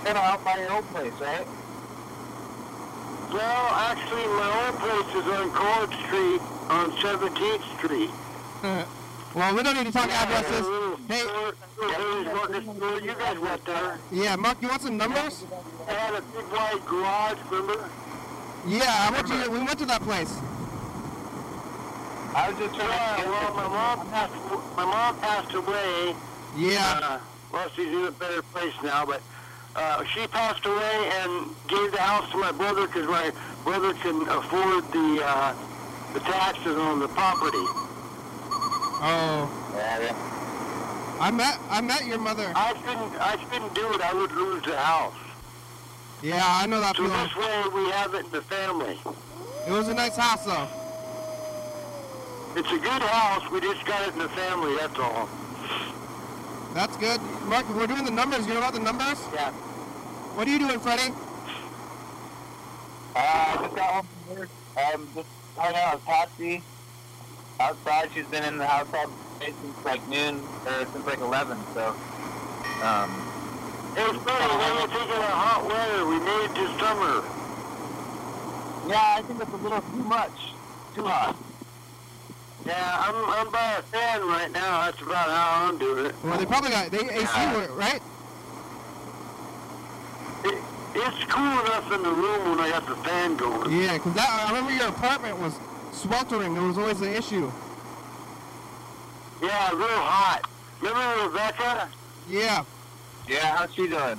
Kind 0.05 0.17
of 0.17 0.25
out 0.25 0.43
by 0.45 0.57
your 0.59 0.73
old 0.73 0.87
place, 0.89 1.13
right? 1.21 1.47
Well, 3.33 3.69
actually, 3.75 4.27
my 4.27 4.49
old 4.67 4.77
place 4.81 5.15
is 5.15 5.27
on 5.29 5.51
Court 5.51 5.91
Street 6.07 6.41
on 6.71 6.91
17th 6.93 7.79
Street. 7.79 8.11
well, 9.35 9.55
we 9.55 9.63
don't 9.63 9.77
need 9.77 9.87
to 9.87 9.93
talk 9.93 10.09
addresses. 10.11 10.67
Hey, 11.09 11.25
Hey, 11.79 13.05
you 13.05 13.15
guys 13.15 13.39
went 13.39 13.65
there. 13.65 13.99
yeah, 14.11 14.37
Mark, 14.37 14.61
you 14.63 14.69
want 14.69 14.83
some 14.83 14.97
numbers? 14.97 15.45
I 15.89 15.93
had 15.93 16.15
a 16.15 16.23
big 16.23 16.45
white 16.47 16.85
garage, 16.87 17.39
remember? 17.51 17.89
Yeah, 18.67 18.85
I 18.89 19.11
went 19.13 19.27
to. 19.29 19.51
We 19.51 19.59
went 19.59 19.79
to 19.79 19.87
that 19.87 20.03
place. 20.03 20.33
I 22.35 22.51
was 22.51 22.59
just 22.59 22.75
trying 22.75 22.89
Yeah, 22.89 23.17
to 23.17 23.23
get 23.23 23.31
well, 23.31 23.55
my 23.55 23.69
mom 23.69 24.09
passed, 24.11 24.33
my 24.77 24.85
mom 24.85 25.19
passed 25.21 25.55
away. 25.55 26.15
Yeah. 26.57 27.01
Uh, 27.03 27.19
well, 27.53 27.69
she's 27.75 27.89
in 27.89 28.05
a 28.07 28.11
better 28.11 28.43
place 28.43 28.75
now, 28.83 29.07
but 29.07 29.23
uh, 29.79 30.05
she 30.05 30.27
passed 30.27 30.65
away 30.67 31.11
and 31.23 31.49
gave 31.69 31.93
the 31.93 32.01
house 32.01 32.31
to 32.33 32.37
my 32.39 32.53
brother 32.53 32.87
because 32.87 33.07
my 33.07 33.33
brother 33.65 33.95
can 33.95 34.23
afford 34.29 34.85
the 34.93 35.23
uh, 35.25 35.55
the 36.15 36.21
taxes 36.21 36.77
on 36.77 36.99
the 37.01 37.09
property. 37.09 37.65
Oh, 39.01 39.49
Yeah, 39.77 40.01
yeah. 40.01 41.19
I 41.21 41.31
met. 41.31 41.59
I 41.71 41.81
met 41.81 42.07
your 42.07 42.19
mother. 42.19 42.51
I 42.55 42.73
couldn't, 42.75 43.13
I 43.21 43.37
couldn't 43.51 43.75
do 43.75 43.93
it. 43.95 44.01
I 44.01 44.13
would 44.15 44.33
lose 44.33 44.63
the 44.65 44.77
house. 44.77 45.15
Yeah, 46.23 46.43
I 46.45 46.67
know 46.67 46.81
that 46.81 46.97
So 46.97 47.05
feeling. 47.05 47.19
this 47.23 47.37
way, 47.37 47.63
we 47.75 47.91
have 47.91 48.15
it 48.15 48.25
in 48.27 48.31
the 48.33 48.43
family. 48.43 48.99
It 49.69 49.71
was 49.73 49.89
a 49.89 49.95
nice 49.95 50.17
house, 50.17 50.45
though. 50.45 50.69
It's 52.59 52.71
a 52.73 52.79
good 52.79 53.03
house. 53.03 53.49
We 53.51 53.61
just 53.61 53.85
got 53.85 54.07
it 54.09 54.15
in 54.15 54.19
the 54.19 54.29
family. 54.31 54.75
That's 54.77 54.99
all. 54.99 55.29
That's 56.75 56.97
good. 56.97 57.21
Mark, 57.47 57.69
we're 57.75 57.87
doing 57.87 58.05
the 58.05 58.11
numbers. 58.11 58.47
You 58.47 58.55
know 58.55 58.59
about 58.61 58.75
the 58.75 58.81
numbers? 58.81 59.19
Yeah. 59.35 59.53
What 60.39 60.47
are 60.47 60.53
you 60.53 60.61
doing, 60.61 60.79
Freddie? 60.79 61.13
Uh, 63.13 63.19
I 63.19 63.57
just 63.61 63.75
got 63.75 63.91
home 63.91 64.07
from 64.29 64.37
work. 64.37 64.49
Um, 64.95 65.09
just 65.13 65.27
hanging 65.57 65.77
out 65.81 65.95
with 65.97 66.05
Patsy 66.05 66.63
outside. 67.59 68.11
She's 68.15 68.27
been 68.27 68.45
in 68.45 68.57
the 68.57 68.65
house 68.65 68.87
all 68.95 69.09
day 69.41 69.53
since 69.61 69.85
like 69.85 70.07
noon, 70.09 70.41
or 70.65 70.87
since 70.93 71.05
like 71.07 71.19
11, 71.19 71.59
so. 71.75 71.89
Um, 72.85 73.11
Hey, 73.97 74.07
Freddie, 74.07 74.23
what 74.23 74.77
do 74.77 74.81
you 74.81 74.87
think 74.87 75.11
of 75.11 75.17
the 75.19 75.27
hot 75.27 75.67
weather? 75.67 76.07
We 76.07 76.21
made 76.21 76.45
it 76.45 76.55
to 76.55 76.67
summer. 76.79 77.25
yeah, 78.89 79.17
I 79.19 79.23
think 79.23 79.43
it's 79.43 79.51
a 79.53 79.57
little 79.57 79.81
too 79.81 80.05
much. 80.05 80.55
Too 80.95 81.03
hot. 81.03 81.37
Yeah, 82.65 82.97
I'm, 83.09 83.15
I'm 83.29 83.51
by 83.51 83.73
a 83.79 83.83
fan 83.83 84.21
right 84.21 84.53
now. 84.53 84.87
That's 84.87 85.03
about 85.03 85.31
how 85.31 85.67
I'm 85.67 85.79
doing 85.79 86.07
it. 86.07 86.15
Well, 86.23 86.39
they 86.39 86.47
probably 86.47 86.71
got 86.71 86.93
they 86.93 87.11
AC, 87.11 87.57
were- 87.57 87.75
right? 87.75 88.01
It. 90.99 91.09
It's 91.09 91.25
cool 91.33 91.43
enough 91.43 91.93
in 91.93 92.03
the 92.03 92.11
room 92.11 92.51
when 92.51 92.61
I 92.61 92.71
got 92.71 92.87
the 92.87 92.97
fan 92.97 93.37
going. 93.37 93.71
Yeah, 93.73 93.95
because 93.95 94.17
I 94.19 94.49
remember 94.49 94.73
your 94.73 94.89
apartment 94.89 95.39
was 95.39 95.59
sweltering. 95.93 96.57
It 96.57 96.61
was 96.61 96.79
always 96.79 97.01
an 97.01 97.15
issue. 97.15 97.51
Yeah, 99.43 99.71
real 99.71 99.89
hot. 99.89 100.49
Remember 100.81 101.29
Rebecca? 101.29 101.89
Yeah. 102.29 102.65
Yeah, 103.29 103.57
how's 103.57 103.75
she 103.75 103.89
doing? 103.89 104.19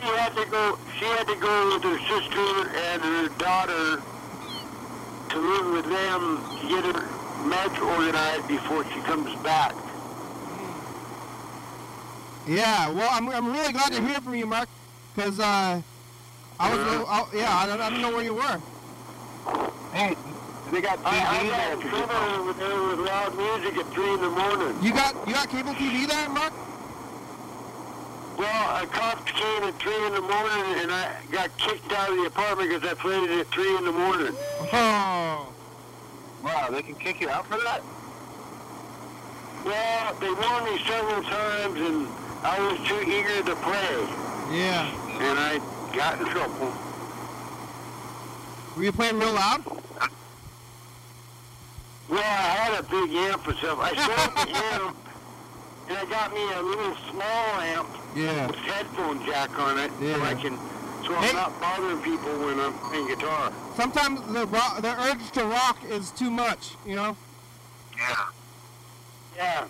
She 0.00 0.06
had 0.06 0.34
to 0.36 0.46
go. 0.46 0.78
She 0.98 1.04
had 1.04 1.26
to 1.26 1.36
go 1.36 1.74
with 1.74 1.82
her 1.82 1.98
sister 1.98 2.68
and 2.76 3.02
her 3.02 3.28
daughter 3.38 4.02
to 5.30 5.38
live 5.38 5.72
with 5.72 5.84
them 5.84 6.40
to 6.60 6.68
get 6.68 6.84
her 6.84 7.46
match 7.46 7.78
organized 7.78 8.48
before 8.48 8.84
she 8.84 9.00
comes 9.00 9.34
back. 9.42 9.74
Yeah. 12.46 12.90
Well, 12.90 13.08
I'm, 13.12 13.28
I'm 13.28 13.52
really 13.52 13.72
glad 13.72 13.92
to 13.92 14.00
hear 14.00 14.20
from 14.20 14.34
you, 14.34 14.46
Mark, 14.46 14.68
because 15.14 15.38
uh, 15.38 15.82
I 16.60 16.70
was 16.70 16.78
Yeah. 16.78 17.04
I, 17.08 17.26
yeah 17.34 17.56
I 17.58 17.66
don't, 17.66 17.80
I 17.80 17.90
don't 17.90 18.02
know 18.02 18.10
where 18.12 18.22
you 18.24 18.34
were. 18.34 18.60
Hey, 19.92 20.14
they 20.70 20.80
got 20.80 20.98
I, 21.04 21.16
I 21.16 21.38
TV 21.40 21.48
got 21.50 21.56
there. 21.56 21.72
in 21.72 21.80
for 21.80 21.88
trouble 21.88 22.06
people. 22.06 22.40
over 22.40 22.52
there 22.52 22.82
with 22.88 22.98
loud 23.00 23.32
music 23.36 23.78
at 23.80 23.86
three 23.92 24.12
in 24.14 24.20
the 24.20 24.30
morning. 24.30 24.76
You 24.82 24.92
got 24.92 25.16
you 25.26 25.34
got 25.34 25.48
cable 25.48 25.72
TV 25.72 26.06
there, 26.06 26.28
Mark? 26.28 26.52
Well, 28.38 28.82
a 28.82 28.86
cop 28.86 29.26
came 29.26 29.64
at 29.64 29.78
three 29.80 30.06
in 30.06 30.14
the 30.14 30.20
morning, 30.22 30.64
and 30.80 30.92
I 30.92 31.12
got 31.30 31.50
kicked 31.58 31.92
out 31.92 32.10
of 32.10 32.16
the 32.16 32.24
apartment 32.26 32.70
because 32.70 32.88
I 32.90 32.94
played 32.94 33.28
it 33.30 33.38
at 33.40 33.46
three 33.48 33.76
in 33.76 33.84
the 33.84 33.92
morning. 33.92 34.34
Oh. 34.72 35.52
Wow, 36.42 36.68
they 36.70 36.80
can 36.82 36.94
kick 36.94 37.20
you 37.20 37.28
out 37.28 37.46
for 37.46 37.58
that? 37.58 37.82
Well, 39.64 40.14
they 40.20 40.30
warned 40.32 40.64
me 40.72 40.78
several 40.88 41.22
times, 41.22 41.80
and 41.80 42.08
I 42.42 42.56
was 42.66 42.88
too 42.88 43.00
eager 43.02 43.42
to 43.44 43.56
play, 43.56 43.92
Yeah. 44.56 44.88
and 45.20 45.38
I 45.38 45.60
got 45.94 46.20
in 46.20 46.26
trouble. 46.28 46.72
Were 48.76 48.84
you 48.84 48.92
playing 48.92 49.18
real 49.18 49.32
loud? 49.32 49.64
Well, 52.08 52.18
I 52.18 52.22
had 52.22 52.80
a 52.80 52.82
big 52.84 53.10
amp 53.14 53.46
and 53.46 53.56
stuff. 53.58 53.78
I 53.80 53.94
sold 53.94 54.48
the 54.48 54.56
amp, 54.74 54.96
and 55.88 55.98
I 55.98 56.04
got 56.06 56.32
me 56.32 56.52
a 56.52 56.62
little 56.62 56.96
small 57.10 57.60
amp 57.60 57.88
Yeah. 58.16 58.46
with 58.48 58.56
headphone 58.56 59.24
jack 59.26 59.56
on 59.58 59.78
it, 59.78 59.90
so 59.98 60.22
I 60.22 60.34
can, 60.34 60.56
so 61.06 61.14
I'm 61.14 61.34
not 61.36 61.60
bothering 61.60 62.00
people 62.02 62.30
when 62.46 62.58
I'm 62.58 62.72
playing 62.90 63.08
guitar. 63.08 63.52
Sometimes 63.76 64.20
the 64.32 64.46
ro- 64.46 64.80
the 64.80 65.00
urge 65.02 65.30
to 65.32 65.44
rock 65.44 65.78
is 65.88 66.10
too 66.10 66.30
much. 66.30 66.74
You 66.86 66.96
know. 66.96 67.16
Yeah. 67.96 68.26
Yeah. 69.36 69.64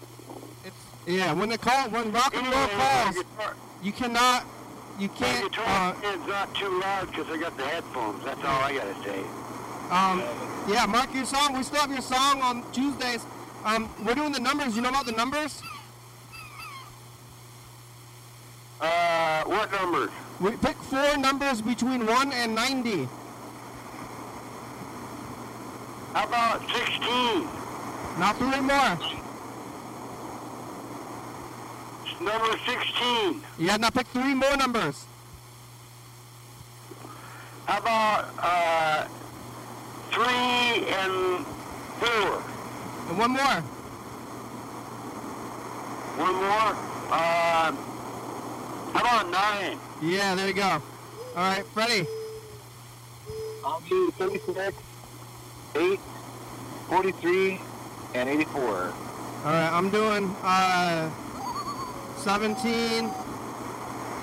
It's 0.65 0.77
yeah. 1.07 1.33
When 1.33 1.49
the 1.51 1.59
call 1.59 1.89
when 1.91 2.11
rock 2.13 2.35
and 2.35 2.47
roll 2.47 2.69
calls, 2.69 3.17
you 3.83 3.93
cannot. 3.93 4.45
You 5.01 5.09
can't. 5.09 5.51
guitar 5.51 5.95
Uh, 5.95 5.99
stand's 5.99 6.27
not 6.29 6.55
too 6.55 6.79
loud 6.79 7.07
because 7.11 7.27
I 7.31 7.39
got 7.39 7.57
the 7.57 7.65
headphones. 7.65 8.23
That's 8.23 8.45
all 8.45 8.61
I 8.61 8.75
gotta 8.75 8.95
say. 9.03 9.21
um, 9.91 10.23
yeah, 10.69 10.85
mark 10.87 11.15
your 11.15 11.25
song. 11.25 11.55
We 11.57 11.63
still 11.63 11.81
have 11.81 11.91
your 11.91 12.03
song 12.03 12.43
on 12.43 12.71
Tuesdays. 12.73 13.25
Um, 13.65 13.89
we're 14.05 14.15
doing 14.15 14.33
the 14.33 14.41
numbers. 14.41 14.77
You 14.77 14.83
know 14.83 14.91
about 14.91 15.07
the 15.07 15.13
numbers? 15.13 15.63
Uh, 18.79 19.45
what 19.45 19.73
numbers? 19.73 20.11
We 20.39 20.51
pick 20.59 20.77
four 20.77 21.17
numbers 21.17 21.63
between 21.63 22.07
one 22.07 22.31
and 22.33 22.55
ninety. 22.55 23.09
How 26.13 26.27
about 26.27 26.61
16? 26.69 27.49
Not 28.19 28.37
three 28.37 28.61
more. 28.61 29.20
Number 32.21 32.53
16. 32.67 33.43
Yeah, 33.59 33.77
now 33.79 33.89
pick 33.89 34.07
three 34.09 34.35
more 34.35 34.55
numbers. 34.57 35.07
How 37.65 37.79
about 37.79 38.29
uh, 38.39 39.07
three 40.11 40.87
and 40.87 41.47
four? 41.99 42.43
And 43.09 43.19
one 43.19 43.31
more. 43.31 43.61
One 46.19 46.35
more. 46.35 46.77
Uh, 47.11 47.73
how 48.93 49.01
about 49.01 49.31
nine? 49.31 49.79
Yeah, 50.03 50.35
there 50.35 50.49
you 50.49 50.53
go. 50.55 50.63
All 50.63 50.83
right, 51.37 51.65
Freddie. 51.69 52.07
I'll 53.65 53.81
do 53.89 54.11
36, 54.19 54.77
8, 55.75 56.01
43, 56.89 57.61
and 58.15 58.29
84. 58.29 58.63
All 58.63 58.93
right, 59.45 59.71
I'm 59.73 59.89
doing 59.89 60.35
uh, 60.43 61.09
17, 62.25 63.11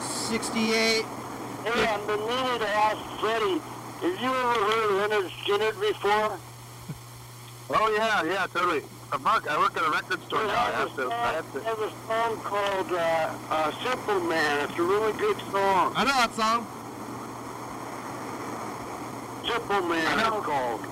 68. 0.01 1.03
Hey, 1.03 1.87
I'm 1.87 2.05
been 2.05 2.19
meaning 2.19 2.59
to 2.59 2.67
ask 2.69 2.97
Freddie, 3.19 3.57
have 3.57 4.21
you 4.21 4.29
ever 4.29 4.53
heard 4.53 4.83
of 4.85 4.91
Lynyrd 5.11 5.29
Skynyrd 5.43 5.79
before? 5.81 6.37
Oh, 7.69 7.93
yeah, 7.97 8.23
yeah, 8.23 8.47
totally. 8.53 8.81
Uh, 9.11 9.17
Mark, 9.17 9.45
I 9.51 9.57
work 9.57 9.75
at 9.75 9.83
a 9.85 9.89
record 9.91 10.23
store 10.23 10.39
He 10.39 10.47
now. 10.47 10.53
I 10.53 10.71
has 10.71 10.73
have 10.73 10.87
a 10.87 10.89
to, 10.95 11.01
song- 11.01 11.11
I 11.11 11.31
have 11.33 11.51
to. 11.51 11.59
he 11.59 11.65
has 11.65 11.79
a 11.79 11.91
song 12.07 12.37
called 12.39 12.91
uh, 12.93 13.33
uh, 13.49 13.71
Simple 13.83 14.19
Man. 14.21 14.69
It's 14.69 14.79
a 14.79 14.83
really 14.83 15.11
good 15.19 15.35
song. 15.51 15.91
I 15.93 16.05
know 16.05 16.15
that 16.15 16.33
song. 16.33 16.65
Simple 19.51 19.81
Man, 19.89 20.19
it's 20.19 20.45
called. 20.45 20.85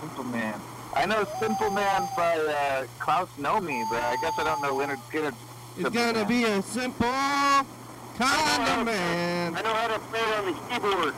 Simple 0.00 0.24
Man. 0.24 0.60
I 0.94 1.06
know 1.06 1.24
Simple 1.40 1.70
Man 1.70 2.06
by 2.14 2.36
uh, 2.36 2.86
Klaus 2.98 3.30
Nomi, 3.38 3.88
but 3.88 4.02
I 4.02 4.16
guess 4.20 4.34
I 4.38 4.44
don't 4.44 4.60
know 4.60 4.74
Lynyrd 4.74 5.00
Skynyrd. 5.08 5.34
It's 5.78 5.88
gonna 5.90 6.24
be 6.26 6.44
a 6.44 6.62
simple 6.62 7.06
kind 7.06 8.68
of 8.80 8.84
man. 8.86 9.54
I 9.56 9.62
know 9.62 9.72
how 9.74 9.88
to 9.88 9.98
play 9.98 10.20
it 10.20 10.38
on 10.38 10.46
the 10.46 10.52
keyboard. 10.68 11.14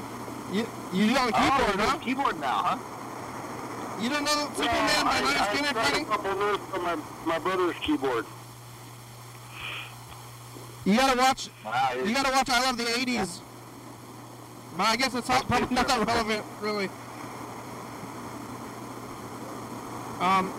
You, 0.53 0.67
you 0.93 1.13
do 1.13 1.17
on 1.19 1.31
Oh, 1.35 1.57
keyboard, 1.59 1.77
you're 1.79 1.87
huh? 1.89 1.99
keyboard 1.99 2.41
now, 2.41 2.63
huh? 2.63 4.01
You 4.01 4.09
don't 4.11 4.25
know 4.25 4.49
Simple 4.55 4.65
Yeah, 4.65 4.73
Man 4.87 5.05
by 5.05 5.11
I, 5.11 5.17
I 5.19 5.57
Skynyrd, 5.57 5.73
tried 5.73 5.87
Freddie? 5.87 6.03
a 6.03 6.05
couple 6.07 6.35
notes 6.37 6.63
on 6.75 6.83
my, 6.83 6.97
my 7.27 7.39
brother's 7.39 7.77
keyboard. 7.83 8.27
You 10.85 10.97
gotta 10.97 11.19
watch. 11.19 11.49
Wow, 11.65 11.91
You 12.05 12.15
gotta 12.15 12.31
watch. 12.33 12.51
I 12.51 12.61
love 12.65 12.77
the 12.77 12.85
'80s. 12.85 13.41
But 14.77 14.87
I 14.89 14.97
guess 14.97 15.15
it's 15.15 15.29
not, 15.29 15.47
probably 15.49 15.75
not 15.75 15.89
that 15.89 16.07
relevant, 16.07 16.45
really. 16.61 16.87
Um, 20.21 20.53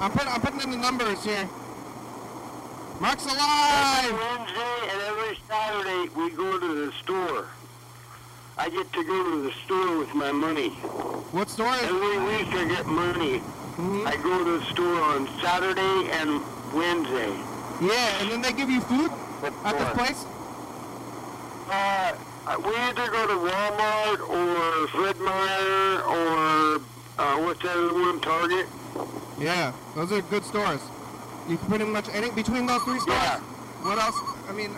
I'm 0.00 0.10
putting 0.12 0.28
I'm 0.28 0.40
putting 0.40 0.60
in 0.60 0.70
the 0.70 0.76
numbers 0.76 1.24
here. 1.24 1.48
Mark's 3.00 3.26
Every 3.26 3.36
alive. 3.38 4.12
Wednesday 4.12 4.78
and 4.92 5.00
every 5.02 5.38
Saturday 5.48 6.08
we 6.16 6.30
go 6.30 6.58
to 6.58 6.86
the 6.86 6.92
store. 7.02 7.46
I 8.56 8.68
get 8.70 8.92
to 8.92 9.04
go 9.04 9.30
to 9.30 9.42
the 9.42 9.52
store 9.64 9.98
with 9.98 10.14
my 10.14 10.30
money. 10.32 10.70
What 11.32 11.50
store 11.50 11.74
is? 11.74 11.82
Every 11.82 12.18
week 12.18 12.48
I 12.54 12.64
get 12.68 12.86
money. 12.86 13.42
Mhm. 13.76 14.06
I 14.06 14.16
go 14.16 14.44
to 14.44 14.58
the 14.58 14.64
store 14.66 15.00
on 15.02 15.28
Saturday 15.42 16.10
and 16.12 16.40
Wednesday. 16.72 17.32
Yeah, 17.80 18.20
and 18.20 18.30
then 18.30 18.42
they 18.42 18.52
give 18.52 18.70
you 18.70 18.80
food 18.82 19.10
at 19.42 19.52
store? 19.74 19.90
place. 19.94 20.24
Uh, 21.70 22.12
we 22.64 22.76
either 22.76 23.08
go 23.10 23.26
to 23.26 23.34
Walmart 23.34 24.20
or 24.28 24.86
Fred 24.88 25.18
Meyer 25.18 26.02
or 26.02 26.80
uh, 27.18 27.36
what's 27.42 27.60
that 27.62 27.76
other 27.76 27.92
one, 27.94 28.20
Target. 28.20 28.66
Yeah, 29.38 29.72
those 29.96 30.12
are 30.12 30.20
good 30.22 30.44
stores. 30.44 30.80
You 31.48 31.58
can 31.58 31.66
pretty 31.68 31.84
much 31.84 32.08
any 32.12 32.30
between 32.30 32.66
those 32.66 32.82
three 32.82 32.98
stores. 33.00 33.18
Yeah. 33.18 33.38
What 33.82 33.98
else? 33.98 34.16
I 34.48 34.52
mean, 34.52 34.70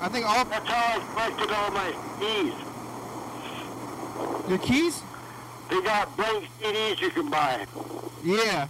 I 0.00 0.08
think 0.08 0.26
all 0.26 0.44
That's 0.44 0.66
how 0.66 0.98
I 0.98 1.04
collected 1.12 1.50
all 1.54 1.70
my 1.70 1.92
keys. 2.20 2.54
your 4.48 4.58
keys. 4.58 5.02
They 5.68 5.82
got 5.82 6.16
blank 6.16 6.48
CDs 6.60 7.00
you 7.00 7.10
can 7.10 7.28
buy. 7.30 7.66
Yeah. 8.24 8.68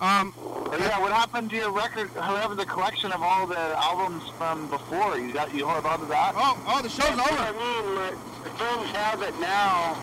Um. 0.00 0.32
Yeah, 0.72 1.00
what 1.00 1.12
happened 1.12 1.50
to 1.50 1.56
your 1.56 1.70
record? 1.70 2.10
However, 2.10 2.54
the 2.54 2.66
collection 2.66 3.12
of 3.12 3.22
all 3.22 3.46
the 3.46 3.58
albums 3.58 4.30
from 4.36 4.68
before? 4.68 5.16
You 5.18 5.32
got 5.32 5.54
you 5.54 5.66
hold 5.66 5.86
on 5.86 6.00
to 6.00 6.06
that? 6.06 6.34
Oh, 6.36 6.58
oh, 6.66 6.82
the 6.82 6.88
show's 6.88 7.16
That's 7.16 7.30
what 7.30 7.40
I 7.40 7.52
mean. 7.52 7.94
My, 7.94 8.10
my 8.10 8.50
friends 8.56 8.90
have 8.96 9.22
it 9.22 9.38
now, 9.40 9.96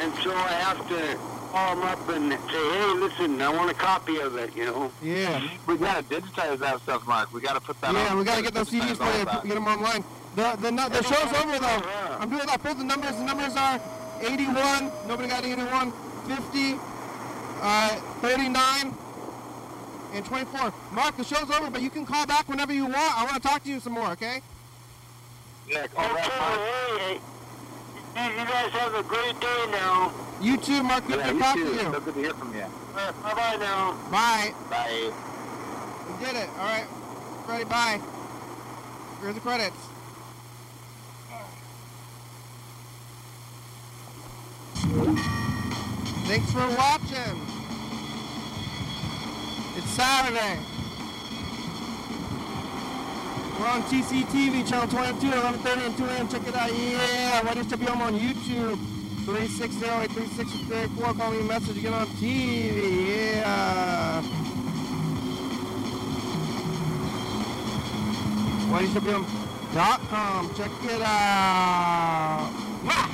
and 0.00 0.14
so 0.22 0.32
I 0.32 0.48
have 0.48 0.88
to 0.88 1.18
call 1.50 1.74
them 1.76 1.84
up 1.84 2.08
and 2.08 2.32
say, 2.32 2.38
hey, 2.70 2.92
listen, 2.94 3.42
I 3.42 3.48
want 3.50 3.70
a 3.70 3.74
copy 3.74 4.18
of 4.20 4.36
it, 4.36 4.54
you 4.56 4.64
know. 4.66 4.90
Yeah. 5.02 5.42
We 5.66 5.76
gotta 5.76 6.02
digitize 6.04 6.58
that 6.58 6.80
stuff, 6.82 7.06
Mark. 7.06 7.32
We 7.32 7.40
gotta 7.40 7.60
put 7.60 7.80
that. 7.80 7.92
Yeah, 7.92 8.08
on. 8.10 8.18
we 8.18 8.24
gotta 8.24 8.42
get 8.42 8.54
those 8.54 8.70
CDs 8.70 8.94
digitize 8.96 9.40
for 9.40 9.46
you. 9.46 9.54
Get 9.54 9.54
them 9.54 9.66
online. 9.66 10.04
The 10.36 10.56
the 10.60 10.70
nu- 10.70 10.88
the 10.88 11.02
show's 11.02 11.32
over 11.42 11.58
though. 11.58 11.82
I'm 12.20 12.30
doing. 12.30 12.48
I 12.48 12.56
pulled 12.56 12.78
the 12.78 12.84
numbers. 12.84 13.16
The 13.16 13.24
numbers 13.24 13.56
are 13.56 13.80
81. 14.20 14.92
Nobody 15.08 15.28
got 15.28 15.44
81. 15.44 15.92
50. 16.28 16.78
Uh, 17.62 17.88
39. 18.22 18.94
And 20.12 20.24
24. 20.24 20.72
Mark, 20.92 21.16
the 21.16 21.24
show's 21.24 21.50
over, 21.50 21.70
but 21.70 21.82
you 21.82 21.90
can 21.90 22.04
call 22.06 22.26
back 22.26 22.48
whenever 22.48 22.72
you 22.72 22.84
want. 22.84 22.96
I 23.20 23.24
want 23.24 23.34
to 23.42 23.48
talk 23.48 23.62
to 23.64 23.68
you 23.70 23.80
some 23.80 23.92
more. 23.92 24.10
Okay? 24.12 24.40
Yeah, 25.68 25.86
call 25.88 26.04
Okay, 26.06 26.14
that, 26.14 27.10
Mark. 27.10 27.20
Hey, 28.14 28.20
hey, 28.22 28.40
you 28.40 28.46
guys 28.46 28.70
have 28.72 28.94
a 28.94 29.02
great 29.02 29.38
day 29.40 29.64
now. 29.70 30.12
You 30.40 30.56
too, 30.56 30.82
Mark. 30.82 31.06
Good 31.06 31.18
Yeah, 31.20 31.32
to 31.32 31.38
talk 31.38 31.56
you 31.56 31.64
to 31.64 31.72
you. 31.72 31.80
So 31.92 32.00
good 32.00 32.14
to 32.14 32.20
hear 32.20 32.34
from 32.34 32.54
you. 32.54 32.64
Bye 32.94 33.12
bye 33.34 33.56
now. 33.58 33.92
Bye. 34.10 34.54
Bye. 34.70 35.12
We 36.08 36.24
did 36.24 36.36
it. 36.36 36.48
All 36.58 36.64
right. 36.64 36.86
Freddie, 37.46 37.64
bye. 37.64 38.00
Here's 39.20 39.34
the 39.34 39.40
credits. 39.40 39.76
Thanks 46.26 46.52
for 46.52 46.66
watching. 46.76 47.40
It's 49.76 49.90
Saturday. 49.90 50.58
We're 53.60 53.68
on 53.68 53.82
TCTV, 53.82 54.66
channel 54.66 54.88
22, 54.88 55.26
11:30 55.26 55.86
and 55.86 55.96
2 55.98 56.04
a.m. 56.06 56.28
Check 56.28 56.48
it 56.48 56.56
out. 56.56 56.72
Yeah, 56.72 57.42
ready 57.42 57.62
to 57.62 57.76
be 57.76 57.86
on 57.88 58.18
YouTube. 58.18 58.78
360-836-34. 59.26 61.18
Call 61.18 61.30
me 61.30 61.40
a 61.40 61.42
message. 61.44 61.82
Get 61.82 61.92
on 61.92 62.06
TV. 62.06 63.36
Yeah. 63.36 64.22
WhiteHippieHome.com. 68.72 70.54
Check 70.54 70.70
it 70.84 71.02
out. 71.02 72.50
Wah! 72.82 73.10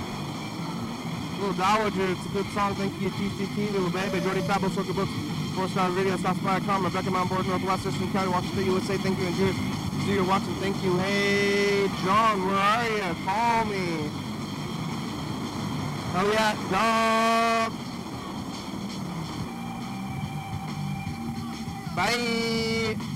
Little 1.40 1.54
Dowager, 1.54 2.06
it's 2.12 2.24
a 2.24 2.28
good 2.28 2.46
song. 2.54 2.76
Thank 2.76 3.00
you, 3.02 3.10
TCT, 3.10 3.72
Little 3.72 3.90
Baby, 3.90 4.20
Jordy 4.20 4.42
Fabo, 4.42 4.68
Circle 4.72 4.94
Books, 4.94 5.10
Four 5.56 5.68
Star 5.68 5.88
Video, 5.88 6.18
Southspy.com, 6.18 6.84
Rebecca 6.84 7.10
Mount 7.10 7.30
Board, 7.30 7.46
Northwestern 7.46 8.12
County, 8.12 8.30
Washington, 8.30 8.66
USA. 8.66 8.98
Thank 8.98 9.18
you, 9.18 9.26
and 9.26 9.36
cheers. 9.36 9.56
See 10.04 10.12
you 10.12 10.24
watching. 10.24 10.54
Thank 10.56 10.82
you. 10.84 10.98
Hey, 10.98 11.88
John, 12.04 12.46
where 12.46 12.56
are 12.56 12.84
you? 12.84 13.16
Call 13.24 13.64
me. 13.64 14.10
Oh, 16.14 16.30
yeah, 16.30 17.70
dog. 17.70 17.72
Bye. 21.96 23.15